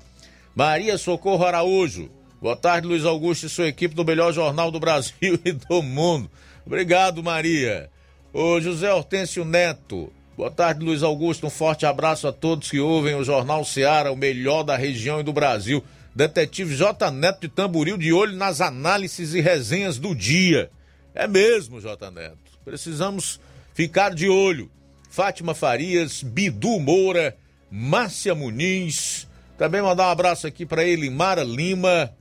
Maria 0.55 0.97
Socorro 0.97 1.45
Araújo, 1.45 2.09
boa 2.41 2.55
tarde, 2.55 2.87
Luiz 2.87 3.03
Augusto 3.03 3.47
e 3.47 3.49
sua 3.49 3.67
equipe 3.67 3.93
do 3.93 4.05
melhor 4.05 4.31
jornal 4.31 4.71
do 4.71 4.79
Brasil 4.79 5.39
e 5.45 5.51
do 5.51 5.81
mundo. 5.83 6.29
Obrigado, 6.65 7.21
Maria. 7.21 7.89
O 8.33 8.59
José 8.61 8.91
Hortêncio 8.91 9.43
Neto, 9.43 10.11
boa 10.35 10.51
tarde, 10.51 10.83
Luiz 10.83 11.03
Augusto. 11.03 11.47
Um 11.47 11.49
forte 11.49 11.85
abraço 11.85 12.27
a 12.27 12.31
todos 12.31 12.69
que 12.69 12.79
ouvem 12.79 13.15
o 13.15 13.23
Jornal 13.23 13.63
Seara, 13.63 14.11
o 14.11 14.15
melhor 14.15 14.63
da 14.63 14.75
região 14.75 15.19
e 15.19 15.23
do 15.23 15.33
Brasil. 15.33 15.83
Detetive 16.15 16.75
J. 16.75 17.09
Neto 17.11 17.41
de 17.41 17.47
Tamboril, 17.47 17.97
de 17.97 18.13
olho 18.13 18.35
nas 18.35 18.61
análises 18.61 19.33
e 19.33 19.41
resenhas 19.41 19.97
do 19.97 20.15
dia. 20.15 20.69
É 21.15 21.27
mesmo, 21.27 21.81
J. 21.81 22.11
Neto. 22.11 22.37
Precisamos 22.63 23.39
ficar 23.73 24.13
de 24.13 24.29
olho 24.29 24.69
Fátima 25.09 25.53
Farias, 25.53 26.23
Bidu 26.23 26.79
Moura, 26.79 27.35
Márcia 27.69 28.33
Muniz. 28.33 29.27
Também 29.57 29.81
mandar 29.81 30.07
um 30.07 30.11
abraço 30.11 30.47
aqui 30.47 30.65
para 30.65 30.83
Elimara 30.83 31.43
Lima, 31.43 32.11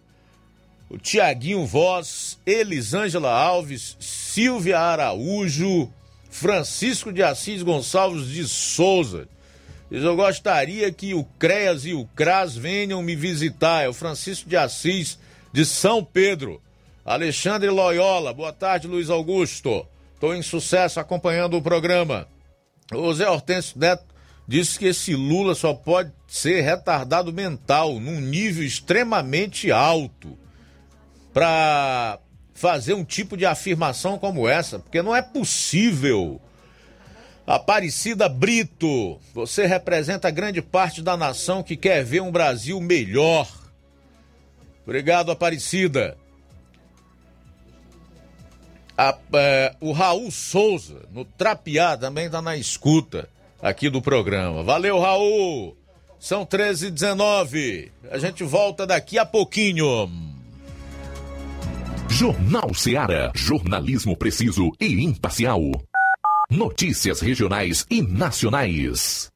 o 0.90 0.98
Tiaguinho 0.98 1.64
Voz, 1.64 2.38
Elisângela 2.44 3.32
Alves, 3.32 3.96
Silvia 3.98 4.78
Araújo, 4.78 5.90
Francisco 6.32 7.12
de 7.12 7.22
Assis 7.22 7.62
Gonçalves 7.62 8.26
de 8.26 8.48
Souza. 8.48 9.28
Eu 9.90 10.16
gostaria 10.16 10.90
que 10.90 11.12
o 11.12 11.22
CREAS 11.38 11.84
e 11.84 11.92
o 11.92 12.06
CRAS 12.16 12.56
venham 12.56 13.02
me 13.02 13.14
visitar. 13.14 13.84
É 13.84 13.88
o 13.88 13.92
Francisco 13.92 14.48
de 14.48 14.56
Assis 14.56 15.18
de 15.52 15.66
São 15.66 16.02
Pedro. 16.02 16.60
Alexandre 17.04 17.68
Loyola, 17.68 18.32
boa 18.32 18.52
tarde, 18.52 18.88
Luiz 18.88 19.10
Augusto. 19.10 19.86
Estou 20.14 20.34
em 20.34 20.40
sucesso 20.40 20.98
acompanhando 20.98 21.58
o 21.58 21.62
programa. 21.62 22.26
O 22.94 23.12
Zé 23.12 23.28
Hortêncio 23.28 23.78
Neto 23.78 24.06
disse 24.48 24.78
que 24.78 24.86
esse 24.86 25.14
Lula 25.14 25.54
só 25.54 25.74
pode 25.74 26.10
ser 26.26 26.62
retardado 26.62 27.30
mental 27.30 28.00
num 28.00 28.20
nível 28.20 28.64
extremamente 28.64 29.70
alto 29.70 30.38
para 31.32 32.18
fazer 32.54 32.94
um 32.94 33.04
tipo 33.04 33.36
de 33.36 33.46
afirmação 33.46 34.18
como 34.18 34.48
essa, 34.48 34.78
porque 34.78 35.02
não 35.02 35.14
é 35.14 35.22
possível. 35.22 36.40
Aparecida 37.46 38.28
Brito, 38.28 39.18
você 39.34 39.66
representa 39.66 40.30
grande 40.30 40.62
parte 40.62 41.02
da 41.02 41.16
nação 41.16 41.62
que 41.62 41.76
quer 41.76 42.04
ver 42.04 42.22
um 42.22 42.30
Brasil 42.30 42.80
melhor. 42.80 43.48
Obrigado, 44.84 45.32
Aparecida. 45.32 46.16
A, 48.96 49.16
é, 49.34 49.74
o 49.80 49.90
Raul 49.90 50.30
Souza, 50.30 51.02
no 51.10 51.24
Trapiá, 51.24 51.96
também 51.96 52.26
está 52.26 52.40
na 52.40 52.56
escuta 52.56 53.28
aqui 53.60 53.88
do 53.88 54.02
programa. 54.02 54.62
Valeu, 54.62 55.00
Raul! 55.00 55.76
São 56.20 56.44
13 56.44 56.86
h 56.86 56.94
19 56.94 57.92
A 58.08 58.18
gente 58.18 58.44
volta 58.44 58.86
daqui 58.86 59.18
a 59.18 59.26
pouquinho. 59.26 60.31
Jornal 62.12 62.74
Seara. 62.74 63.32
Jornalismo 63.34 64.14
preciso 64.14 64.70
e 64.78 65.02
imparcial. 65.02 65.62
Notícias 66.50 67.22
regionais 67.22 67.86
e 67.88 68.02
nacionais. 68.02 69.30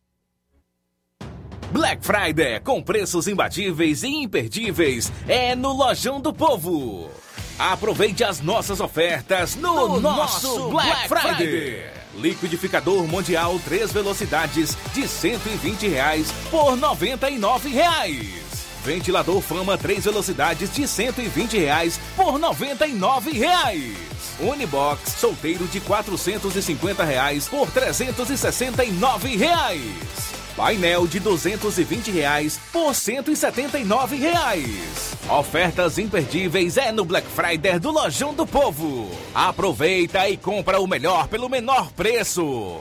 Black 1.73 2.05
Friday 2.05 2.61
com 2.61 2.82
preços 2.82 3.27
imbatíveis 3.28 4.03
e 4.03 4.09
imperdíveis 4.09 5.11
é 5.27 5.57
no 5.57 5.73
Lojão 5.73 6.20
do 6.20 6.35
Povo. 6.35 7.11
Aproveite 7.59 8.23
as 8.23 8.43
nossas 8.43 8.78
ofertas 8.78 9.57
no, 9.57 9.98
no 9.98 10.01
nosso 10.01 10.69
Black, 10.69 11.09
Black 11.09 11.09
Friday. 11.09 11.47
Friday. 11.47 11.90
Liquidificador 12.16 13.07
Mundial 13.07 13.59
3 13.65 13.90
velocidades 13.90 14.77
de 14.93 15.09
120 15.09 15.89
reais 15.89 16.31
por 16.51 16.77
99 16.77 17.70
reais. 17.70 18.45
Ventilador 18.86 19.40
Fama 19.40 19.76
3 19.76 20.04
velocidades 20.04 20.72
de 20.72 20.86
120 20.86 21.58
reais 21.58 21.98
por 22.14 22.38
99 22.38 23.32
reais. 23.32 23.96
Unibox 24.38 25.10
solteiro 25.18 25.66
de 25.66 25.80
450 25.80 27.02
reais 27.02 27.48
por 27.48 27.68
369 27.68 29.36
reais. 29.36 30.36
Painel 30.56 31.08
de 31.08 31.18
220 31.18 32.12
reais 32.12 32.60
por 32.72 32.94
179 32.94 34.16
reais. 34.18 35.16
Ofertas 35.28 35.98
imperdíveis 35.98 36.76
é 36.76 36.92
no 36.92 37.04
Black 37.04 37.26
Friday 37.26 37.80
do 37.80 37.90
Lojão 37.90 38.32
do 38.32 38.46
Povo. 38.46 39.10
Aproveita 39.34 40.28
e 40.28 40.36
compra 40.36 40.80
o 40.80 40.86
melhor 40.86 41.26
pelo 41.26 41.48
menor 41.48 41.90
preço. 41.90 42.80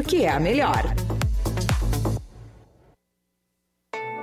é 0.25 0.29
a 0.29 0.39
melhor. 0.39 0.93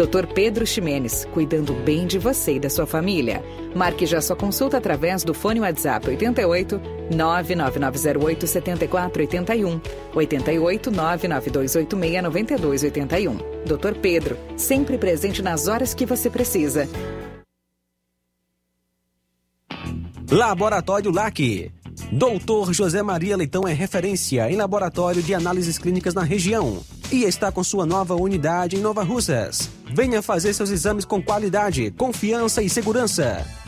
Dr. 0.00 0.26
Pedro 0.32 0.66
Ximenes, 0.66 1.26
cuidando 1.34 1.74
bem 1.74 2.06
de 2.06 2.18
você 2.18 2.54
e 2.54 2.58
da 2.58 2.70
sua 2.70 2.86
família. 2.86 3.44
Marque 3.76 4.06
já 4.06 4.18
sua 4.22 4.34
consulta 4.34 4.78
através 4.78 5.22
do 5.22 5.34
fone 5.34 5.60
WhatsApp 5.60 6.08
88 6.08 6.80
99908 7.14 8.46
7481 8.46 9.80
88 10.14 10.90
99286 10.90 12.22
9281. 12.22 13.36
Dr. 13.66 14.00
Pedro, 14.00 14.38
sempre 14.56 14.96
presente 14.96 15.42
nas 15.42 15.68
horas 15.68 15.92
que 15.92 16.06
você 16.06 16.30
precisa. 16.30 16.88
Laboratório 20.30 21.12
LAC. 21.12 21.70
Doutor 22.10 22.72
José 22.72 23.02
Maria 23.02 23.36
Leitão 23.36 23.68
é 23.68 23.74
referência 23.74 24.50
em 24.50 24.56
laboratório 24.56 25.22
de 25.22 25.34
análises 25.34 25.76
clínicas 25.76 26.14
na 26.14 26.22
região 26.22 26.82
e 27.12 27.24
está 27.24 27.52
com 27.52 27.62
sua 27.62 27.84
nova 27.84 28.14
unidade 28.14 28.76
em 28.76 28.80
Nova 28.80 29.02
Russas 29.02 29.79
Venha 29.92 30.22
fazer 30.22 30.54
seus 30.54 30.70
exames 30.70 31.04
com 31.04 31.20
qualidade, 31.20 31.90
confiança 31.92 32.62
e 32.62 32.70
segurança. 32.70 33.44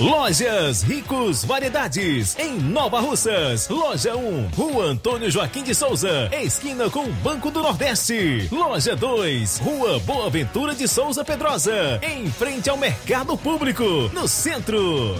Lojas 0.00 0.82
Ricos 0.82 1.44
Variedades, 1.44 2.36
em 2.36 2.58
Nova 2.58 2.98
Russas. 2.98 3.68
Loja 3.68 4.16
1, 4.16 4.48
Rua 4.48 4.86
Antônio 4.86 5.30
Joaquim 5.30 5.62
de 5.62 5.72
Souza, 5.72 6.28
esquina 6.32 6.90
com 6.90 7.04
o 7.04 7.12
Banco 7.12 7.48
do 7.48 7.62
Nordeste. 7.62 8.48
Loja 8.50 8.96
2, 8.96 9.58
Rua 9.58 10.00
Boa 10.00 10.28
Ventura 10.28 10.74
de 10.74 10.88
Souza 10.88 11.24
Pedrosa, 11.24 12.00
em 12.02 12.26
frente 12.28 12.68
ao 12.68 12.76
Mercado 12.76 13.38
Público, 13.38 13.84
no 14.12 14.26
centro. 14.26 15.14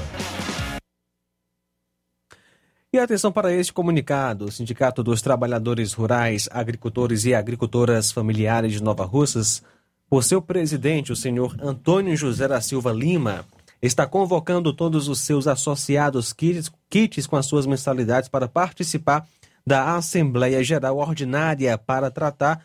E 2.92 2.98
atenção 2.98 3.30
para 3.30 3.52
este 3.52 3.72
comunicado: 3.72 4.46
o 4.46 4.50
Sindicato 4.50 5.04
dos 5.04 5.22
Trabalhadores 5.22 5.92
Rurais, 5.92 6.48
Agricultores 6.50 7.24
e 7.24 7.32
Agricultoras 7.32 8.10
Familiares 8.10 8.72
de 8.72 8.82
Nova 8.82 9.04
Russas, 9.04 9.62
por 10.10 10.24
seu 10.24 10.42
presidente, 10.42 11.12
o 11.12 11.16
senhor 11.16 11.56
Antônio 11.62 12.16
José 12.16 12.48
da 12.48 12.60
Silva 12.60 12.92
Lima, 12.92 13.44
está 13.86 14.06
convocando 14.06 14.72
todos 14.72 15.08
os 15.08 15.20
seus 15.20 15.46
associados 15.46 16.32
kits, 16.32 16.72
kits 16.88 17.26
com 17.26 17.36
as 17.36 17.44
suas 17.44 17.66
mensalidades 17.66 18.28
para 18.30 18.48
participar 18.48 19.26
da 19.66 19.94
Assembleia 19.96 20.64
Geral 20.64 20.96
Ordinária 20.96 21.76
para 21.76 22.10
tratar 22.10 22.64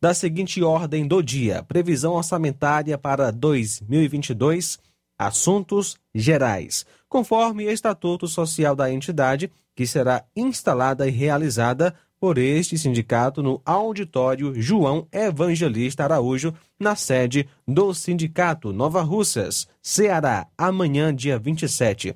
da 0.00 0.12
seguinte 0.12 0.62
ordem 0.62 1.06
do 1.06 1.22
dia: 1.22 1.62
previsão 1.62 2.12
orçamentária 2.12 2.98
para 2.98 3.30
2022, 3.30 4.78
assuntos 5.18 5.96
gerais, 6.14 6.84
conforme 7.08 7.64
Estatuto 7.64 8.28
Social 8.28 8.76
da 8.76 8.92
entidade, 8.92 9.50
que 9.74 9.86
será 9.86 10.24
instalada 10.36 11.08
e 11.08 11.10
realizada 11.10 11.94
por 12.20 12.38
este 12.38 12.76
sindicato 12.76 13.42
no 13.42 13.60
auditório 13.64 14.52
João 14.60 15.06
Evangelista 15.12 16.04
Araújo, 16.04 16.52
na 16.78 16.96
sede 16.96 17.48
do 17.66 17.94
Sindicato 17.94 18.72
Nova 18.72 19.02
Russas, 19.02 19.68
Ceará, 19.82 20.46
amanhã, 20.56 21.14
dia 21.14 21.38
27. 21.38 22.14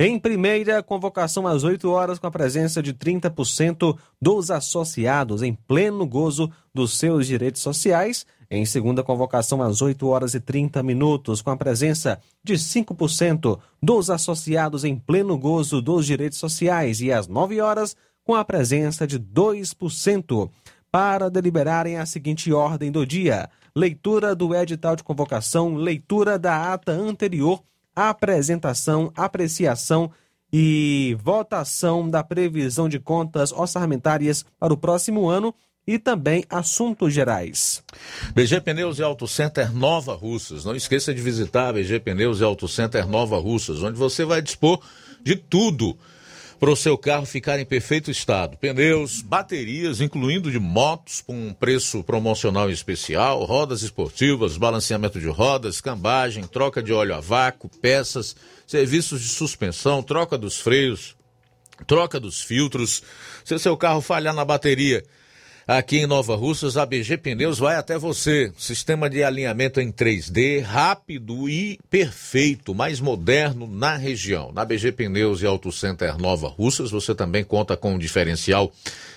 Em 0.00 0.16
primeira 0.16 0.80
convocação 0.80 1.44
às 1.44 1.64
8 1.64 1.90
horas, 1.90 2.20
com 2.20 2.28
a 2.28 2.30
presença 2.30 2.80
de 2.80 2.94
30% 2.94 3.98
dos 4.22 4.48
associados 4.48 5.42
em 5.42 5.52
pleno 5.52 6.06
gozo 6.06 6.48
dos 6.72 6.96
seus 6.96 7.26
direitos 7.26 7.60
sociais. 7.60 8.24
Em 8.48 8.64
segunda 8.64 9.02
convocação 9.02 9.60
às 9.60 9.82
8 9.82 10.06
horas 10.06 10.34
e 10.34 10.40
30 10.40 10.84
minutos, 10.84 11.42
com 11.42 11.50
a 11.50 11.56
presença 11.56 12.20
de 12.44 12.54
5% 12.54 13.58
dos 13.82 14.08
associados 14.08 14.84
em 14.84 14.96
pleno 14.96 15.36
gozo 15.36 15.82
dos 15.82 16.06
direitos 16.06 16.38
sociais. 16.38 17.00
E 17.00 17.12
às 17.12 17.26
9 17.26 17.60
horas, 17.60 17.96
com 18.28 18.34
a 18.34 18.44
presença 18.44 19.06
de 19.06 19.18
2%, 19.18 20.50
para 20.92 21.30
deliberarem 21.30 21.96
a 21.96 22.04
seguinte 22.04 22.52
ordem 22.52 22.92
do 22.92 23.06
dia: 23.06 23.48
leitura 23.74 24.34
do 24.34 24.54
edital 24.54 24.94
de 24.94 25.02
convocação, 25.02 25.74
leitura 25.74 26.38
da 26.38 26.74
ata 26.74 26.92
anterior, 26.92 27.62
apresentação, 27.96 29.10
apreciação 29.16 30.10
e 30.52 31.16
votação 31.22 32.06
da 32.06 32.22
previsão 32.22 32.86
de 32.86 32.98
contas 32.98 33.50
orçamentárias 33.50 34.44
para 34.60 34.74
o 34.74 34.76
próximo 34.76 35.26
ano 35.26 35.54
e 35.86 35.98
também 35.98 36.44
assuntos 36.50 37.14
gerais. 37.14 37.82
BG 38.34 38.60
Pneus 38.60 38.98
e 38.98 39.02
Auto 39.02 39.26
Center 39.26 39.74
Nova 39.74 40.14
Russas. 40.14 40.66
Não 40.66 40.76
esqueça 40.76 41.14
de 41.14 41.22
visitar 41.22 41.72
BG 41.72 42.00
Pneus 42.00 42.40
e 42.40 42.44
Auto 42.44 42.68
Center 42.68 43.08
Nova 43.08 43.38
Russas, 43.38 43.82
onde 43.82 43.96
você 43.96 44.22
vai 44.22 44.42
dispor 44.42 44.82
de 45.24 45.34
tudo 45.34 45.96
para 46.58 46.70
o 46.70 46.76
seu 46.76 46.98
carro 46.98 47.24
ficar 47.24 47.58
em 47.60 47.64
perfeito 47.64 48.10
estado. 48.10 48.56
Pneus, 48.56 49.22
baterias, 49.22 50.00
incluindo 50.00 50.50
de 50.50 50.58
motos, 50.58 51.20
com 51.20 51.48
um 51.48 51.52
preço 51.52 52.02
promocional 52.02 52.68
especial, 52.70 53.44
rodas 53.44 53.82
esportivas, 53.82 54.56
balanceamento 54.56 55.20
de 55.20 55.28
rodas, 55.28 55.80
cambagem, 55.80 56.44
troca 56.44 56.82
de 56.82 56.92
óleo 56.92 57.14
a 57.14 57.20
vácuo, 57.20 57.70
peças, 57.80 58.34
serviços 58.66 59.20
de 59.20 59.28
suspensão, 59.28 60.02
troca 60.02 60.36
dos 60.36 60.58
freios, 60.58 61.16
troca 61.86 62.18
dos 62.18 62.40
filtros. 62.42 63.02
Se 63.44 63.58
seu 63.58 63.76
carro 63.76 64.00
falhar 64.00 64.34
na 64.34 64.44
bateria, 64.44 65.04
Aqui 65.68 65.98
em 65.98 66.06
Nova 66.06 66.34
Russas, 66.34 66.78
a 66.78 66.86
BG 66.86 67.18
Pneus 67.18 67.58
vai 67.58 67.76
até 67.76 67.98
você. 67.98 68.50
Sistema 68.56 69.10
de 69.10 69.22
alinhamento 69.22 69.82
em 69.82 69.92
3D, 69.92 70.62
rápido 70.62 71.46
e 71.46 71.78
perfeito, 71.90 72.74
mais 72.74 73.00
moderno 73.00 73.66
na 73.66 73.94
região. 73.94 74.50
Na 74.50 74.64
BG 74.64 74.92
Pneus 74.92 75.42
e 75.42 75.46
Auto 75.46 75.70
Center 75.70 76.16
Nova 76.16 76.48
Russas, 76.48 76.90
você 76.90 77.14
também 77.14 77.44
conta 77.44 77.76
com 77.76 77.92
um 77.92 77.98
diferencial 77.98 78.72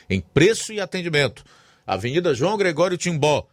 em 0.10 0.20
preço 0.20 0.74
e 0.74 0.82
atendimento. 0.82 1.42
Avenida 1.88 2.36
João 2.36 2.58
Gregório 2.58 2.98
Timbó. 2.98 3.48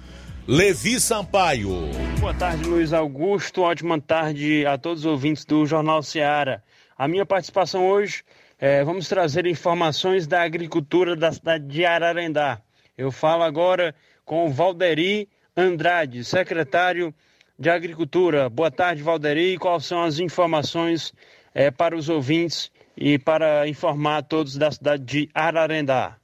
Levi 0.47 0.99
Sampaio. 0.99 1.91
Boa 2.19 2.33
tarde, 2.33 2.67
Luiz 2.67 2.91
Augusto. 2.91 3.61
Ótima 3.61 4.01
tarde 4.01 4.65
a 4.65 4.79
todos 4.79 5.01
os 5.01 5.05
ouvintes 5.05 5.45
do 5.45 5.63
Jornal 5.63 6.01
Seara. 6.01 6.63
A 6.97 7.07
minha 7.07 7.25
participação 7.25 7.87
hoje, 7.87 8.23
é, 8.57 8.83
vamos 8.83 9.07
trazer 9.07 9.45
informações 9.45 10.25
da 10.25 10.41
agricultura 10.41 11.15
da 11.15 11.31
cidade 11.31 11.67
de 11.67 11.85
Ararendá. 11.85 12.59
Eu 12.97 13.11
falo 13.11 13.43
agora 13.43 13.93
com 14.25 14.47
o 14.47 14.51
Valderi 14.51 15.29
Andrade, 15.55 16.23
secretário 16.23 17.13
de 17.61 17.69
Agricultura. 17.69 18.49
Boa 18.49 18.71
tarde, 18.71 19.03
Valderi. 19.03 19.55
Quais 19.55 19.85
são 19.85 20.01
as 20.01 20.17
informações 20.17 21.13
é, 21.53 21.69
para 21.69 21.95
os 21.95 22.09
ouvintes 22.09 22.71
e 22.97 23.19
para 23.19 23.67
informar 23.67 24.23
todos 24.23 24.57
da 24.57 24.71
cidade 24.71 25.03
de 25.03 25.29
Ararendá? 25.31 26.17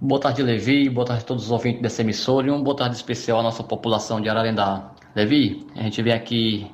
Boa 0.00 0.20
tarde, 0.20 0.42
Levi. 0.42 0.88
Boa 0.88 1.06
tarde 1.06 1.22
a 1.22 1.26
todos 1.26 1.44
os 1.44 1.50
ouvintes 1.52 1.80
dessa 1.80 2.02
emissora 2.02 2.48
e 2.48 2.50
uma 2.50 2.60
boa 2.60 2.76
tarde 2.76 2.96
especial 2.96 3.38
à 3.38 3.42
nossa 3.44 3.62
população 3.62 4.20
de 4.20 4.28
Ararendá. 4.28 4.90
Levi, 5.14 5.64
a 5.76 5.82
gente 5.84 6.02
vem 6.02 6.12
aqui 6.12 6.68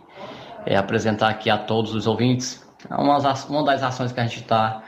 é, 0.64 0.76
apresentar 0.76 1.28
aqui 1.28 1.50
a 1.50 1.58
todos 1.58 1.94
os 1.94 2.06
ouvintes 2.06 2.66
uma, 2.90 3.20
das 3.64 3.82
ações 3.82 4.12
que 4.12 4.20
a 4.20 4.22
gente 4.22 4.40
está 4.40 4.82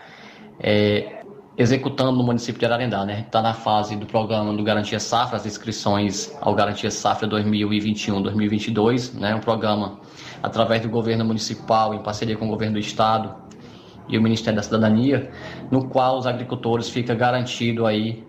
é, 0.58 1.21
executando 1.56 2.12
no 2.12 2.24
município 2.24 2.58
de 2.58 2.64
Ararendá. 2.64 3.04
Né? 3.04 3.20
Está 3.20 3.42
na 3.42 3.54
fase 3.54 3.96
do 3.96 4.06
programa 4.06 4.52
do 4.52 4.62
Garantia 4.62 4.98
Safra, 4.98 5.36
as 5.36 5.46
inscrições 5.46 6.34
ao 6.40 6.54
Garantia 6.54 6.90
Safra 6.90 7.28
2021-2022, 7.28 9.14
né? 9.18 9.34
um 9.34 9.40
programa 9.40 9.98
através 10.42 10.82
do 10.82 10.88
governo 10.88 11.24
municipal, 11.24 11.94
em 11.94 12.02
parceria 12.02 12.36
com 12.36 12.46
o 12.46 12.48
governo 12.48 12.74
do 12.74 12.80
estado 12.80 13.34
e 14.08 14.18
o 14.18 14.22
Ministério 14.22 14.56
da 14.56 14.62
Cidadania, 14.62 15.30
no 15.70 15.88
qual 15.88 16.18
os 16.18 16.26
agricultores 16.26 16.88
ficam 16.88 17.16
garantidos 17.16 17.84
aí 17.84 18.24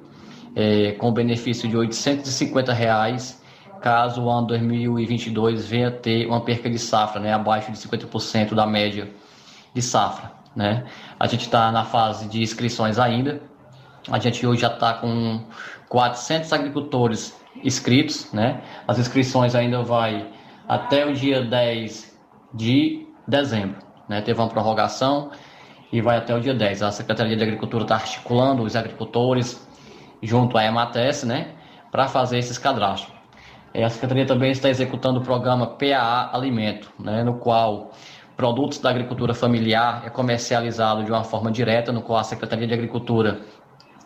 é, 0.56 0.92
com 0.94 1.10
o 1.10 1.12
benefício 1.12 1.68
de 1.68 1.76
850 1.76 2.72
reais 2.74 3.42
caso 3.82 4.24
o 4.24 4.30
ano 4.30 4.48
2022 4.48 5.68
venha 5.68 5.92
ter 5.92 6.26
uma 6.26 6.40
perca 6.40 6.70
de 6.70 6.80
safra, 6.80 7.20
né, 7.20 7.34
abaixo 7.34 7.70
de 7.70 7.78
50% 7.78 8.54
da 8.54 8.66
média 8.66 9.10
de 9.74 9.82
safra. 9.82 10.32
Né? 10.56 10.86
A 11.20 11.28
gente 11.28 11.42
está 11.42 11.72
na 11.72 11.84
fase 11.84 12.28
de 12.28 12.42
inscrições 12.42 13.00
ainda. 13.00 13.42
A 14.10 14.20
gente 14.20 14.46
hoje 14.46 14.62
já 14.62 14.68
está 14.68 14.94
com 14.94 15.44
400 15.90 16.52
agricultores 16.54 17.36
inscritos. 17.64 18.32
Né? 18.32 18.62
As 18.88 19.00
inscrições 19.00 19.56
ainda 19.56 19.82
vai 19.82 20.28
até 20.68 21.06
o 21.06 21.14
dia 21.14 21.44
10 21.44 22.18
de 22.54 23.08
dezembro. 23.28 23.82
Né? 24.08 24.22
Teve 24.22 24.40
uma 24.40 24.50
prorrogação 24.50 25.32
e 25.94 26.02
vai 26.02 26.18
até 26.18 26.36
o 26.36 26.42
dia 26.42 26.56
10. 26.56 26.82
A 26.82 26.92
Secretaria 26.92 27.38
de 27.38 27.44
Agricultura 27.44 27.84
está 27.84 27.96
articulando 27.96 28.64
os 28.64 28.76
agricultores 28.76 29.64
junto 30.24 30.58
à 30.58 30.66
EMATES, 30.66 31.24
né, 31.24 31.50
para 31.92 32.08
fazer 32.08 32.40
esses 32.40 32.58
cadastros. 32.58 33.14
A 33.76 33.90
Secretaria 33.90 34.26
também 34.26 34.52
está 34.52 34.70
executando 34.70 35.20
o 35.20 35.24
programa 35.24 35.68
PAA 35.68 36.32
Alimento, 36.34 36.92
né, 37.00 37.24
no 37.24 37.36
qual 37.36 37.92
produtos 38.36 38.80
da 38.80 38.90
agricultura 38.90 39.34
familiar 39.34 40.04
é 40.06 40.10
comercializado 40.10 41.04
de 41.04 41.12
uma 41.12 41.24
forma 41.24 41.52
direta, 41.52 41.92
no 41.92 42.02
qual 42.02 42.20
a 42.20 42.24
Secretaria 42.24 42.68
de 42.68 42.74
Agricultura 42.74 43.42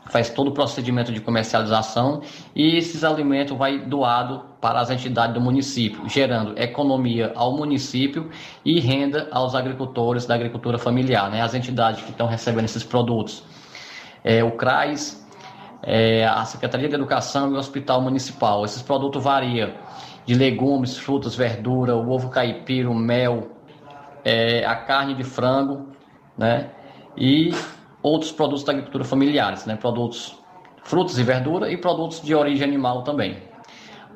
faz 0.10 0.30
todo 0.30 0.50
o 0.50 0.54
procedimento 0.54 1.12
de 1.12 1.20
comercialização 1.20 2.22
e 2.56 2.78
esses 2.78 3.04
alimentos 3.04 3.58
vai 3.58 3.80
doado 3.80 4.46
para 4.62 4.80
as 4.80 4.90
entidades 4.90 5.34
do 5.34 5.42
município, 5.42 6.08
gerando 6.08 6.58
economia 6.58 7.32
ao 7.36 7.56
município 7.56 8.30
e 8.64 8.80
renda 8.80 9.28
aos 9.32 9.54
agricultores 9.54 10.26
da 10.26 10.36
agricultura 10.36 10.78
familiar, 10.78 11.30
né? 11.30 11.42
As 11.42 11.54
entidades 11.54 12.02
que 12.02 12.12
estão 12.12 12.28
recebendo 12.28 12.66
esses 12.66 12.84
produtos, 12.84 13.44
é, 14.24 14.44
o 14.44 14.52
CRAS, 14.52 15.26
é, 15.84 16.26
a 16.26 16.44
Secretaria 16.46 16.90
de 16.90 16.96
Educação 16.96 17.52
e 17.52 17.56
o 17.56 17.58
Hospital 17.58 18.02
Municipal. 18.02 18.66
Esses 18.66 18.82
produtos 18.82 19.24
variam 19.24 19.72
de 20.26 20.34
legumes, 20.34 20.98
frutas, 20.98 21.36
verdura, 21.36 21.96
o 21.96 22.10
ovo 22.10 22.30
caipira, 22.30 22.90
o 22.90 22.96
mel, 22.96 23.57
é, 24.28 24.66
a 24.66 24.76
carne 24.76 25.14
de 25.14 25.24
frango, 25.24 25.88
né? 26.38 26.70
E 27.16 27.52
outros 28.04 28.30
produtos 28.30 28.66
da 28.66 28.74
agricultura 28.74 29.06
familiares, 29.06 29.66
né? 29.66 29.78
Produtos, 29.78 30.38
frutas 30.84 31.18
e 31.18 31.24
verdura 31.24 31.72
e 31.72 31.78
produtos 31.78 32.22
de 32.22 32.36
origem 32.36 32.68
animal 32.68 33.04
também. 33.04 33.38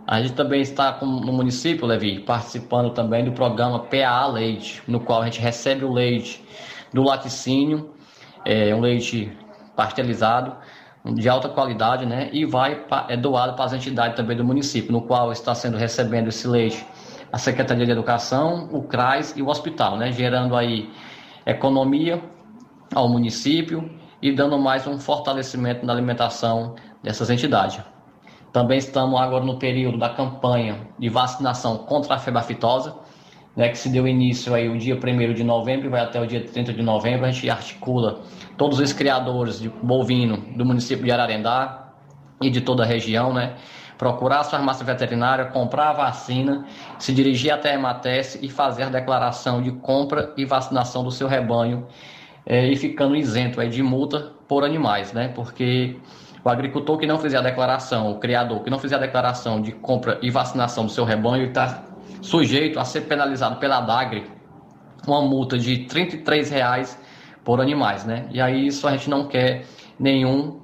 A 0.05 0.21
gente 0.21 0.33
também 0.33 0.59
está 0.59 0.91
com, 0.91 1.05
no 1.05 1.31
município, 1.31 1.85
Levi, 1.87 2.19
participando 2.19 2.93
também 2.93 3.23
do 3.23 3.31
programa 3.31 3.79
PAA 3.79 4.27
Leite, 4.27 4.83
no 4.85 4.99
qual 4.99 5.21
a 5.21 5.25
gente 5.25 5.39
recebe 5.39 5.85
o 5.85 5.93
leite 5.93 6.43
do 6.93 7.03
laticínio, 7.03 7.93
é, 8.43 8.75
um 8.75 8.81
leite 8.81 9.31
pasteurizado, 9.77 10.57
de 11.05 11.29
alta 11.29 11.47
qualidade, 11.47 12.05
né? 12.05 12.29
E 12.33 12.45
vai 12.45 12.85
é 13.07 13.15
doado 13.15 13.53
para 13.53 13.65
as 13.65 13.73
entidades 13.73 14.17
também 14.17 14.35
do 14.35 14.43
município, 14.43 14.91
no 14.91 15.03
qual 15.03 15.31
está 15.31 15.55
sendo 15.55 15.77
recebendo 15.77 16.27
esse 16.27 16.47
leite 16.47 16.85
a 17.31 17.37
Secretaria 17.37 17.85
de 17.85 17.91
Educação, 17.91 18.69
o 18.71 18.83
CRAS 18.83 19.33
e 19.37 19.41
o 19.41 19.47
hospital, 19.47 19.97
né? 19.97 20.11
Gerando 20.11 20.55
aí 20.55 20.89
economia 21.45 22.21
ao 22.93 23.07
município 23.07 23.89
e 24.21 24.31
dando 24.31 24.59
mais 24.59 24.85
um 24.85 24.99
fortalecimento 24.99 25.85
na 25.85 25.93
alimentação 25.93 26.75
dessas 27.01 27.29
entidades. 27.29 27.79
Também 28.51 28.77
estamos 28.77 29.19
agora 29.19 29.45
no 29.45 29.57
período 29.57 29.97
da 29.97 30.09
campanha 30.09 30.87
de 30.99 31.07
vacinação 31.07 31.77
contra 31.77 32.15
a 32.15 32.19
febre 32.19 32.39
aftosa, 32.39 32.95
né, 33.55 33.69
que 33.69 33.77
se 33.77 33.89
deu 33.89 34.07
início 34.07 34.53
aí 34.53 34.69
o 34.69 34.77
dia 34.77 34.95
1 34.95 35.33
de 35.33 35.43
novembro 35.43 35.87
e 35.87 35.89
vai 35.89 36.01
até 36.01 36.21
o 36.21 36.27
dia 36.27 36.41
30 36.41 36.73
de 36.73 36.81
novembro. 36.81 37.25
A 37.25 37.31
gente 37.31 37.49
articula 37.49 38.21
todos 38.57 38.79
os 38.79 38.91
criadores 38.91 39.59
de 39.59 39.69
bovino 39.69 40.37
do 40.55 40.65
município 40.65 41.05
de 41.05 41.11
Ararendá 41.11 41.93
e 42.41 42.49
de 42.49 42.59
toda 42.61 42.83
a 42.83 42.85
região, 42.85 43.33
né? 43.33 43.55
Procurar 44.01 44.39
a 44.39 44.43
farmácia 44.43 44.83
veterinária, 44.83 45.45
comprar 45.45 45.89
a 45.89 45.93
vacina, 45.93 46.65
se 46.97 47.13
dirigir 47.13 47.53
até 47.53 47.69
a 47.69 47.75
Emates 47.75 48.33
e 48.41 48.49
fazer 48.49 48.81
a 48.81 48.89
declaração 48.89 49.61
de 49.61 49.71
compra 49.73 50.33
e 50.35 50.43
vacinação 50.43 51.03
do 51.03 51.11
seu 51.11 51.27
rebanho 51.27 51.85
é, 52.43 52.65
e 52.67 52.75
ficando 52.75 53.15
isento 53.15 53.61
aí 53.61 53.69
de 53.69 53.83
multa 53.83 54.31
por 54.47 54.63
animais, 54.63 55.13
né? 55.13 55.27
Porque 55.27 55.99
o 56.43 56.49
agricultor 56.49 56.97
que 56.97 57.05
não 57.05 57.19
fizer 57.19 57.37
a 57.37 57.41
declaração, 57.41 58.09
o 58.09 58.17
criador 58.17 58.63
que 58.63 58.71
não 58.71 58.79
fizer 58.79 58.95
a 58.95 58.97
declaração 58.97 59.61
de 59.61 59.71
compra 59.71 60.17
e 60.19 60.31
vacinação 60.31 60.83
do 60.83 60.91
seu 60.91 61.05
rebanho, 61.05 61.45
está 61.49 61.83
sujeito 62.23 62.79
a 62.79 62.83
ser 62.83 63.01
penalizado 63.01 63.57
pela 63.57 63.81
DAGRE 63.81 64.25
uma 65.07 65.21
multa 65.21 65.59
de 65.59 65.85
33 65.85 66.49
reais 66.49 66.99
por 67.43 67.61
animais, 67.61 68.03
né? 68.03 68.25
E 68.31 68.41
aí 68.41 68.65
isso 68.65 68.87
a 68.87 68.91
gente 68.93 69.07
não 69.11 69.27
quer 69.27 69.63
nenhum 69.99 70.59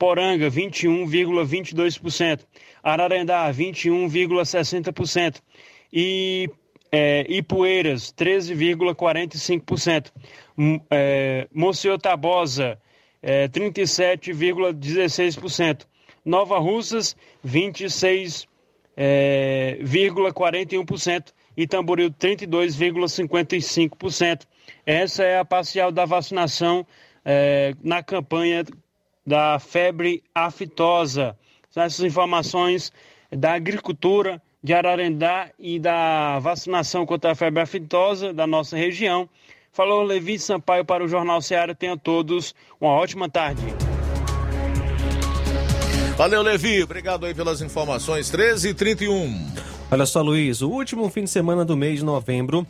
Poranga 0.00 0.50
21,22%, 0.50 2.40
Ararendá 2.82 3.52
21,60% 3.52 5.36
e 5.92 6.48
é, 6.90 7.26
Ipueiras 7.28 8.10
13,45%, 8.10 10.10
é, 10.90 11.46
Tabosa 12.00 12.78
é, 13.22 13.46
37,16%. 13.48 15.82
Nova 16.24 16.58
Russas, 16.58 17.14
26,41%. 17.46 18.46
É, 18.96 19.78
e 21.56 21.66
Tamboril, 21.66 22.10
32,55%. 22.10 24.46
Essa 24.86 25.24
é 25.24 25.38
a 25.38 25.44
parcial 25.44 25.92
da 25.92 26.06
vacinação 26.06 26.86
é, 27.22 27.74
na 27.82 28.02
campanha 28.02 28.64
da 29.30 29.60
febre 29.60 30.24
aftosa. 30.34 31.36
São 31.70 31.84
essas 31.84 32.04
informações 32.04 32.92
da 33.30 33.52
agricultura 33.52 34.42
de 34.60 34.74
Ararendá 34.74 35.50
e 35.56 35.78
da 35.78 36.40
vacinação 36.40 37.06
contra 37.06 37.30
a 37.30 37.34
febre 37.36 37.62
aftosa 37.62 38.32
da 38.32 38.44
nossa 38.44 38.76
região. 38.76 39.28
Falou 39.72 40.02
Levi 40.02 40.36
Sampaio 40.36 40.84
para 40.84 41.04
o 41.04 41.08
Jornal 41.08 41.40
Ceará. 41.40 41.72
Tenham 41.76 41.96
todos 41.96 42.56
uma 42.80 42.90
ótima 42.90 43.28
tarde. 43.28 43.62
Valeu, 46.16 46.42
Levi. 46.42 46.82
Obrigado 46.82 47.24
aí 47.24 47.32
pelas 47.32 47.62
informações. 47.62 48.28
13 48.30 48.70
e 48.70 48.74
31 48.74 49.70
Olha 49.92 50.06
só, 50.06 50.22
Luiz, 50.22 50.60
o 50.60 50.68
último 50.68 51.08
fim 51.08 51.22
de 51.22 51.30
semana 51.30 51.64
do 51.64 51.76
mês 51.76 52.00
de 52.00 52.04
novembro, 52.04 52.66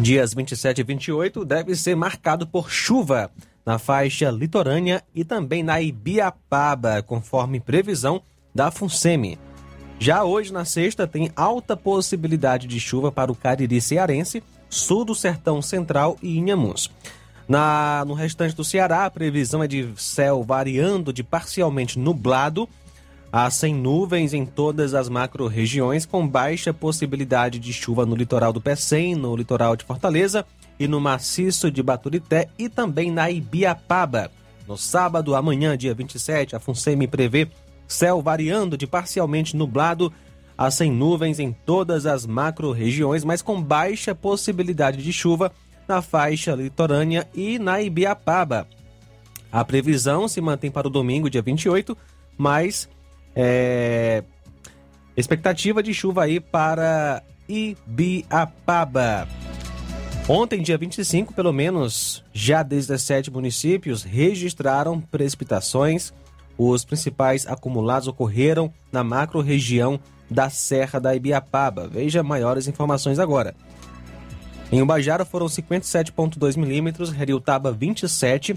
dias 0.00 0.32
27 0.32 0.80
e 0.80 0.84
28, 0.84 1.44
deve 1.44 1.74
ser 1.74 1.94
marcado 1.94 2.46
por 2.46 2.70
chuva 2.70 3.30
na 3.68 3.78
faixa 3.78 4.30
litorânea 4.30 5.04
e 5.14 5.22
também 5.22 5.62
na 5.62 5.78
Ibiapaba, 5.78 7.02
conforme 7.02 7.60
previsão 7.60 8.22
da 8.54 8.70
FUNSEMI. 8.70 9.38
Já 9.98 10.24
hoje, 10.24 10.50
na 10.50 10.64
sexta, 10.64 11.06
tem 11.06 11.30
alta 11.36 11.76
possibilidade 11.76 12.66
de 12.66 12.80
chuva 12.80 13.12
para 13.12 13.30
o 13.30 13.34
Cariri 13.34 13.78
cearense, 13.78 14.42
sul 14.70 15.04
do 15.04 15.14
Sertão 15.14 15.60
Central 15.60 16.16
e 16.22 16.38
Inhamuns. 16.38 16.90
Na, 17.46 18.06
no 18.06 18.14
restante 18.14 18.56
do 18.56 18.64
Ceará, 18.64 19.04
a 19.04 19.10
previsão 19.10 19.62
é 19.62 19.68
de 19.68 19.86
céu 19.98 20.42
variando 20.42 21.12
de 21.12 21.22
parcialmente 21.22 21.98
nublado 21.98 22.66
a 23.30 23.50
sem 23.50 23.74
nuvens 23.74 24.32
em 24.32 24.46
todas 24.46 24.94
as 24.94 25.10
macro-regiões, 25.10 26.06
com 26.06 26.26
baixa 26.26 26.72
possibilidade 26.72 27.58
de 27.58 27.74
chuva 27.74 28.06
no 28.06 28.16
litoral 28.16 28.50
do 28.50 28.62
Pecém, 28.62 29.14
no 29.14 29.36
litoral 29.36 29.76
de 29.76 29.84
Fortaleza 29.84 30.46
e 30.78 30.86
no 30.86 31.00
maciço 31.00 31.70
de 31.70 31.82
Baturité 31.82 32.48
e 32.58 32.68
também 32.68 33.10
na 33.10 33.30
Ibiapaba. 33.30 34.30
No 34.66 34.76
sábado, 34.76 35.34
amanhã, 35.34 35.76
dia 35.76 35.94
27, 35.94 36.54
a 36.54 36.60
FUNSEMI 36.60 37.06
prevê 37.06 37.48
céu 37.86 38.20
variando 38.20 38.76
de 38.76 38.86
parcialmente 38.86 39.56
nublado 39.56 40.12
a 40.56 40.70
sem 40.70 40.90
nuvens 40.90 41.38
em 41.38 41.52
todas 41.52 42.04
as 42.04 42.26
macro-regiões, 42.26 43.24
mas 43.24 43.40
com 43.40 43.62
baixa 43.62 44.14
possibilidade 44.14 45.02
de 45.02 45.12
chuva 45.12 45.52
na 45.86 46.02
faixa 46.02 46.54
litorânea 46.54 47.26
e 47.34 47.58
na 47.58 47.80
Ibiapaba. 47.80 48.66
A 49.50 49.64
previsão 49.64 50.28
se 50.28 50.40
mantém 50.40 50.70
para 50.70 50.86
o 50.86 50.90
domingo, 50.90 51.30
dia 51.30 51.40
28, 51.40 51.96
mas 52.36 52.88
é, 53.34 54.22
expectativa 55.16 55.82
de 55.82 55.94
chuva 55.94 56.24
aí 56.24 56.40
para 56.40 57.22
Ibiapaba. 57.48 59.26
Ontem, 60.30 60.60
dia 60.60 60.76
25, 60.76 61.32
pelo 61.32 61.54
menos 61.54 62.22
já 62.34 62.62
17 62.62 63.30
municípios 63.30 64.02
registraram 64.02 65.00
precipitações. 65.00 66.12
Os 66.58 66.84
principais 66.84 67.46
acumulados 67.46 68.08
ocorreram 68.08 68.70
na 68.92 69.02
macro-região 69.02 69.98
da 70.30 70.50
Serra 70.50 71.00
da 71.00 71.16
Ibiapaba. 71.16 71.88
Veja 71.88 72.22
maiores 72.22 72.68
informações 72.68 73.18
agora. 73.18 73.54
Em 74.70 74.82
Ubajara 74.82 75.24
foram 75.24 75.46
57,2 75.46 76.58
milímetros, 76.58 77.10
Heriutaba 77.10 77.72
27, 77.72 78.54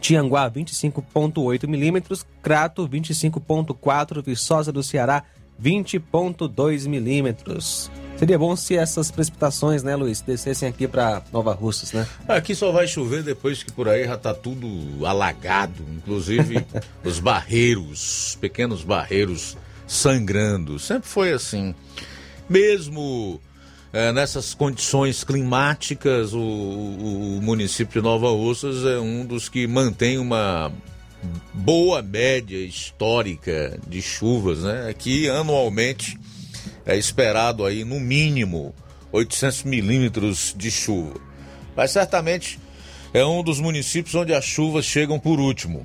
Tianguá 0.00 0.48
25,8 0.48 1.66
milímetros, 1.66 2.24
Crato 2.40 2.88
25,4, 2.88 4.22
Viçosa 4.22 4.70
do 4.70 4.80
Ceará 4.80 5.24
20,2 5.62 6.86
milímetros. 6.86 7.90
Seria 8.16 8.38
bom 8.38 8.54
se 8.54 8.76
essas 8.76 9.10
precipitações, 9.10 9.82
né, 9.82 9.96
Luiz, 9.96 10.20
descessem 10.20 10.68
aqui 10.68 10.86
para 10.86 11.22
Nova 11.32 11.52
Russas, 11.52 11.92
né? 11.92 12.06
Aqui 12.28 12.54
só 12.54 12.70
vai 12.70 12.86
chover 12.86 13.22
depois 13.22 13.62
que 13.62 13.72
por 13.72 13.88
aí 13.88 14.04
já 14.04 14.16
tá 14.16 14.32
tudo 14.32 15.04
alagado, 15.04 15.84
inclusive 15.96 16.64
os 17.04 17.18
barreiros, 17.18 18.38
pequenos 18.40 18.84
barreiros 18.84 19.56
sangrando. 19.86 20.78
Sempre 20.78 21.08
foi 21.08 21.32
assim. 21.32 21.74
Mesmo 22.48 23.40
é, 23.92 24.12
nessas 24.12 24.54
condições 24.54 25.24
climáticas, 25.24 26.32
o, 26.32 26.38
o, 26.38 27.38
o 27.38 27.42
município 27.42 28.00
de 28.00 28.04
Nova 28.08 28.28
Russas 28.28 28.84
é 28.84 28.98
um 28.98 29.26
dos 29.26 29.48
que 29.48 29.66
mantém 29.66 30.18
uma 30.18 30.72
boa 31.52 32.02
média 32.02 32.58
histórica 32.58 33.78
de 33.86 34.00
chuvas, 34.02 34.62
né? 34.62 34.88
Aqui 34.88 35.28
anualmente 35.28 36.18
é 36.86 36.96
esperado 36.96 37.64
aí 37.64 37.84
no 37.84 37.98
mínimo 37.98 38.74
800 39.12 39.64
milímetros 39.64 40.54
de 40.56 40.70
chuva. 40.70 41.14
Mas 41.76 41.90
certamente 41.90 42.58
é 43.12 43.24
um 43.24 43.42
dos 43.42 43.60
municípios 43.60 44.14
onde 44.14 44.34
as 44.34 44.44
chuvas 44.44 44.84
chegam 44.84 45.18
por 45.18 45.38
último. 45.38 45.84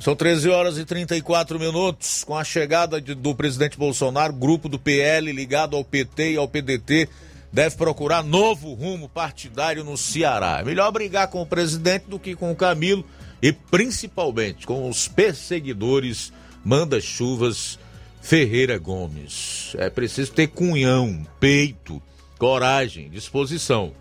São 0.00 0.14
13 0.14 0.48
horas 0.48 0.78
e 0.78 0.84
34 0.84 1.58
minutos. 1.58 2.22
Com 2.22 2.36
a 2.36 2.44
chegada 2.44 3.00
de, 3.00 3.14
do 3.14 3.34
presidente 3.34 3.76
Bolsonaro, 3.76 4.32
grupo 4.32 4.68
do 4.68 4.78
PL 4.78 5.32
ligado 5.32 5.76
ao 5.76 5.84
PT 5.84 6.32
e 6.32 6.36
ao 6.36 6.46
PDT 6.46 7.08
deve 7.52 7.76
procurar 7.76 8.22
novo 8.22 8.74
rumo 8.74 9.08
partidário 9.08 9.82
no 9.82 9.96
Ceará. 9.96 10.58
É 10.60 10.64
melhor 10.64 10.92
brigar 10.92 11.28
com 11.28 11.42
o 11.42 11.46
presidente 11.46 12.04
do 12.06 12.18
que 12.18 12.36
com 12.36 12.52
o 12.52 12.56
Camilo 12.56 13.04
e 13.40 13.52
principalmente 13.52 14.66
com 14.66 14.88
os 14.88 15.08
perseguidores 15.08 16.32
manda-chuvas 16.64 17.78
Ferreira 18.20 18.78
Gomes. 18.78 19.74
É 19.78 19.88
preciso 19.88 20.32
ter 20.32 20.48
cunhão, 20.48 21.26
peito, 21.38 22.02
coragem, 22.38 23.08
disposição 23.08 23.92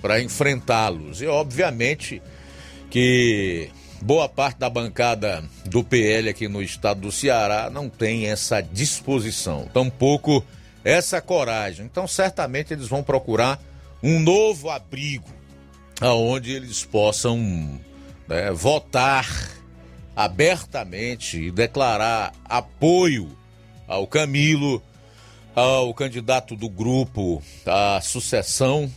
para 0.00 0.20
enfrentá-los. 0.20 1.20
E 1.20 1.26
obviamente 1.26 2.22
que 2.90 3.68
boa 4.00 4.28
parte 4.28 4.58
da 4.58 4.70
bancada 4.70 5.44
do 5.64 5.82
PL 5.82 6.28
aqui 6.28 6.48
no 6.48 6.62
estado 6.62 7.00
do 7.00 7.12
Ceará 7.12 7.70
não 7.70 7.88
tem 7.88 8.26
essa 8.26 8.60
disposição, 8.60 9.68
tampouco 9.72 10.44
essa 10.84 11.20
coragem. 11.20 11.84
Então, 11.84 12.06
certamente 12.06 12.72
eles 12.72 12.86
vão 12.86 13.02
procurar 13.02 13.60
um 14.02 14.20
novo 14.20 14.70
abrigo 14.70 15.28
aonde 16.00 16.52
eles 16.52 16.84
possam 16.84 17.80
né, 18.28 18.50
votar 18.52 19.26
abertamente 20.14 21.38
e 21.38 21.50
declarar 21.50 22.32
apoio 22.44 23.36
ao 23.86 24.06
Camilo, 24.06 24.82
ao 25.54 25.92
candidato 25.94 26.56
do 26.56 26.68
grupo 26.68 27.42
à 27.66 28.00
sucessão, 28.00 28.90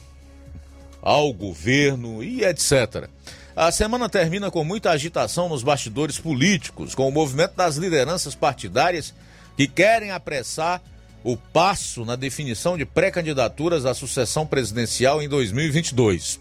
ao 1.01 1.31
governo 1.33 2.23
e 2.23 2.43
etc. 2.43 3.09
A 3.55 3.71
semana 3.71 4.07
termina 4.07 4.49
com 4.49 4.63
muita 4.63 4.91
agitação 4.91 5.49
nos 5.49 5.63
bastidores 5.63 6.17
políticos, 6.17 6.95
com 6.95 7.07
o 7.07 7.11
movimento 7.11 7.55
das 7.55 7.75
lideranças 7.75 8.33
partidárias 8.33 9.13
que 9.57 9.67
querem 9.67 10.11
apressar 10.11 10.81
o 11.23 11.35
passo 11.35 12.05
na 12.05 12.15
definição 12.15 12.77
de 12.77 12.85
pré-candidaturas 12.85 13.85
à 13.85 13.93
sucessão 13.93 14.45
presidencial 14.45 15.21
em 15.21 15.27
2022. 15.27 16.39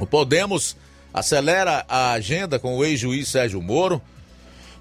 O 0.00 0.06
Podemos 0.06 0.76
acelera 1.12 1.84
a 1.88 2.12
agenda 2.12 2.58
com 2.58 2.76
o 2.76 2.84
ex-juiz 2.84 3.28
Sérgio 3.28 3.60
Moro 3.60 4.00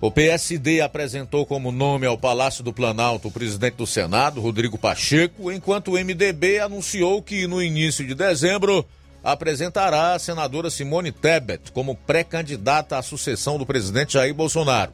o 0.01 0.09
PSD 0.09 0.79
apresentou 0.79 1.45
como 1.45 1.73
nome 1.73 2.07
ao 2.07 2.17
Palácio 2.17 2.63
do 2.63 2.71
Planalto 2.71 3.27
o 3.27 3.31
presidente 3.31 3.75
do 3.75 3.85
Senado, 3.85 4.39
Rodrigo 4.39 4.77
Pacheco, 4.77 5.51
enquanto 5.51 5.89
o 5.89 5.99
MDB 5.99 6.59
anunciou 6.59 7.21
que 7.21 7.45
no 7.47 7.61
início 7.61 8.07
de 8.07 8.15
dezembro 8.15 8.85
apresentará 9.21 10.13
a 10.13 10.19
senadora 10.19 10.69
Simone 10.69 11.11
Tebet 11.11 11.73
como 11.73 11.95
pré-candidata 11.95 12.97
à 12.97 13.01
sucessão 13.01 13.57
do 13.57 13.65
presidente 13.65 14.13
Jair 14.13 14.33
Bolsonaro. 14.33 14.93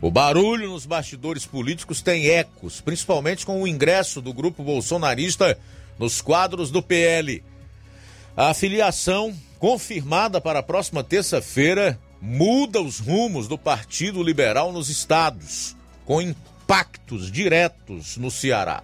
O 0.00 0.10
barulho 0.10 0.70
nos 0.70 0.86
bastidores 0.86 1.44
políticos 1.44 2.00
tem 2.00 2.28
ecos, 2.28 2.80
principalmente 2.80 3.44
com 3.44 3.60
o 3.60 3.68
ingresso 3.68 4.22
do 4.22 4.32
grupo 4.32 4.62
bolsonarista 4.62 5.58
nos 5.98 6.22
quadros 6.22 6.70
do 6.70 6.82
PL. 6.82 7.44
A 8.34 8.54
filiação, 8.54 9.36
confirmada 9.58 10.40
para 10.40 10.60
a 10.60 10.62
próxima 10.62 11.02
terça-feira, 11.02 11.98
muda 12.20 12.80
os 12.80 12.98
rumos 12.98 13.48
do 13.48 13.58
Partido 13.58 14.22
Liberal 14.22 14.72
nos 14.72 14.88
estados, 14.88 15.76
com 16.04 16.22
impactos 16.22 17.30
diretos 17.30 18.16
no 18.16 18.30
Ceará. 18.30 18.82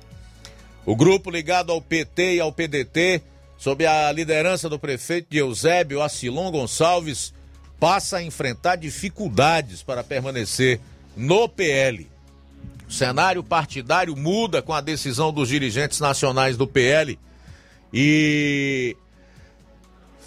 O 0.84 0.94
grupo 0.94 1.30
ligado 1.30 1.72
ao 1.72 1.80
PT 1.80 2.34
e 2.34 2.40
ao 2.40 2.52
PDT, 2.52 3.22
sob 3.56 3.86
a 3.86 4.12
liderança 4.12 4.68
do 4.68 4.78
prefeito 4.78 5.34
Eusébio 5.34 6.02
Acilon 6.02 6.50
Gonçalves, 6.50 7.32
passa 7.80 8.18
a 8.18 8.22
enfrentar 8.22 8.76
dificuldades 8.76 9.82
para 9.82 10.04
permanecer 10.04 10.80
no 11.16 11.48
PL. 11.48 12.10
O 12.88 12.92
cenário 12.92 13.42
partidário 13.42 14.14
muda 14.14 14.60
com 14.60 14.72
a 14.72 14.80
decisão 14.80 15.32
dos 15.32 15.48
dirigentes 15.48 16.00
nacionais 16.00 16.56
do 16.56 16.66
PL 16.66 17.18
e 17.92 18.96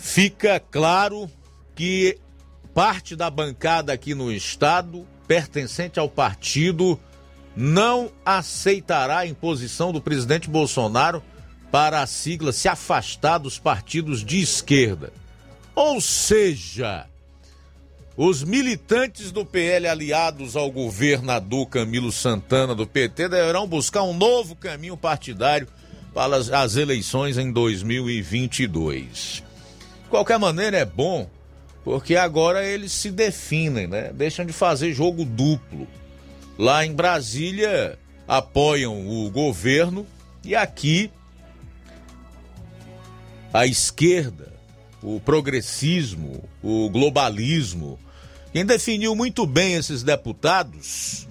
fica 0.08 0.58
claro 0.58 1.30
que 1.76 2.18
parte 2.74 3.14
da 3.14 3.30
bancada 3.30 3.92
aqui 3.92 4.16
no 4.16 4.32
estado, 4.32 5.06
pertencente 5.28 6.00
ao 6.00 6.08
partido, 6.08 6.98
não 7.54 8.10
aceitará 8.26 9.20
a 9.20 9.28
imposição 9.28 9.92
do 9.92 10.00
presidente 10.00 10.50
Bolsonaro 10.50 11.22
para 11.70 12.02
a 12.02 12.08
sigla 12.08 12.54
se 12.54 12.70
afastar 12.70 13.38
dos 13.38 13.60
partidos 13.60 14.24
de 14.24 14.40
esquerda. 14.40 15.12
Ou 15.76 16.00
seja, 16.00 17.06
Os 18.16 18.44
militantes 18.44 19.32
do 19.32 19.46
PL 19.46 19.88
aliados 19.88 20.56
ao 20.56 20.72
governador 20.72 21.68
Camilo 21.68 22.12
Santana 22.12 22.74
do 22.74 22.88
PT 22.88 23.30
deverão 23.30 23.68
buscar 23.68 24.02
um 24.02 24.14
novo 24.14 24.56
caminho 24.56 24.98
partidário 24.98 25.68
para 26.16 26.38
as, 26.38 26.76
eleições 26.76 27.38
em 27.38 27.52
2022. 27.52 29.46
De 30.08 30.12
qualquer 30.12 30.40
maneira, 30.40 30.78
é 30.78 30.86
bom, 30.86 31.30
porque 31.84 32.16
agora 32.16 32.66
eles 32.66 32.94
se 32.94 33.12
definem, 33.12 33.88
né? 33.88 34.10
Deixam 34.14 34.46
de 34.46 34.54
fazer 34.54 34.94
jogo 34.94 35.26
duplo. 35.26 35.86
Lá 36.58 36.86
em 36.86 36.94
Brasília, 36.94 38.00
apoiam 38.26 39.06
o 39.06 39.30
governo 39.30 40.08
e 40.46 40.56
aqui 40.56 41.12
a 43.54 43.68
esquerda, 43.68 44.54
o 45.04 45.20
progressismo, 45.20 46.42
o 46.64 46.90
globalismo. 46.90 48.00
Quem 48.54 48.66
definiu 48.66 49.14
muito 49.14 49.46
bem 49.46 49.74
esses 49.74 50.04
deputados 50.04 51.28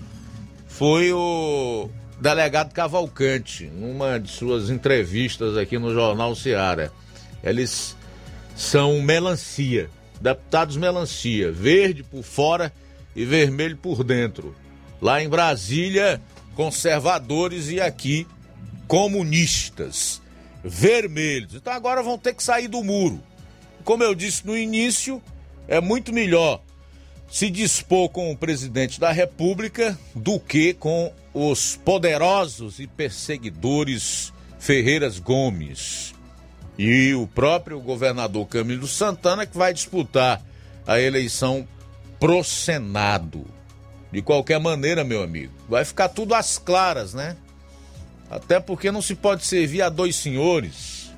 foi 0.69 1.15
o 1.15 1.89
delegado 2.21 2.75
Cavalcante, 2.75 3.65
numa 3.65 4.21
de 4.21 4.31
suas 4.31 4.69
entrevistas 4.69 5.57
aqui 5.57 5.79
no 5.79 5.95
Jornal 5.95 6.37
Seara. 6.37 6.93
Eles 7.43 7.97
são 8.57 9.03
melancia, 9.03 9.91
deputados 10.21 10.77
melancia, 10.79 11.53
verde 11.53 12.03
por 12.03 12.23
fora 12.23 12.73
e 13.15 13.25
vermelho 13.25 13.77
por 13.77 14.03
dentro. 14.03 14.57
Lá 15.01 15.23
em 15.23 15.29
Brasília, 15.29 16.21
conservadores 16.55 17.69
e 17.69 17.81
aqui 17.81 18.27
comunistas, 18.89 20.23
vermelhos. 20.65 21.55
Então 21.55 21.73
agora 21.73 22.03
vão 22.03 22.17
ter 22.17 22.35
que 22.35 22.43
sair 22.43 22.67
do 22.67 22.83
muro. 22.83 23.23
Como 23.85 24.03
eu 24.03 24.15
disse 24.15 24.47
no 24.47 24.57
início, 24.57 25.23
é 25.69 25.81
muito 25.81 26.13
melhor 26.13 26.63
se 27.31 27.51
dispor 27.51 28.09
com 28.09 28.33
o 28.33 28.37
presidente 28.37 28.99
da 28.99 29.13
República 29.13 29.99
do 30.15 30.41
que 30.41 30.73
com 30.73 31.13
os 31.35 31.77
poderosos 31.77 32.79
e 32.79 32.87
perseguidores 32.87 34.33
Ferreiras 34.59 35.19
Gomes 35.19 36.16
e 36.79 37.15
o 37.15 37.27
próprio 37.27 37.81
governador 37.81 38.47
Camilo 38.47 38.87
Santana 38.87 39.47
que 39.47 39.57
vai 39.57 39.73
disputar 39.73 40.43
a 40.87 41.01
eleição 41.01 41.67
pro 42.21 42.45
Senado. 42.45 43.45
De 44.13 44.23
qualquer 44.23 44.61
maneira, 44.61 45.05
meu 45.05 45.23
amigo, 45.23 45.53
vai 45.69 45.85
ficar 45.85 46.09
tudo 46.09 46.35
às 46.35 46.59
claras, 46.59 47.13
né? 47.13 47.37
Até 48.31 48.61
porque 48.61 48.91
não 48.91 49.03
se 49.03 49.15
pode 49.15 49.45
servir 49.45 49.83
a 49.83 49.89
dois 49.89 50.17
senhores. 50.17 51.11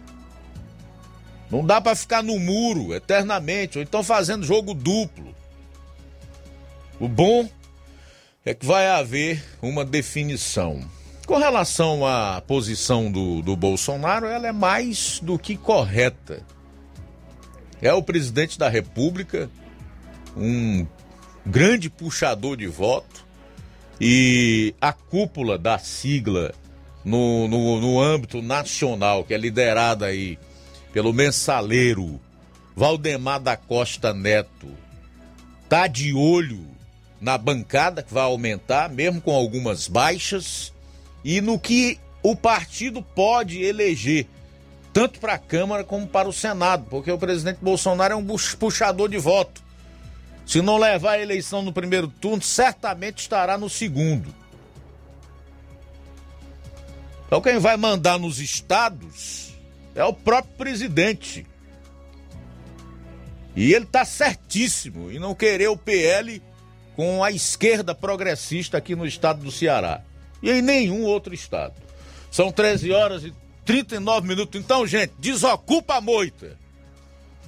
Não 1.51 1.64
dá 1.64 1.80
para 1.80 1.97
ficar 1.97 2.22
no 2.22 2.39
muro 2.39 2.94
eternamente, 2.94 3.78
ou 3.78 3.82
então 3.82 4.02
fazendo 4.02 4.44
jogo 4.44 4.74
duplo. 4.74 5.35
O 7.01 7.09
bom 7.09 7.48
é 8.44 8.52
que 8.52 8.66
vai 8.66 8.86
haver 8.89 9.43
uma 9.62 9.85
definição. 9.85 10.85
Com 11.28 11.36
relação 11.36 12.06
à 12.06 12.40
posição 12.40 13.12
do, 13.12 13.42
do 13.42 13.55
Bolsonaro, 13.55 14.24
ela 14.24 14.48
é 14.48 14.52
mais 14.52 15.20
do 15.20 15.38
que 15.38 15.59
correta. 15.59 16.42
É 17.82 17.92
o 17.92 18.02
presidente 18.02 18.59
da 18.59 18.70
República, 18.70 19.50
um 20.34 20.86
grande 21.44 21.90
puxador 21.90 22.56
de 22.56 22.66
voto, 22.66 23.26
e 24.00 24.74
a 24.80 24.90
cúpula 24.90 25.59
da 25.59 25.76
sigla 25.78 26.55
no, 27.05 27.46
no, 27.46 27.78
no 27.78 28.00
âmbito 28.00 28.40
nacional, 28.40 29.22
que 29.22 29.34
é 29.34 29.36
liderada 29.36 30.06
aí 30.06 30.38
pelo 30.94 31.12
mensaleiro 31.12 32.18
Valdemar 32.74 33.38
da 33.38 33.55
Costa 33.55 34.14
Neto, 34.14 34.70
tá 35.68 35.86
de 35.88 36.14
olho 36.14 36.66
na 37.20 37.36
bancada 37.36 38.02
que 38.02 38.14
vai 38.14 38.24
aumentar, 38.24 38.88
mesmo 38.88 39.20
com 39.20 39.34
algumas 39.34 39.88
baixas, 39.88 40.72
e 41.24 41.40
no 41.40 41.59
que 41.59 41.99
o 42.23 42.35
partido 42.36 43.03
pode 43.03 43.62
eleger, 43.62 44.27
tanto 44.93 45.20
para 45.20 45.35
a 45.35 45.39
Câmara 45.39 45.85
como 45.85 46.07
para 46.07 46.28
o 46.28 46.32
Senado, 46.32 46.86
porque 46.89 47.11
o 47.11 47.19
presidente 47.19 47.59
Bolsonaro 47.61 48.15
é 48.15 48.16
um 48.16 48.27
puxador 48.59 49.09
de 49.09 49.19
voto. 49.19 49.62
Se 50.47 50.62
não 50.62 50.78
levar 50.78 51.12
a 51.12 51.23
eleição 51.23 51.62
no 51.62 51.73
primeiro 51.73 52.09
turno, 52.09 52.43
certamente 52.43 53.19
estará 53.19 53.59
no 53.59 53.69
segundo. 53.69 54.35
Então 57.27 57.43
quem 57.43 57.59
vai 57.59 57.77
mandar 57.77 58.19
nos 58.19 58.39
estados 58.39 59.53
é 59.95 60.03
o 60.03 60.15
próprio 60.15 60.55
presidente. 60.57 61.47
E 63.55 63.74
ele 63.74 63.85
está 63.85 64.05
certíssimo 64.05 65.11
em 65.11 65.19
não 65.19 65.35
querer 65.35 65.69
o 65.69 65.77
PL 65.77 66.43
com 66.97 67.23
a 67.23 67.31
esquerda 67.31 67.95
progressista 67.95 68.78
aqui 68.78 68.97
no 68.97 69.07
estado 69.07 69.43
do 69.43 69.53
Ceará 69.53 70.03
e 70.43 70.51
em 70.51 70.62
nenhum 70.62 71.02
outro 71.05 71.35
estado. 71.35 71.74
São 72.31 72.52
13 72.52 72.93
horas 72.93 73.24
e 73.24 73.32
39 73.65 74.27
minutos. 74.27 74.60
Então, 74.60 74.86
gente, 74.86 75.12
desocupa 75.19 75.97
a 75.97 76.01
moita. 76.01 76.56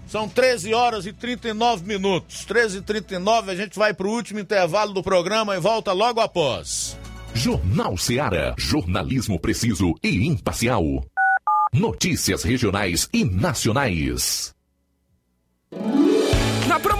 São 0.09 0.29
13 0.29 0.75
horas 0.75 1.07
e 1.07 1.13
39 1.13 1.87
minutos. 1.87 2.45
13 2.45 2.79
e 2.79 2.83
39 2.83 3.53
a 3.53 3.55
gente 3.55 3.79
vai 3.79 3.95
para 3.95 4.07
o 4.07 4.11
último 4.11 4.41
intervalo 4.41 4.93
do 4.93 5.03
programa 5.03 5.57
e 5.57 5.61
volta 5.61 5.93
logo 5.93 6.21
após. 6.21 6.99
Jornal 7.33 7.97
Ceará. 7.97 8.55
Jornalismo 8.59 9.39
preciso 9.39 9.95
e 10.03 10.27
imparcial. 10.27 10.85
Notícias 11.73 12.43
regionais 12.43 13.09
e 13.13 13.25
nacionais. 13.25 14.53
Na 16.67 16.81
promoção 16.81 17.00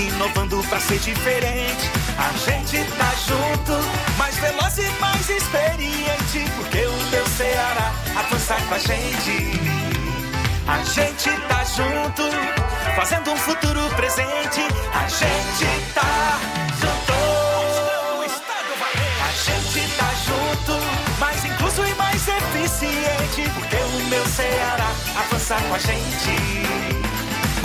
inovando 0.00 0.62
pra 0.68 0.78
ser 0.80 0.98
diferente. 0.98 1.90
A 2.18 2.32
gente 2.38 2.84
tá 2.92 3.12
junto, 3.26 3.72
mais 4.18 4.36
veloz 4.36 4.78
e 4.78 5.00
mais 5.00 5.28
experiente. 5.28 6.44
Porque 6.56 6.86
o 6.86 7.10
teu 7.10 7.26
Ceará 7.28 7.92
avança 8.16 8.54
com 8.68 8.74
a 8.74 8.78
gente. 8.78 9.60
A 10.66 10.82
gente 10.84 11.30
tá 11.48 11.64
junto, 11.64 12.22
fazendo 12.94 13.30
um 13.32 13.36
futuro 13.36 13.88
presente. 13.96 14.62
A 14.92 15.08
gente 15.08 15.92
tá 15.94 16.38
junto. 16.80 17.16
A 19.24 19.30
gente 19.32 19.96
tá 19.96 20.10
junto, 20.26 21.20
mais 21.20 21.44
incluso 21.44 21.86
e 21.86 21.94
mais 21.94 22.22
eficiente. 22.28 23.50
Porque 23.54 23.76
o 23.76 24.08
meu 24.08 24.26
Ceará 24.26 24.90
avança 25.18 25.54
com 25.54 25.74
a 25.74 25.78
gente. 25.78 27.05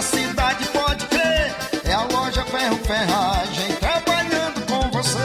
da 0.00 0.02
cidade, 0.02 0.66
pode 0.68 1.06
crer. 1.08 1.54
É 1.84 1.92
a 1.92 2.04
loja 2.04 2.42
Ferro 2.46 2.78
Ferragem 2.78 3.76
trabalhando 3.78 4.64
com 4.66 4.90
você. 4.90 5.18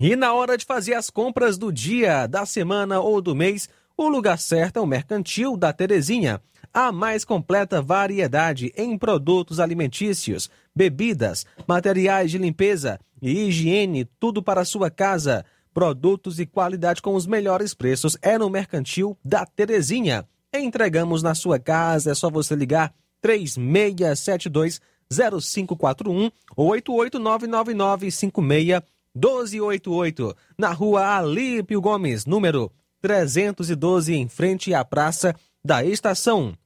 E 0.00 0.16
na 0.16 0.32
hora 0.32 0.56
de 0.56 0.64
fazer 0.64 0.94
as 0.94 1.10
compras 1.10 1.58
do 1.58 1.70
dia, 1.70 2.26
da 2.26 2.46
semana 2.46 2.98
ou 2.98 3.20
do 3.20 3.34
mês, 3.34 3.68
o 3.94 4.08
lugar 4.08 4.38
certo 4.38 4.78
é 4.78 4.80
o 4.80 4.86
Mercantil 4.86 5.54
da 5.54 5.70
Terezinha. 5.70 6.40
A 6.72 6.90
mais 6.90 7.26
completa 7.26 7.82
variedade 7.82 8.72
em 8.74 8.96
produtos 8.96 9.60
alimentícios, 9.60 10.48
bebidas, 10.74 11.44
materiais 11.68 12.30
de 12.30 12.38
limpeza 12.38 12.98
e 13.20 13.48
higiene, 13.48 14.06
tudo 14.18 14.42
para 14.42 14.62
a 14.62 14.64
sua 14.64 14.90
casa. 14.90 15.44
Produtos 15.76 16.40
e 16.40 16.46
qualidade 16.46 17.02
com 17.02 17.14
os 17.14 17.26
melhores 17.26 17.74
preços 17.74 18.16
é 18.22 18.38
no 18.38 18.48
Mercantil 18.48 19.14
da 19.22 19.44
Terezinha. 19.44 20.26
Entregamos 20.50 21.22
na 21.22 21.34
sua 21.34 21.58
casa, 21.58 22.12
é 22.12 22.14
só 22.14 22.30
você 22.30 22.56
ligar 22.56 22.94
3672 23.20 24.80
0541 25.10 26.30
ou 26.56 26.70
8899956 26.70 28.82
1288, 29.14 30.34
na 30.56 30.72
rua 30.72 31.14
Alípio 31.14 31.82
Gomes, 31.82 32.24
número 32.24 32.72
312, 33.02 34.14
em 34.14 34.28
frente 34.28 34.72
à 34.72 34.82
Praça 34.82 35.36
da 35.62 35.84
Estação. 35.84 36.56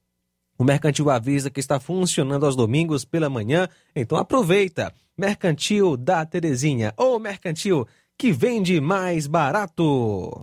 O 0.57 0.63
Mercantil 0.63 1.09
avisa 1.09 1.49
que 1.49 1.59
está 1.59 1.81
funcionando 1.81 2.45
aos 2.45 2.55
domingos 2.55 3.03
pela 3.03 3.29
manhã, 3.29 3.67
então 3.93 4.17
aproveita. 4.17 4.93
Mercantil 5.17 5.97
da 5.97 6.25
Terezinha, 6.25 6.93
ou 6.95 7.19
Mercantil 7.19 7.85
que 8.21 8.31
vende 8.31 8.79
mais 8.79 9.25
barato. 9.25 10.41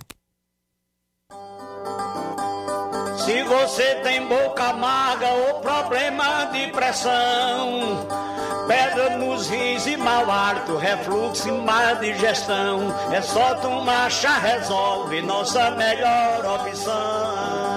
Se 3.24 3.44
você 3.44 3.94
tem 4.02 4.26
boca 4.26 4.70
amarga 4.70 5.28
ou 5.28 5.60
problema 5.60 6.46
de 6.46 6.72
pressão, 6.72 8.04
pedra 8.66 9.16
nos 9.18 9.48
rins 9.48 9.86
e 9.86 9.96
mau 9.96 10.28
hálito, 10.28 10.76
refluxo 10.76 11.48
e 11.48 11.52
má 11.52 11.92
digestão, 11.92 12.92
é 13.12 13.22
só 13.22 13.54
tomar 13.54 14.10
chá 14.10 14.38
resolve, 14.38 15.22
nossa 15.22 15.70
melhor 15.70 16.60
opção. 16.60 17.68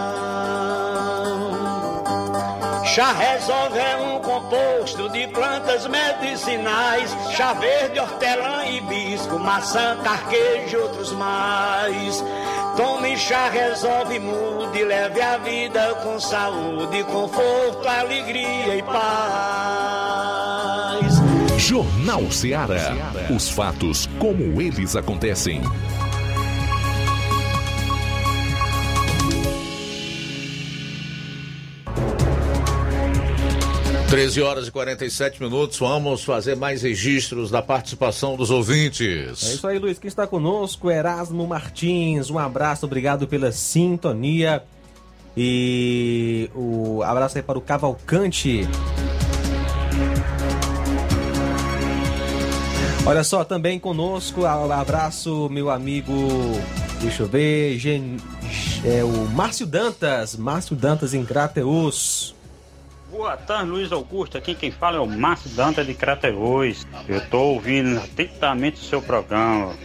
Chá 2.94 3.14
resolve 3.14 3.80
é 3.80 3.96
um 3.96 4.20
composto 4.20 5.08
de 5.12 5.26
plantas 5.28 5.88
medicinais, 5.88 7.10
chá 7.38 7.54
verde, 7.54 7.98
hortelã, 7.98 8.66
hibisco, 8.66 9.40
maçã, 9.40 9.98
carquejo 10.04 10.76
e 10.76 10.76
outros 10.76 11.14
mais. 11.14 12.22
Tome 12.76 13.16
chá, 13.16 13.48
resolve, 13.48 14.20
mude, 14.20 14.84
leve 14.84 15.22
a 15.22 15.38
vida 15.38 15.96
com 16.04 16.20
saúde, 16.20 17.02
conforto, 17.06 17.88
alegria 17.88 18.76
e 18.76 18.84
paz. 18.84 20.12
Jornal 21.58 22.30
Ceará. 22.30 22.94
Os 23.34 23.50
fatos 23.50 24.10
como 24.20 24.62
eles 24.62 24.98
acontecem. 24.98 25.62
Treze 34.12 34.42
horas 34.42 34.68
e 34.68 34.72
47 34.72 35.42
minutos, 35.42 35.80
vamos 35.80 36.26
fazer 36.26 36.54
mais 36.54 36.82
registros 36.82 37.50
da 37.50 37.62
participação 37.62 38.36
dos 38.36 38.52
ouvintes. 38.52 39.42
É 39.42 39.54
isso 39.54 39.66
aí, 39.66 39.80
Luiz. 39.80 39.98
Quem 39.98 40.10
está 40.10 40.28
conosco, 40.28 40.92
Erasmo 40.92 41.48
Martins. 41.48 42.30
Um 42.30 42.38
abraço, 42.38 42.86
obrigado 42.86 43.26
pela 43.26 43.54
sintonia. 43.54 44.64
E 45.36 46.50
o 46.54 47.02
abraço 47.04 47.38
aí 47.38 47.42
para 47.42 47.58
o 47.58 47.62
Cavalcante. 47.62 48.68
Olha 53.06 53.24
só, 53.24 53.46
também 53.46 53.80
conosco, 53.80 54.46
abraço, 54.46 55.48
meu 55.50 55.70
amigo. 55.70 56.12
Deixa 57.00 57.24
eu 57.24 57.28
ver, 57.30 57.80
Gen... 57.80 58.18
é 58.84 59.06
o 59.06 59.30
Márcio 59.30 59.66
Dantas. 59.66 60.36
Márcio 60.36 60.76
Dantas 60.76 61.14
em 61.14 61.24
Crateus. 61.24 62.36
Boa 63.12 63.36
tarde, 63.36 63.70
Luiz 63.70 63.92
Augusto. 63.92 64.38
Aqui 64.38 64.56
quem 64.56 64.72
fala 64.72 64.96
é 64.96 65.00
o 65.02 65.06
Márcio 65.06 65.50
Danta 65.50 65.84
de 65.84 65.94
Crateus. 65.94 66.88
Eu 67.10 67.18
estou 67.18 67.56
ouvindo 67.56 68.00
atentamente 68.00 68.80
o 68.80 68.84
seu 68.84 69.02
programa, 69.02 69.76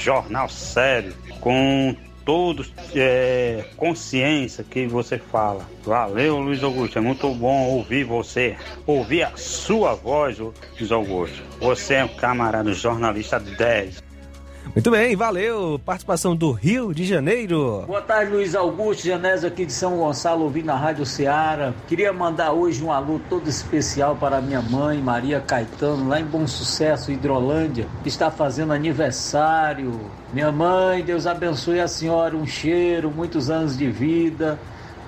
Jornal 0.00 0.48
Sério, 0.48 1.14
com 1.40 1.94
todos 2.24 2.72
é, 2.94 3.66
consciência 3.76 4.64
que 4.64 4.86
você 4.86 5.18
fala. 5.18 5.68
Valeu, 5.84 6.38
Luiz 6.38 6.64
Augusto. 6.64 6.96
É 6.96 7.02
muito 7.02 7.28
bom 7.34 7.68
ouvir 7.68 8.04
você, 8.04 8.56
ouvir 8.86 9.24
a 9.24 9.36
sua 9.36 9.94
voz, 9.94 10.38
Luiz 10.38 10.90
Augusto. 10.90 11.42
Você 11.60 11.94
é 11.94 12.04
um 12.04 12.08
camarada 12.08 12.72
jornalista 12.72 13.38
10. 13.38 14.09
Muito 14.74 14.88
bem, 14.90 15.16
valeu. 15.16 15.80
Participação 15.84 16.36
do 16.36 16.52
Rio 16.52 16.94
de 16.94 17.04
Janeiro. 17.04 17.82
Boa 17.88 18.00
tarde, 18.00 18.30
Luiz 18.30 18.54
Augusto 18.54 19.04
Janésio 19.04 19.48
aqui 19.48 19.66
de 19.66 19.72
São 19.72 19.96
Gonçalo, 19.96 20.44
ouvindo 20.44 20.66
na 20.66 20.76
Rádio 20.76 21.04
Ceará. 21.04 21.74
Queria 21.88 22.12
mandar 22.12 22.52
hoje 22.52 22.82
um 22.82 22.92
alô 22.92 23.20
todo 23.28 23.48
especial 23.48 24.14
para 24.14 24.40
minha 24.40 24.62
mãe, 24.62 25.02
Maria 25.02 25.40
Caetano, 25.40 26.08
lá 26.08 26.20
em 26.20 26.24
Bom 26.24 26.46
Sucesso, 26.46 27.10
Hidrolândia, 27.10 27.88
que 28.04 28.08
está 28.08 28.30
fazendo 28.30 28.72
aniversário. 28.72 30.00
Minha 30.32 30.52
mãe, 30.52 31.02
Deus 31.02 31.26
abençoe 31.26 31.80
a 31.80 31.88
senhora, 31.88 32.36
um 32.36 32.46
cheiro, 32.46 33.10
muitos 33.10 33.50
anos 33.50 33.76
de 33.76 33.90
vida. 33.90 34.56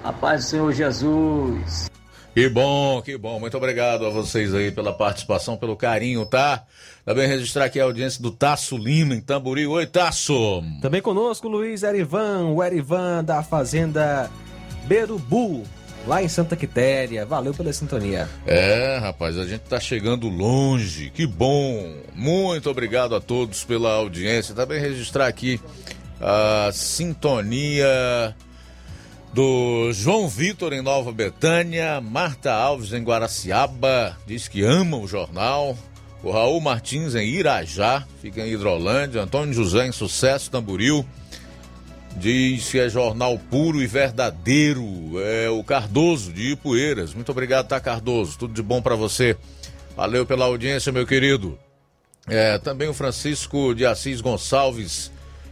A 0.02 0.12
paz 0.12 0.44
do 0.44 0.48
Senhor 0.48 0.72
Jesus. 0.72 1.88
Que 2.34 2.48
bom, 2.48 3.02
que 3.02 3.18
bom. 3.18 3.38
Muito 3.38 3.58
obrigado 3.58 4.06
a 4.06 4.10
vocês 4.10 4.54
aí 4.54 4.70
pela 4.70 4.90
participação, 4.90 5.54
pelo 5.54 5.76
carinho, 5.76 6.24
tá? 6.24 6.64
Também 7.04 7.28
registrar 7.28 7.66
aqui 7.66 7.78
a 7.78 7.84
audiência 7.84 8.22
do 8.22 8.30
Tasso 8.30 8.78
Lima, 8.78 9.14
em 9.14 9.20
Tamboril. 9.20 9.72
Oi, 9.72 9.86
Tasso! 9.86 10.62
Também 10.80 11.02
conosco, 11.02 11.46
Luiz 11.46 11.82
Erivan, 11.82 12.46
o 12.46 12.64
Erivan 12.64 13.22
da 13.22 13.42
Fazenda 13.42 14.30
Berubu, 14.86 15.62
lá 16.06 16.22
em 16.22 16.28
Santa 16.28 16.56
Quitéria. 16.56 17.26
Valeu 17.26 17.52
pela 17.52 17.70
sintonia. 17.70 18.26
É, 18.46 18.96
rapaz, 18.96 19.36
a 19.36 19.44
gente 19.44 19.60
tá 19.62 19.78
chegando 19.78 20.26
longe. 20.30 21.10
Que 21.10 21.26
bom! 21.26 21.96
Muito 22.14 22.70
obrigado 22.70 23.14
a 23.14 23.20
todos 23.20 23.62
pela 23.62 23.92
audiência. 23.92 24.54
Também 24.54 24.80
registrar 24.80 25.26
aqui 25.26 25.60
a 26.18 26.70
sintonia 26.72 28.34
do 29.32 29.90
João 29.92 30.28
Vitor 30.28 30.72
em 30.72 30.82
Nova 30.82 31.10
Betânia, 31.10 32.00
Marta 32.00 32.52
Alves 32.52 32.92
em 32.92 33.02
Guaraciaba, 33.02 34.16
diz 34.26 34.46
que 34.46 34.62
ama 34.62 34.98
o 34.98 35.08
jornal. 35.08 35.76
O 36.22 36.30
Raul 36.30 36.60
Martins 36.60 37.14
em 37.14 37.26
Irajá, 37.26 38.06
fica 38.20 38.46
em 38.46 38.52
Hidrolândia. 38.52 39.22
Antônio 39.22 39.52
José 39.52 39.86
em 39.86 39.92
Sucesso, 39.92 40.50
Tamburil. 40.50 41.04
Diz 42.16 42.70
que 42.70 42.78
é 42.78 42.88
jornal 42.88 43.38
puro 43.50 43.82
e 43.82 43.86
verdadeiro. 43.86 44.84
É 45.18 45.50
o 45.50 45.64
Cardoso 45.64 46.32
de 46.32 46.52
Ipueiras. 46.52 47.12
Muito 47.12 47.32
obrigado, 47.32 47.66
tá, 47.66 47.80
Cardoso? 47.80 48.38
Tudo 48.38 48.54
de 48.54 48.62
bom 48.62 48.80
para 48.80 48.94
você. 48.94 49.36
Valeu 49.96 50.24
pela 50.24 50.44
audiência, 50.44 50.92
meu 50.92 51.06
querido. 51.06 51.58
É, 52.28 52.56
também 52.58 52.88
o 52.88 52.94
Francisco 52.94 53.74
de 53.74 53.84
Assis 53.84 54.20
Gonçalves 54.20 55.10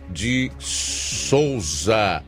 de 0.09 0.53
Souza. 0.59 2.23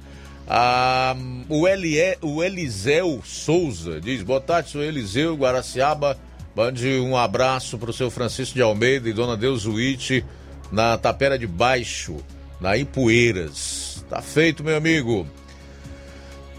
Ah, 0.47 1.16
o, 1.48 1.66
Elie, 1.69 2.19
o 2.20 2.43
Eliseu 2.43 3.20
Souza 3.24 4.01
diz: 4.01 4.23
Boa 4.23 4.40
tarde, 4.40 4.70
sou 4.70 4.82
Eliseu 4.82 5.36
Guaraciaba. 5.36 6.19
Mande 6.55 6.98
um 6.98 7.16
abraço 7.16 7.78
para 7.78 7.90
o 7.90 7.94
seu 7.94 8.10
Francisco 8.10 8.55
de 8.55 8.62
Almeida 8.62 9.09
e 9.09 9.12
Dona 9.12 9.36
Deus 9.36 9.64
Uite 9.64 10.23
na 10.70 10.98
Tapera 10.98 11.39
de 11.39 11.47
Baixo, 11.47 12.16
na 12.60 12.77
Ipueiras. 12.77 14.05
Tá 14.09 14.20
feito, 14.20 14.62
meu 14.62 14.77
amigo. 14.77 15.27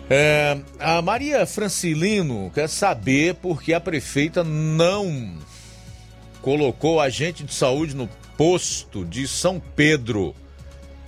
É, 0.09 0.57
a 0.79 1.01
Maria 1.01 1.45
Francilino 1.45 2.51
quer 2.53 2.67
saber 2.67 3.35
por 3.35 3.61
que 3.61 3.73
a 3.73 3.79
prefeita 3.79 4.43
não 4.43 5.37
colocou 6.41 6.99
agente 6.99 7.43
de 7.43 7.53
saúde 7.53 7.95
no 7.95 8.09
posto 8.37 9.05
de 9.05 9.27
São 9.27 9.61
Pedro. 9.75 10.35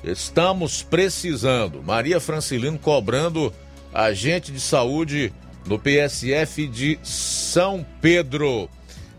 Estamos 0.05 0.83
precisando. 0.83 1.81
Maria 1.81 2.19
Francilino 2.19 2.77
cobrando 2.77 3.51
agente 3.91 4.51
de 4.51 4.59
saúde 4.59 5.33
no 5.65 5.79
PSF 5.79 6.67
de 6.67 6.99
São 7.01 7.83
Pedro. 7.99 8.69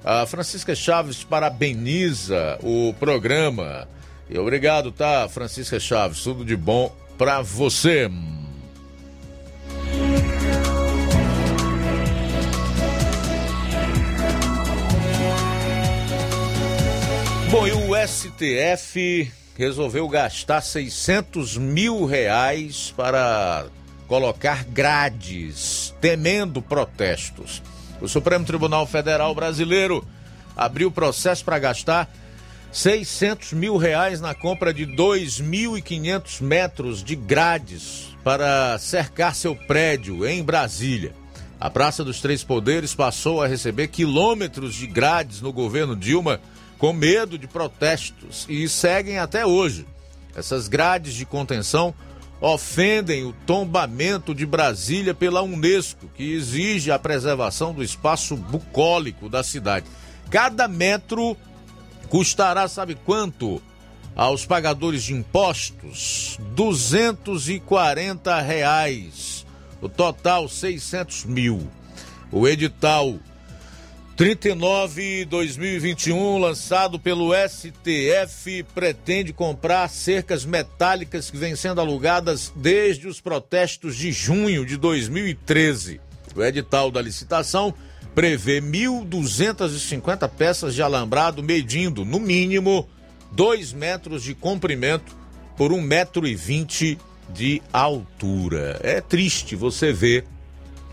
A 0.04 0.24
Francisca 0.26 0.76
Chaves 0.76 1.24
parabeniza 1.24 2.56
o 2.62 2.94
programa. 3.00 3.88
E 4.30 4.38
obrigado, 4.38 4.92
tá, 4.92 5.28
Francisca 5.28 5.80
Chaves? 5.80 6.22
Tudo 6.22 6.44
de 6.44 6.56
bom 6.56 6.94
para 7.18 7.42
você. 7.42 8.08
Bom, 17.50 17.66
e 17.66 17.72
o 17.72 18.06
STF 18.06 19.32
resolveu 19.56 20.08
gastar 20.08 20.60
600 20.60 21.56
mil 21.56 22.04
reais 22.04 22.92
para 22.96 23.66
colocar 24.06 24.64
grades, 24.64 25.94
temendo 26.00 26.60
protestos. 26.60 27.62
O 28.00 28.06
Supremo 28.06 28.44
Tribunal 28.44 28.86
Federal 28.86 29.34
Brasileiro 29.34 30.06
abriu 30.56 30.90
processo 30.90 31.44
para 31.44 31.58
gastar 31.58 32.08
600 32.70 33.54
mil 33.54 33.76
reais 33.76 34.20
na 34.20 34.34
compra 34.34 34.72
de 34.72 34.86
2.500 34.86 36.42
metros 36.42 37.02
de 37.02 37.16
grades 37.16 38.14
para 38.22 38.78
cercar 38.78 39.34
seu 39.34 39.56
prédio 39.56 40.26
em 40.26 40.42
Brasília. 40.42 41.14
A 41.58 41.70
Praça 41.70 42.04
dos 42.04 42.20
Três 42.20 42.44
Poderes 42.44 42.94
passou 42.94 43.42
a 43.42 43.46
receber 43.46 43.88
quilômetros 43.88 44.74
de 44.74 44.86
grades 44.86 45.40
no 45.40 45.52
governo 45.52 45.96
Dilma 45.96 46.38
com 46.78 46.92
medo 46.92 47.38
de 47.38 47.46
protestos 47.46 48.46
e 48.48 48.68
seguem 48.68 49.18
até 49.18 49.46
hoje. 49.46 49.86
Essas 50.34 50.68
grades 50.68 51.14
de 51.14 51.24
contenção 51.24 51.94
ofendem 52.40 53.24
o 53.24 53.32
tombamento 53.46 54.34
de 54.34 54.44
Brasília 54.44 55.14
pela 55.14 55.42
Unesco, 55.42 56.08
que 56.14 56.32
exige 56.32 56.90
a 56.90 56.98
preservação 56.98 57.72
do 57.72 57.82
espaço 57.82 58.36
bucólico 58.36 59.28
da 59.28 59.42
cidade. 59.42 59.86
Cada 60.30 60.68
metro 60.68 61.36
custará, 62.08 62.68
sabe 62.68 62.94
quanto? 62.94 63.62
Aos 64.14 64.46
pagadores 64.46 65.02
de 65.04 65.14
impostos, 65.14 66.38
240 66.54 68.40
reais. 68.40 69.46
O 69.80 69.88
total, 69.88 70.48
600 70.48 71.24
mil. 71.24 71.68
O 72.32 72.48
edital 72.48 73.16
39-2021, 74.16 76.40
lançado 76.40 76.98
pelo 76.98 77.34
STF, 77.34 78.62
pretende 78.74 79.30
comprar 79.30 79.90
cercas 79.90 80.46
metálicas 80.46 81.30
que 81.30 81.36
vêm 81.36 81.54
sendo 81.54 81.82
alugadas 81.82 82.50
desde 82.56 83.06
os 83.06 83.20
protestos 83.20 83.94
de 83.94 84.10
junho 84.12 84.64
de 84.64 84.78
2013. 84.78 86.00
O 86.34 86.42
edital 86.42 86.90
da 86.90 87.02
licitação 87.02 87.74
prevê 88.14 88.62
1.250 88.62 90.26
peças 90.30 90.74
de 90.74 90.80
alambrado 90.80 91.42
medindo, 91.42 92.02
no 92.02 92.18
mínimo, 92.18 92.88
2 93.32 93.74
metros 93.74 94.22
de 94.22 94.34
comprimento 94.34 95.14
por 95.58 95.72
1,20 95.72 95.82
metro 95.82 96.26
e 96.26 96.34
20 96.34 96.98
de 97.34 97.60
altura. 97.70 98.80
É 98.82 99.02
triste 99.02 99.54
você 99.54 99.92
ver 99.92 100.24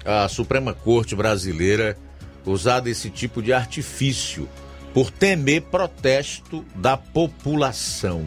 a 0.03 0.27
Suprema 0.27 0.73
Corte 0.73 1.15
brasileira 1.15 1.97
usado 2.45 2.87
esse 2.87 3.09
tipo 3.09 3.41
de 3.41 3.53
artifício 3.53 4.49
por 4.93 5.09
temer 5.09 5.61
protesto 5.63 6.63
da 6.75 6.95
população. 6.95 8.25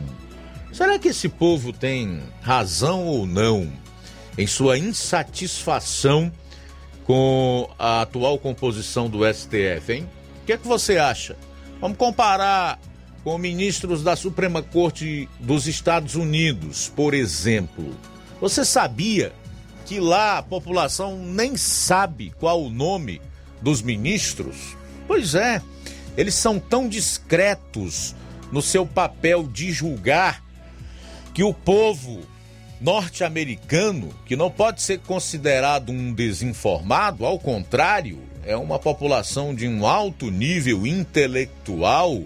Será 0.73 0.99
que 0.99 1.09
esse 1.09 1.29
povo 1.29 1.73
tem 1.73 2.23
razão 2.43 3.07
ou 3.07 3.27
não 3.27 3.73
em 4.37 4.47
sua 4.47 4.77
insatisfação 4.77 6.31
com 7.05 7.71
a 7.79 8.03
atual 8.03 8.39
composição 8.39 9.09
do 9.09 9.21
STF, 9.33 9.93
hein? 9.93 10.09
O 10.43 10.47
que 10.47 10.53
é 10.53 10.59
que 10.59 10.67
você 10.67 10.99
acha? 10.99 11.37
Vamos 11.81 11.97
comparar 11.97 12.79
com 13.23 13.39
ministros 13.39 14.03
da 14.03 14.15
Suprema 14.15 14.63
Corte 14.63 15.29
dos 15.41 15.67
Estados 15.67 16.15
Unidos, 16.15 16.93
por 16.95 17.15
exemplo. 17.15 17.95
Você 18.41 18.65
sabia 18.65 19.33
que 19.85 20.01
lá 20.01 20.39
a 20.39 20.43
população 20.43 21.17
nem 21.19 21.57
sabe 21.57 22.33
qual 22.39 22.63
o 22.63 22.71
nome 22.71 23.21
dos 23.61 23.83
ministros? 23.83 24.77
Pois 25.07 25.35
é, 25.35 25.63
eles 26.17 26.35
são 26.35 26.59
tão 26.59 26.89
discretos 26.89 28.15
no 28.51 28.63
seu 28.63 28.87
papel 28.87 29.45
de 29.45 29.73
julgar 29.73 30.43
que 31.35 31.43
o 31.43 31.53
povo 31.53 32.21
norte-americano, 32.81 34.15
que 34.27 34.37
não 34.37 34.51
pode 34.51 34.83
ser 34.83 35.01
considerado 35.01 35.91
um 35.91 36.13
desinformado, 36.13 37.25
ao 37.25 37.39
contrário, 37.39 38.21
é 38.45 38.57
uma 38.57 38.79
população 38.79 39.55
de 39.55 39.67
um 39.67 39.87
alto 39.87 40.31
nível 40.31 40.87
intelectual, 40.87 42.23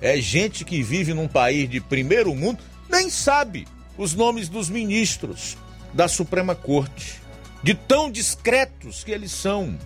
é 0.00 0.20
gente 0.20 0.64
que 0.64 0.82
vive 0.82 1.14
num 1.14 1.26
país 1.26 1.68
de 1.68 1.80
primeiro 1.80 2.34
mundo, 2.34 2.62
nem 2.88 3.10
sabe 3.10 3.66
os 3.96 4.14
nomes 4.14 4.48
dos 4.48 4.68
ministros 4.68 5.56
da 5.92 6.06
Suprema 6.08 6.54
Corte, 6.54 7.20
de 7.62 7.74
tão 7.74 8.10
discretos 8.10 9.02
que 9.02 9.10
eles 9.10 9.32
são. 9.32 9.78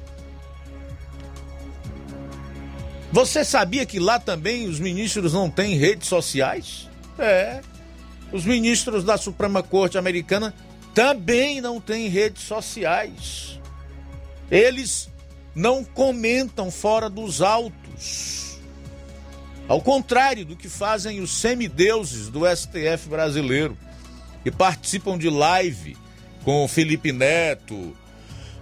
Você 3.11 3.45
sabia 3.45 3.87
que 3.87 3.99
lá 3.99 4.19
também 4.19 4.69
os 4.69 4.79
ministros 4.79 5.33
não 5.33 5.49
têm 5.49 5.77
redes 5.77 6.09
sociais? 6.09 6.89
É. 7.19 7.61
Os 8.33 8.45
ministros 8.45 9.03
da 9.03 9.17
Suprema 9.17 9.63
Corte 9.63 9.97
Americana 9.97 10.55
também 10.95 11.61
não 11.61 11.81
têm 11.81 12.09
redes 12.09 12.43
sociais. 12.43 13.59
Eles 14.51 15.09
não 15.55 15.83
comentam 15.83 16.71
fora 16.71 17.09
dos 17.09 17.41
autos. 17.41 18.59
Ao 19.67 19.81
contrário 19.81 20.45
do 20.45 20.57
que 20.57 20.69
fazem 20.69 21.21
os 21.21 21.31
semideuses 21.31 22.29
do 22.29 22.41
STF 22.47 23.09
brasileiro, 23.09 23.77
que 24.43 24.51
participam 24.51 25.19
de 25.19 25.29
live 25.29 25.97
com 26.45 26.67
Felipe 26.69 27.13
Neto, 27.13 27.97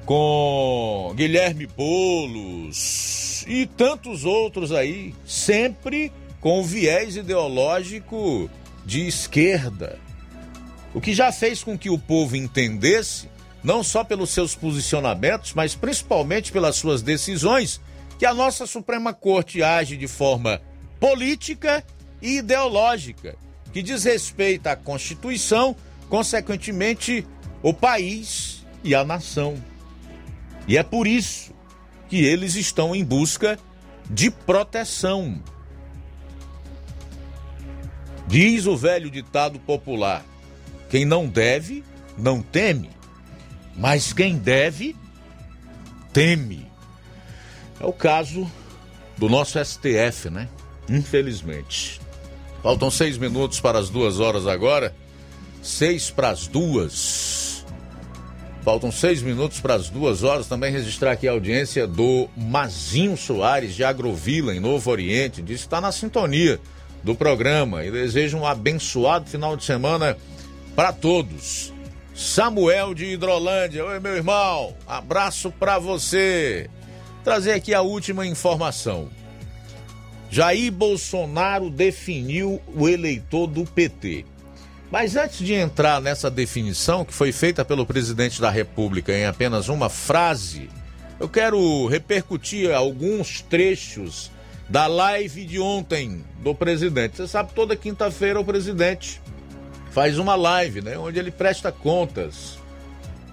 com 0.06 1.12
Guilherme 1.16 1.66
Bolos 1.66 3.44
e 3.48 3.66
tantos 3.66 4.24
outros 4.24 4.70
aí, 4.70 5.12
sempre 5.26 6.12
com 6.40 6.62
viés 6.62 7.16
ideológico 7.16 8.48
de 8.84 9.06
esquerda. 9.06 9.98
O 10.94 11.00
que 11.00 11.12
já 11.12 11.32
fez 11.32 11.62
com 11.64 11.76
que 11.76 11.90
o 11.90 11.98
povo 11.98 12.36
entendesse, 12.36 13.28
não 13.64 13.82
só 13.82 14.04
pelos 14.04 14.30
seus 14.30 14.54
posicionamentos, 14.54 15.52
mas 15.54 15.74
principalmente 15.74 16.52
pelas 16.52 16.76
suas 16.76 17.02
decisões, 17.02 17.80
que 18.16 18.24
a 18.24 18.32
nossa 18.32 18.64
Suprema 18.64 19.12
Corte 19.12 19.60
age 19.60 19.96
de 19.96 20.06
forma 20.06 20.62
política 21.00 21.84
e 22.22 22.38
ideológica, 22.38 23.36
que 23.72 23.82
diz 23.82 24.04
respeito 24.04 24.68
à 24.68 24.76
Constituição, 24.76 25.74
consequentemente, 26.08 27.26
o 27.60 27.74
país 27.74 28.64
e 28.84 28.94
a 28.94 29.04
nação. 29.04 29.56
E 30.66 30.76
é 30.76 30.82
por 30.82 31.06
isso 31.06 31.54
que 32.08 32.24
eles 32.24 32.54
estão 32.54 32.94
em 32.94 33.04
busca 33.04 33.58
de 34.10 34.30
proteção. 34.30 35.42
Diz 38.26 38.66
o 38.66 38.76
velho 38.76 39.10
ditado 39.10 39.58
popular: 39.60 40.24
quem 40.90 41.04
não 41.04 41.26
deve, 41.26 41.84
não 42.18 42.42
teme, 42.42 42.90
mas 43.76 44.12
quem 44.12 44.36
deve, 44.36 44.96
teme. 46.12 46.66
É 47.78 47.84
o 47.84 47.92
caso 47.92 48.50
do 49.16 49.28
nosso 49.28 49.62
STF, 49.62 50.30
né? 50.30 50.48
Infelizmente. 50.88 52.00
Faltam 52.62 52.90
seis 52.90 53.18
minutos 53.18 53.60
para 53.60 53.78
as 53.78 53.90
duas 53.90 54.18
horas 54.18 54.46
agora. 54.46 54.94
Seis 55.62 56.10
para 56.10 56.30
as 56.30 56.46
duas. 56.46 57.55
Faltam 58.66 58.90
seis 58.90 59.22
minutos 59.22 59.60
para 59.60 59.74
as 59.74 59.88
duas 59.88 60.24
horas. 60.24 60.48
Também 60.48 60.72
registrar 60.72 61.12
aqui 61.12 61.28
a 61.28 61.30
audiência 61.30 61.86
do 61.86 62.28
Mazinho 62.36 63.16
Soares, 63.16 63.76
de 63.76 63.84
Agrovila, 63.84 64.52
em 64.52 64.58
Novo 64.58 64.90
Oriente. 64.90 65.40
Diz 65.40 65.60
que 65.60 65.66
está 65.68 65.80
na 65.80 65.92
sintonia 65.92 66.58
do 67.00 67.14
programa 67.14 67.84
e 67.84 67.92
deseja 67.92 68.36
um 68.36 68.44
abençoado 68.44 69.30
final 69.30 69.56
de 69.56 69.62
semana 69.62 70.16
para 70.74 70.92
todos. 70.92 71.72
Samuel 72.12 72.92
de 72.92 73.04
Hidrolândia, 73.04 73.84
oi 73.84 74.00
meu 74.00 74.16
irmão, 74.16 74.74
abraço 74.84 75.52
para 75.52 75.78
você. 75.78 76.68
Trazer 77.22 77.52
aqui 77.52 77.72
a 77.72 77.82
última 77.82 78.26
informação. 78.26 79.08
Jair 80.28 80.72
Bolsonaro 80.72 81.70
definiu 81.70 82.60
o 82.74 82.88
eleitor 82.88 83.46
do 83.46 83.64
PT. 83.64 84.24
Mas 84.90 85.16
antes 85.16 85.38
de 85.38 85.52
entrar 85.52 86.00
nessa 86.00 86.30
definição 86.30 87.04
que 87.04 87.12
foi 87.12 87.32
feita 87.32 87.64
pelo 87.64 87.84
presidente 87.84 88.40
da 88.40 88.50
República 88.50 89.12
em 89.12 89.26
apenas 89.26 89.68
uma 89.68 89.88
frase, 89.88 90.70
eu 91.18 91.28
quero 91.28 91.86
repercutir 91.86 92.72
alguns 92.72 93.40
trechos 93.40 94.30
da 94.68 94.86
live 94.86 95.44
de 95.44 95.58
ontem 95.58 96.24
do 96.42 96.54
presidente. 96.54 97.16
Você 97.16 97.26
sabe, 97.26 97.52
toda 97.54 97.76
quinta-feira 97.76 98.40
o 98.40 98.44
presidente 98.44 99.20
faz 99.90 100.18
uma 100.18 100.36
live, 100.36 100.82
né, 100.82 100.98
onde 100.98 101.18
ele 101.18 101.30
presta 101.30 101.72
contas 101.72 102.58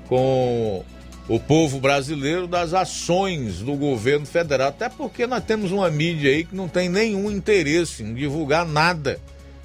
com 0.08 0.84
o 1.28 1.40
povo 1.40 1.80
brasileiro 1.80 2.48
das 2.48 2.74
ações 2.74 3.60
do 3.60 3.76
governo 3.76 4.26
federal, 4.26 4.70
até 4.70 4.90
porque 4.90 5.26
nós 5.28 5.44
temos 5.44 5.72
uma 5.72 5.90
mídia 5.90 6.32
aí 6.32 6.44
que 6.44 6.56
não 6.56 6.68
tem 6.68 6.90
nenhum 6.90 7.32
interesse 7.32 8.04
em 8.04 8.14
divulgar 8.14 8.66
nada 8.66 9.20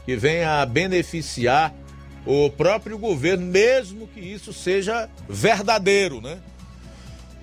que 0.09 0.17
venha 0.17 0.63
a 0.63 0.65
beneficiar 0.65 1.75
o 2.25 2.49
próprio 2.49 2.97
governo, 2.97 3.45
mesmo 3.45 4.09
que 4.09 4.21
isso 4.21 4.55
seja 4.55 5.07
verdadeiro, 5.29 6.23
né? 6.23 6.39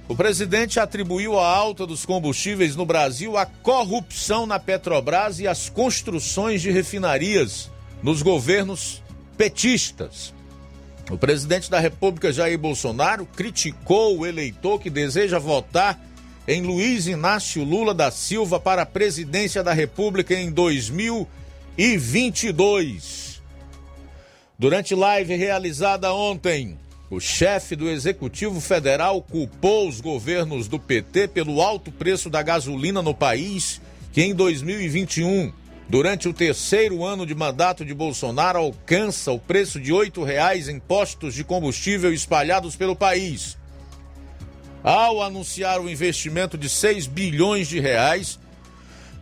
O 0.07 0.15
presidente 0.15 0.79
atribuiu 0.79 1.37
a 1.37 1.47
alta 1.47 1.85
dos 1.85 2.07
combustíveis 2.07 2.75
no 2.75 2.83
Brasil 2.83 3.37
à 3.37 3.45
corrupção 3.45 4.47
na 4.47 4.57
Petrobras 4.57 5.39
e 5.39 5.47
às 5.47 5.69
construções 5.69 6.59
de 6.59 6.71
refinarias 6.71 7.69
nos 8.01 8.23
governos 8.23 9.03
petistas. 9.37 10.33
O 11.11 11.19
presidente 11.19 11.69
da 11.69 11.79
República, 11.79 12.33
Jair 12.33 12.57
Bolsonaro, 12.57 13.27
criticou 13.27 14.17
o 14.17 14.25
eleitor 14.25 14.79
que 14.79 14.89
deseja 14.89 15.37
votar 15.37 16.03
em 16.47 16.63
Luiz 16.63 17.05
Inácio 17.05 17.63
Lula 17.63 17.93
da 17.93 18.09
Silva 18.09 18.59
para 18.59 18.81
a 18.81 18.87
presidência 18.87 19.63
da 19.63 19.71
República 19.71 20.33
em 20.33 20.49
2020 20.49 21.44
e 21.77 21.97
22. 21.97 23.41
Durante 24.57 24.95
live 24.95 25.35
realizada 25.35 26.13
ontem, 26.13 26.79
o 27.09 27.19
chefe 27.19 27.75
do 27.75 27.89
Executivo 27.89 28.61
Federal 28.61 29.21
culpou 29.21 29.87
os 29.87 29.99
governos 29.99 30.67
do 30.67 30.79
PT 30.79 31.27
pelo 31.27 31.61
alto 31.61 31.91
preço 31.91 32.29
da 32.29 32.41
gasolina 32.41 33.01
no 33.01 33.13
país, 33.13 33.81
que 34.13 34.21
em 34.21 34.33
2021, 34.33 35.51
durante 35.89 36.29
o 36.29 36.33
terceiro 36.33 37.03
ano 37.03 37.25
de 37.25 37.35
mandato 37.35 37.83
de 37.83 37.93
Bolsonaro, 37.93 38.57
alcança 38.57 39.33
o 39.33 39.39
preço 39.39 39.79
de 39.79 39.91
R$ 39.91 40.09
reais 40.25 40.69
em 40.69 40.79
postos 40.79 41.33
de 41.33 41.43
combustível 41.43 42.13
espalhados 42.13 42.77
pelo 42.77 42.95
país. 42.95 43.57
Ao 44.81 45.21
anunciar 45.21 45.81
o 45.81 45.89
investimento 45.89 46.57
de 46.57 46.69
6 46.69 47.07
bilhões 47.07 47.67
de 47.67 47.79
reais, 47.79 48.39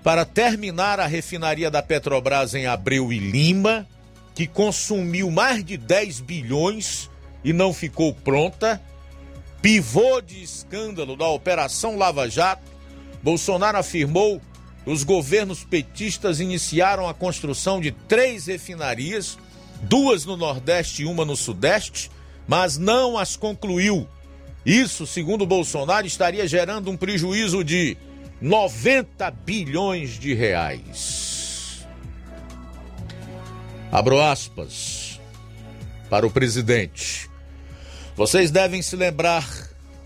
para 0.04 0.26
terminar 0.26 1.00
a 1.00 1.08
refinaria 1.08 1.72
da 1.72 1.82
Petrobras 1.82 2.54
em 2.54 2.68
Abreu 2.68 3.12
e 3.14 3.18
Lima, 3.18 3.88
que 4.36 4.46
consumiu 4.46 5.32
mais 5.32 5.64
de 5.64 5.78
10 5.78 6.20
bilhões 6.20 7.10
e 7.44 7.54
não 7.54 7.74
ficou 7.74 8.14
pronta. 8.14 8.82
pivô 9.62 10.20
de 10.20 10.44
escândalo 10.44 11.16
da 11.16 11.28
Operação 11.30 11.98
Lava 11.98 12.30
Jato, 12.30 12.70
Bolsonaro 13.22 13.78
afirmou 13.78 14.42
os 14.86 15.06
governos 15.06 15.64
petistas 15.64 16.42
iniciaram 16.42 17.08
a 17.08 17.14
construção 17.14 17.80
de 17.80 17.92
três 17.92 18.48
refinarias, 18.48 19.38
duas 19.84 20.26
no 20.26 20.36
Nordeste 20.36 21.04
e 21.04 21.06
uma 21.06 21.24
no 21.24 21.38
Sudeste, 21.38 22.12
mas 22.46 22.78
não 22.78 23.18
as 23.18 23.38
concluiu. 23.38 24.06
Isso, 24.66 25.08
segundo 25.08 25.46
Bolsonaro, 25.46 26.06
estaria 26.06 26.46
gerando 26.46 26.92
um 26.92 26.98
prejuízo 26.98 27.64
de 27.64 27.98
90 28.44 29.32
bilhões 29.32 30.20
de 30.20 30.34
reais. 30.34 31.88
Abro 33.90 34.20
aspas 34.20 35.18
para 36.10 36.28
o 36.28 36.30
presidente. 36.30 37.30
Vocês 38.18 38.52
devem 38.52 38.82
se 38.82 38.98
lembrar 38.98 39.48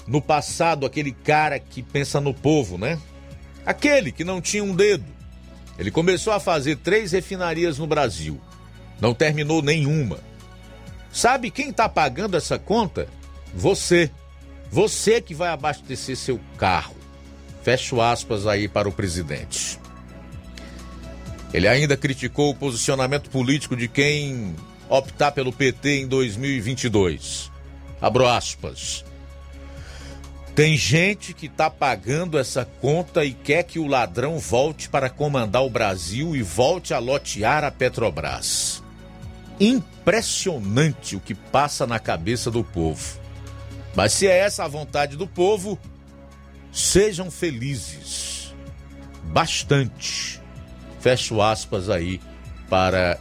no 0.05 0.22
passado 0.22 0.85
aquele 0.85 1.11
cara 1.11 1.57
que 1.57 1.81
pensa 1.81 2.22
no 2.22 2.31
povo, 2.31 2.77
né? 2.77 2.99
Aquele 3.65 4.11
que 4.11 4.23
não 4.23 4.39
tinha 4.39 4.64
um 4.64 4.76
dedo. 4.76 5.05
Ele 5.80 5.89
começou 5.89 6.31
a 6.31 6.39
fazer 6.39 6.76
três 6.76 7.14
refinarias 7.14 7.80
no 7.80 7.88
Brasil. 7.88 8.39
Não 9.01 9.15
terminou 9.15 9.64
nenhuma. 9.64 10.19
Sabe 11.11 11.49
quem 11.49 11.69
está 11.69 11.89
pagando 11.89 12.38
essa 12.38 12.59
conta? 12.59 13.07
Você. 13.51 14.11
Você 14.69 15.19
que 15.22 15.34
vai 15.34 15.49
abastecer 15.49 16.15
seu 16.15 16.39
carro. 16.55 16.96
Fecho 17.68 17.99
aspas 17.99 18.48
aí 18.48 18.69
para 18.69 18.88
o 18.88 18.94
presidente. 18.94 19.77
Ele 21.53 21.68
ainda 21.68 21.98
criticou 21.98 22.49
o 22.52 22.56
posicionamento 22.56 23.30
político 23.30 23.76
de 23.76 23.89
quem 23.89 24.56
optar 24.88 25.34
pelo 25.34 25.52
PT 25.52 26.03
em 26.03 26.07
2022. 26.07 27.52
Abro 28.02 28.26
aspas. 28.26 29.03
Tem 30.56 30.77
gente 30.77 31.34
que 31.34 31.48
está 31.48 31.69
pagando 31.69 32.39
essa 32.39 32.64
conta 32.64 33.26
e 33.26 33.34
quer 33.34 33.64
que 33.64 33.80
o 33.80 33.85
ladrão 33.85 34.39
volte 34.39 34.88
para 34.88 35.10
comandar 35.10 35.65
o 35.65 35.69
Brasil 35.69 36.38
e 36.38 36.41
volte 36.41 36.94
a 36.94 36.99
lotear 36.99 37.65
a 37.65 37.69
Petrobras. 37.69 38.81
Impressionante 39.60 41.18
o 41.18 41.19
que 41.19 41.35
passa 41.35 41.85
na 41.85 41.99
cabeça 41.99 42.49
do 42.49 42.64
povo. 42.64 43.19
Mas 43.94 44.14
se 44.14 44.26
é 44.26 44.38
essa 44.38 44.64
a 44.64 44.69
vontade 44.69 45.18
do 45.18 45.27
povo, 45.27 45.77
sejam 46.72 47.30
felizes. 47.31 48.53
Bastante. 49.26 50.41
Fecho 50.99 51.41
aspas 51.41 51.89
aí 51.89 52.19
para 52.69 53.19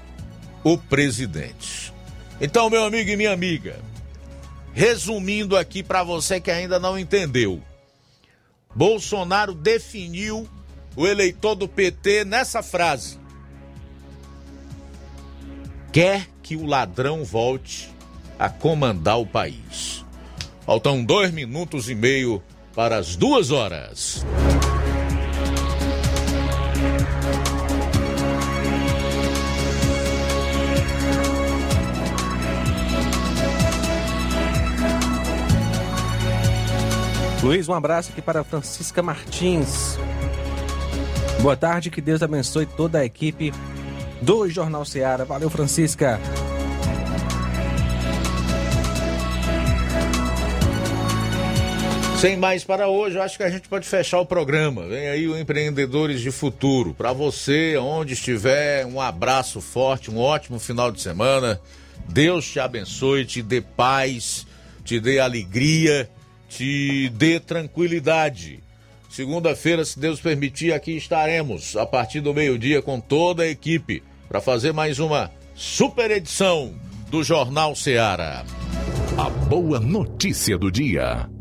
o 0.64 0.77
presidente. 0.78 1.93
Então, 2.40 2.68
meu 2.70 2.85
amigo 2.85 3.10
e 3.10 3.16
minha 3.16 3.32
amiga, 3.32 3.77
Resumindo 4.77 5.56
aqui 5.56 5.82
para 5.82 6.05
você 6.05 6.39
que 6.39 6.51
ainda 6.51 6.78
não 6.78 6.98
entendeu. 6.98 7.62
Bolsonaro 8.74 9.55
definiu 9.55 10.47
o 10.94 11.06
eleitor 11.06 11.55
do 11.55 11.66
PT 11.66 12.27
nessa 12.27 12.62
frase: 12.62 13.18
quer 15.90 16.28
que 16.43 16.56
o 16.56 16.66
ladrão 16.66 17.24
volte 17.24 17.89
a 18.39 18.51
comandar 18.51 19.18
o 19.18 19.24
país. 19.24 20.05
Faltam 20.66 21.02
dois 21.02 21.31
minutos 21.31 21.89
e 21.89 21.94
meio 21.94 22.43
para 22.76 22.98
as 22.98 23.16
duas 23.16 23.50
horas. 23.50 24.22
Luiz, 37.42 37.66
um 37.66 37.72
abraço 37.72 38.10
aqui 38.12 38.20
para 38.20 38.44
Francisca 38.44 39.02
Martins. 39.02 39.98
Boa 41.40 41.56
tarde, 41.56 41.90
que 41.90 42.02
Deus 42.02 42.22
abençoe 42.22 42.66
toda 42.66 42.98
a 42.98 43.04
equipe 43.06 43.54
do 44.20 44.46
Jornal 44.50 44.84
Ceará. 44.84 45.24
Valeu, 45.24 45.48
Francisca. 45.48 46.20
Sem 52.18 52.36
mais 52.36 52.64
para 52.64 52.88
hoje, 52.88 53.16
eu 53.16 53.22
acho 53.22 53.36
que 53.36 53.43
a 53.43 53.51
gente 53.51 53.68
pode 53.68 53.86
fechar 53.86 54.20
o 54.20 54.26
programa. 54.26 54.86
Vem 54.86 55.09
aí 55.09 55.28
o 55.28 55.38
Empreendedores 55.38 56.20
de 56.20 56.30
Futuro. 56.30 56.94
Para 56.94 57.12
você, 57.12 57.76
onde 57.76 58.14
estiver, 58.14 58.86
um 58.86 59.01
abraço 59.01 59.60
forte, 59.60 60.10
um 60.10 60.18
ótimo 60.18 60.59
final 60.59 60.90
de 60.90 61.01
semana. 61.01 61.60
Deus 62.09 62.51
te 62.51 62.59
abençoe, 62.59 63.24
te 63.24 63.43
dê 63.43 63.60
paz, 63.60 64.47
te 64.84 64.98
dê 64.98 65.18
alegria 65.18 66.09
te 66.48 67.09
dê 67.10 67.40
tranquilidade. 67.40 68.60
Segunda-feira, 69.10 69.84
se 69.84 69.98
Deus 69.98 70.20
permitir, 70.20 70.72
aqui 70.72 70.97
estaremos 70.97 71.76
a 71.76 71.86
partir 71.86 72.20
do 72.20 72.34
meio-dia 72.34 72.82
com 72.82 73.01
toda 73.01 73.44
a 73.44 73.48
equipe 73.48 74.02
para 74.28 74.40
fazer 74.40 74.72
mais 74.72 74.98
uma 74.98 75.30
super 75.55 76.10
edição 76.10 76.74
do 77.10 77.22
Jornal 77.22 77.74
Ceará. 77.74 78.44
A 79.16 79.30
boa 79.30 79.80
notícia 79.80 80.59
do 80.59 80.70
dia. 80.70 81.35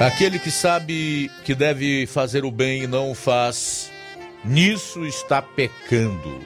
Aquele 0.00 0.38
que 0.38 0.50
sabe 0.50 1.28
que 1.44 1.56
deve 1.56 2.06
fazer 2.06 2.44
o 2.44 2.52
bem 2.52 2.84
e 2.84 2.86
não 2.86 3.10
o 3.10 3.14
faz, 3.16 3.90
nisso 4.44 5.04
está 5.04 5.42
pecando. 5.42 6.40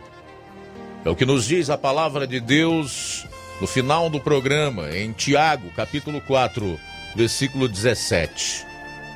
É 1.04 1.10
o 1.10 1.16
que 1.16 1.26
nos 1.26 1.44
diz 1.44 1.68
a 1.68 1.76
palavra 1.76 2.26
de 2.26 2.40
Deus 2.40 3.26
no 3.60 3.66
final 3.66 4.08
do 4.08 4.18
programa, 4.18 4.96
em 4.96 5.12
Tiago, 5.12 5.68
capítulo 5.76 6.20
4, 6.22 6.80
versículo 7.14 7.68
17. 7.68 8.64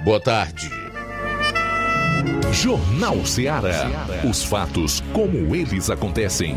Boa 0.04 0.20
tarde. 0.20 0.70
Jornal 2.52 3.24
Ceará. 3.24 4.06
Os 4.28 4.44
fatos 4.44 5.02
como 5.14 5.56
eles 5.56 5.88
acontecem. 5.88 6.56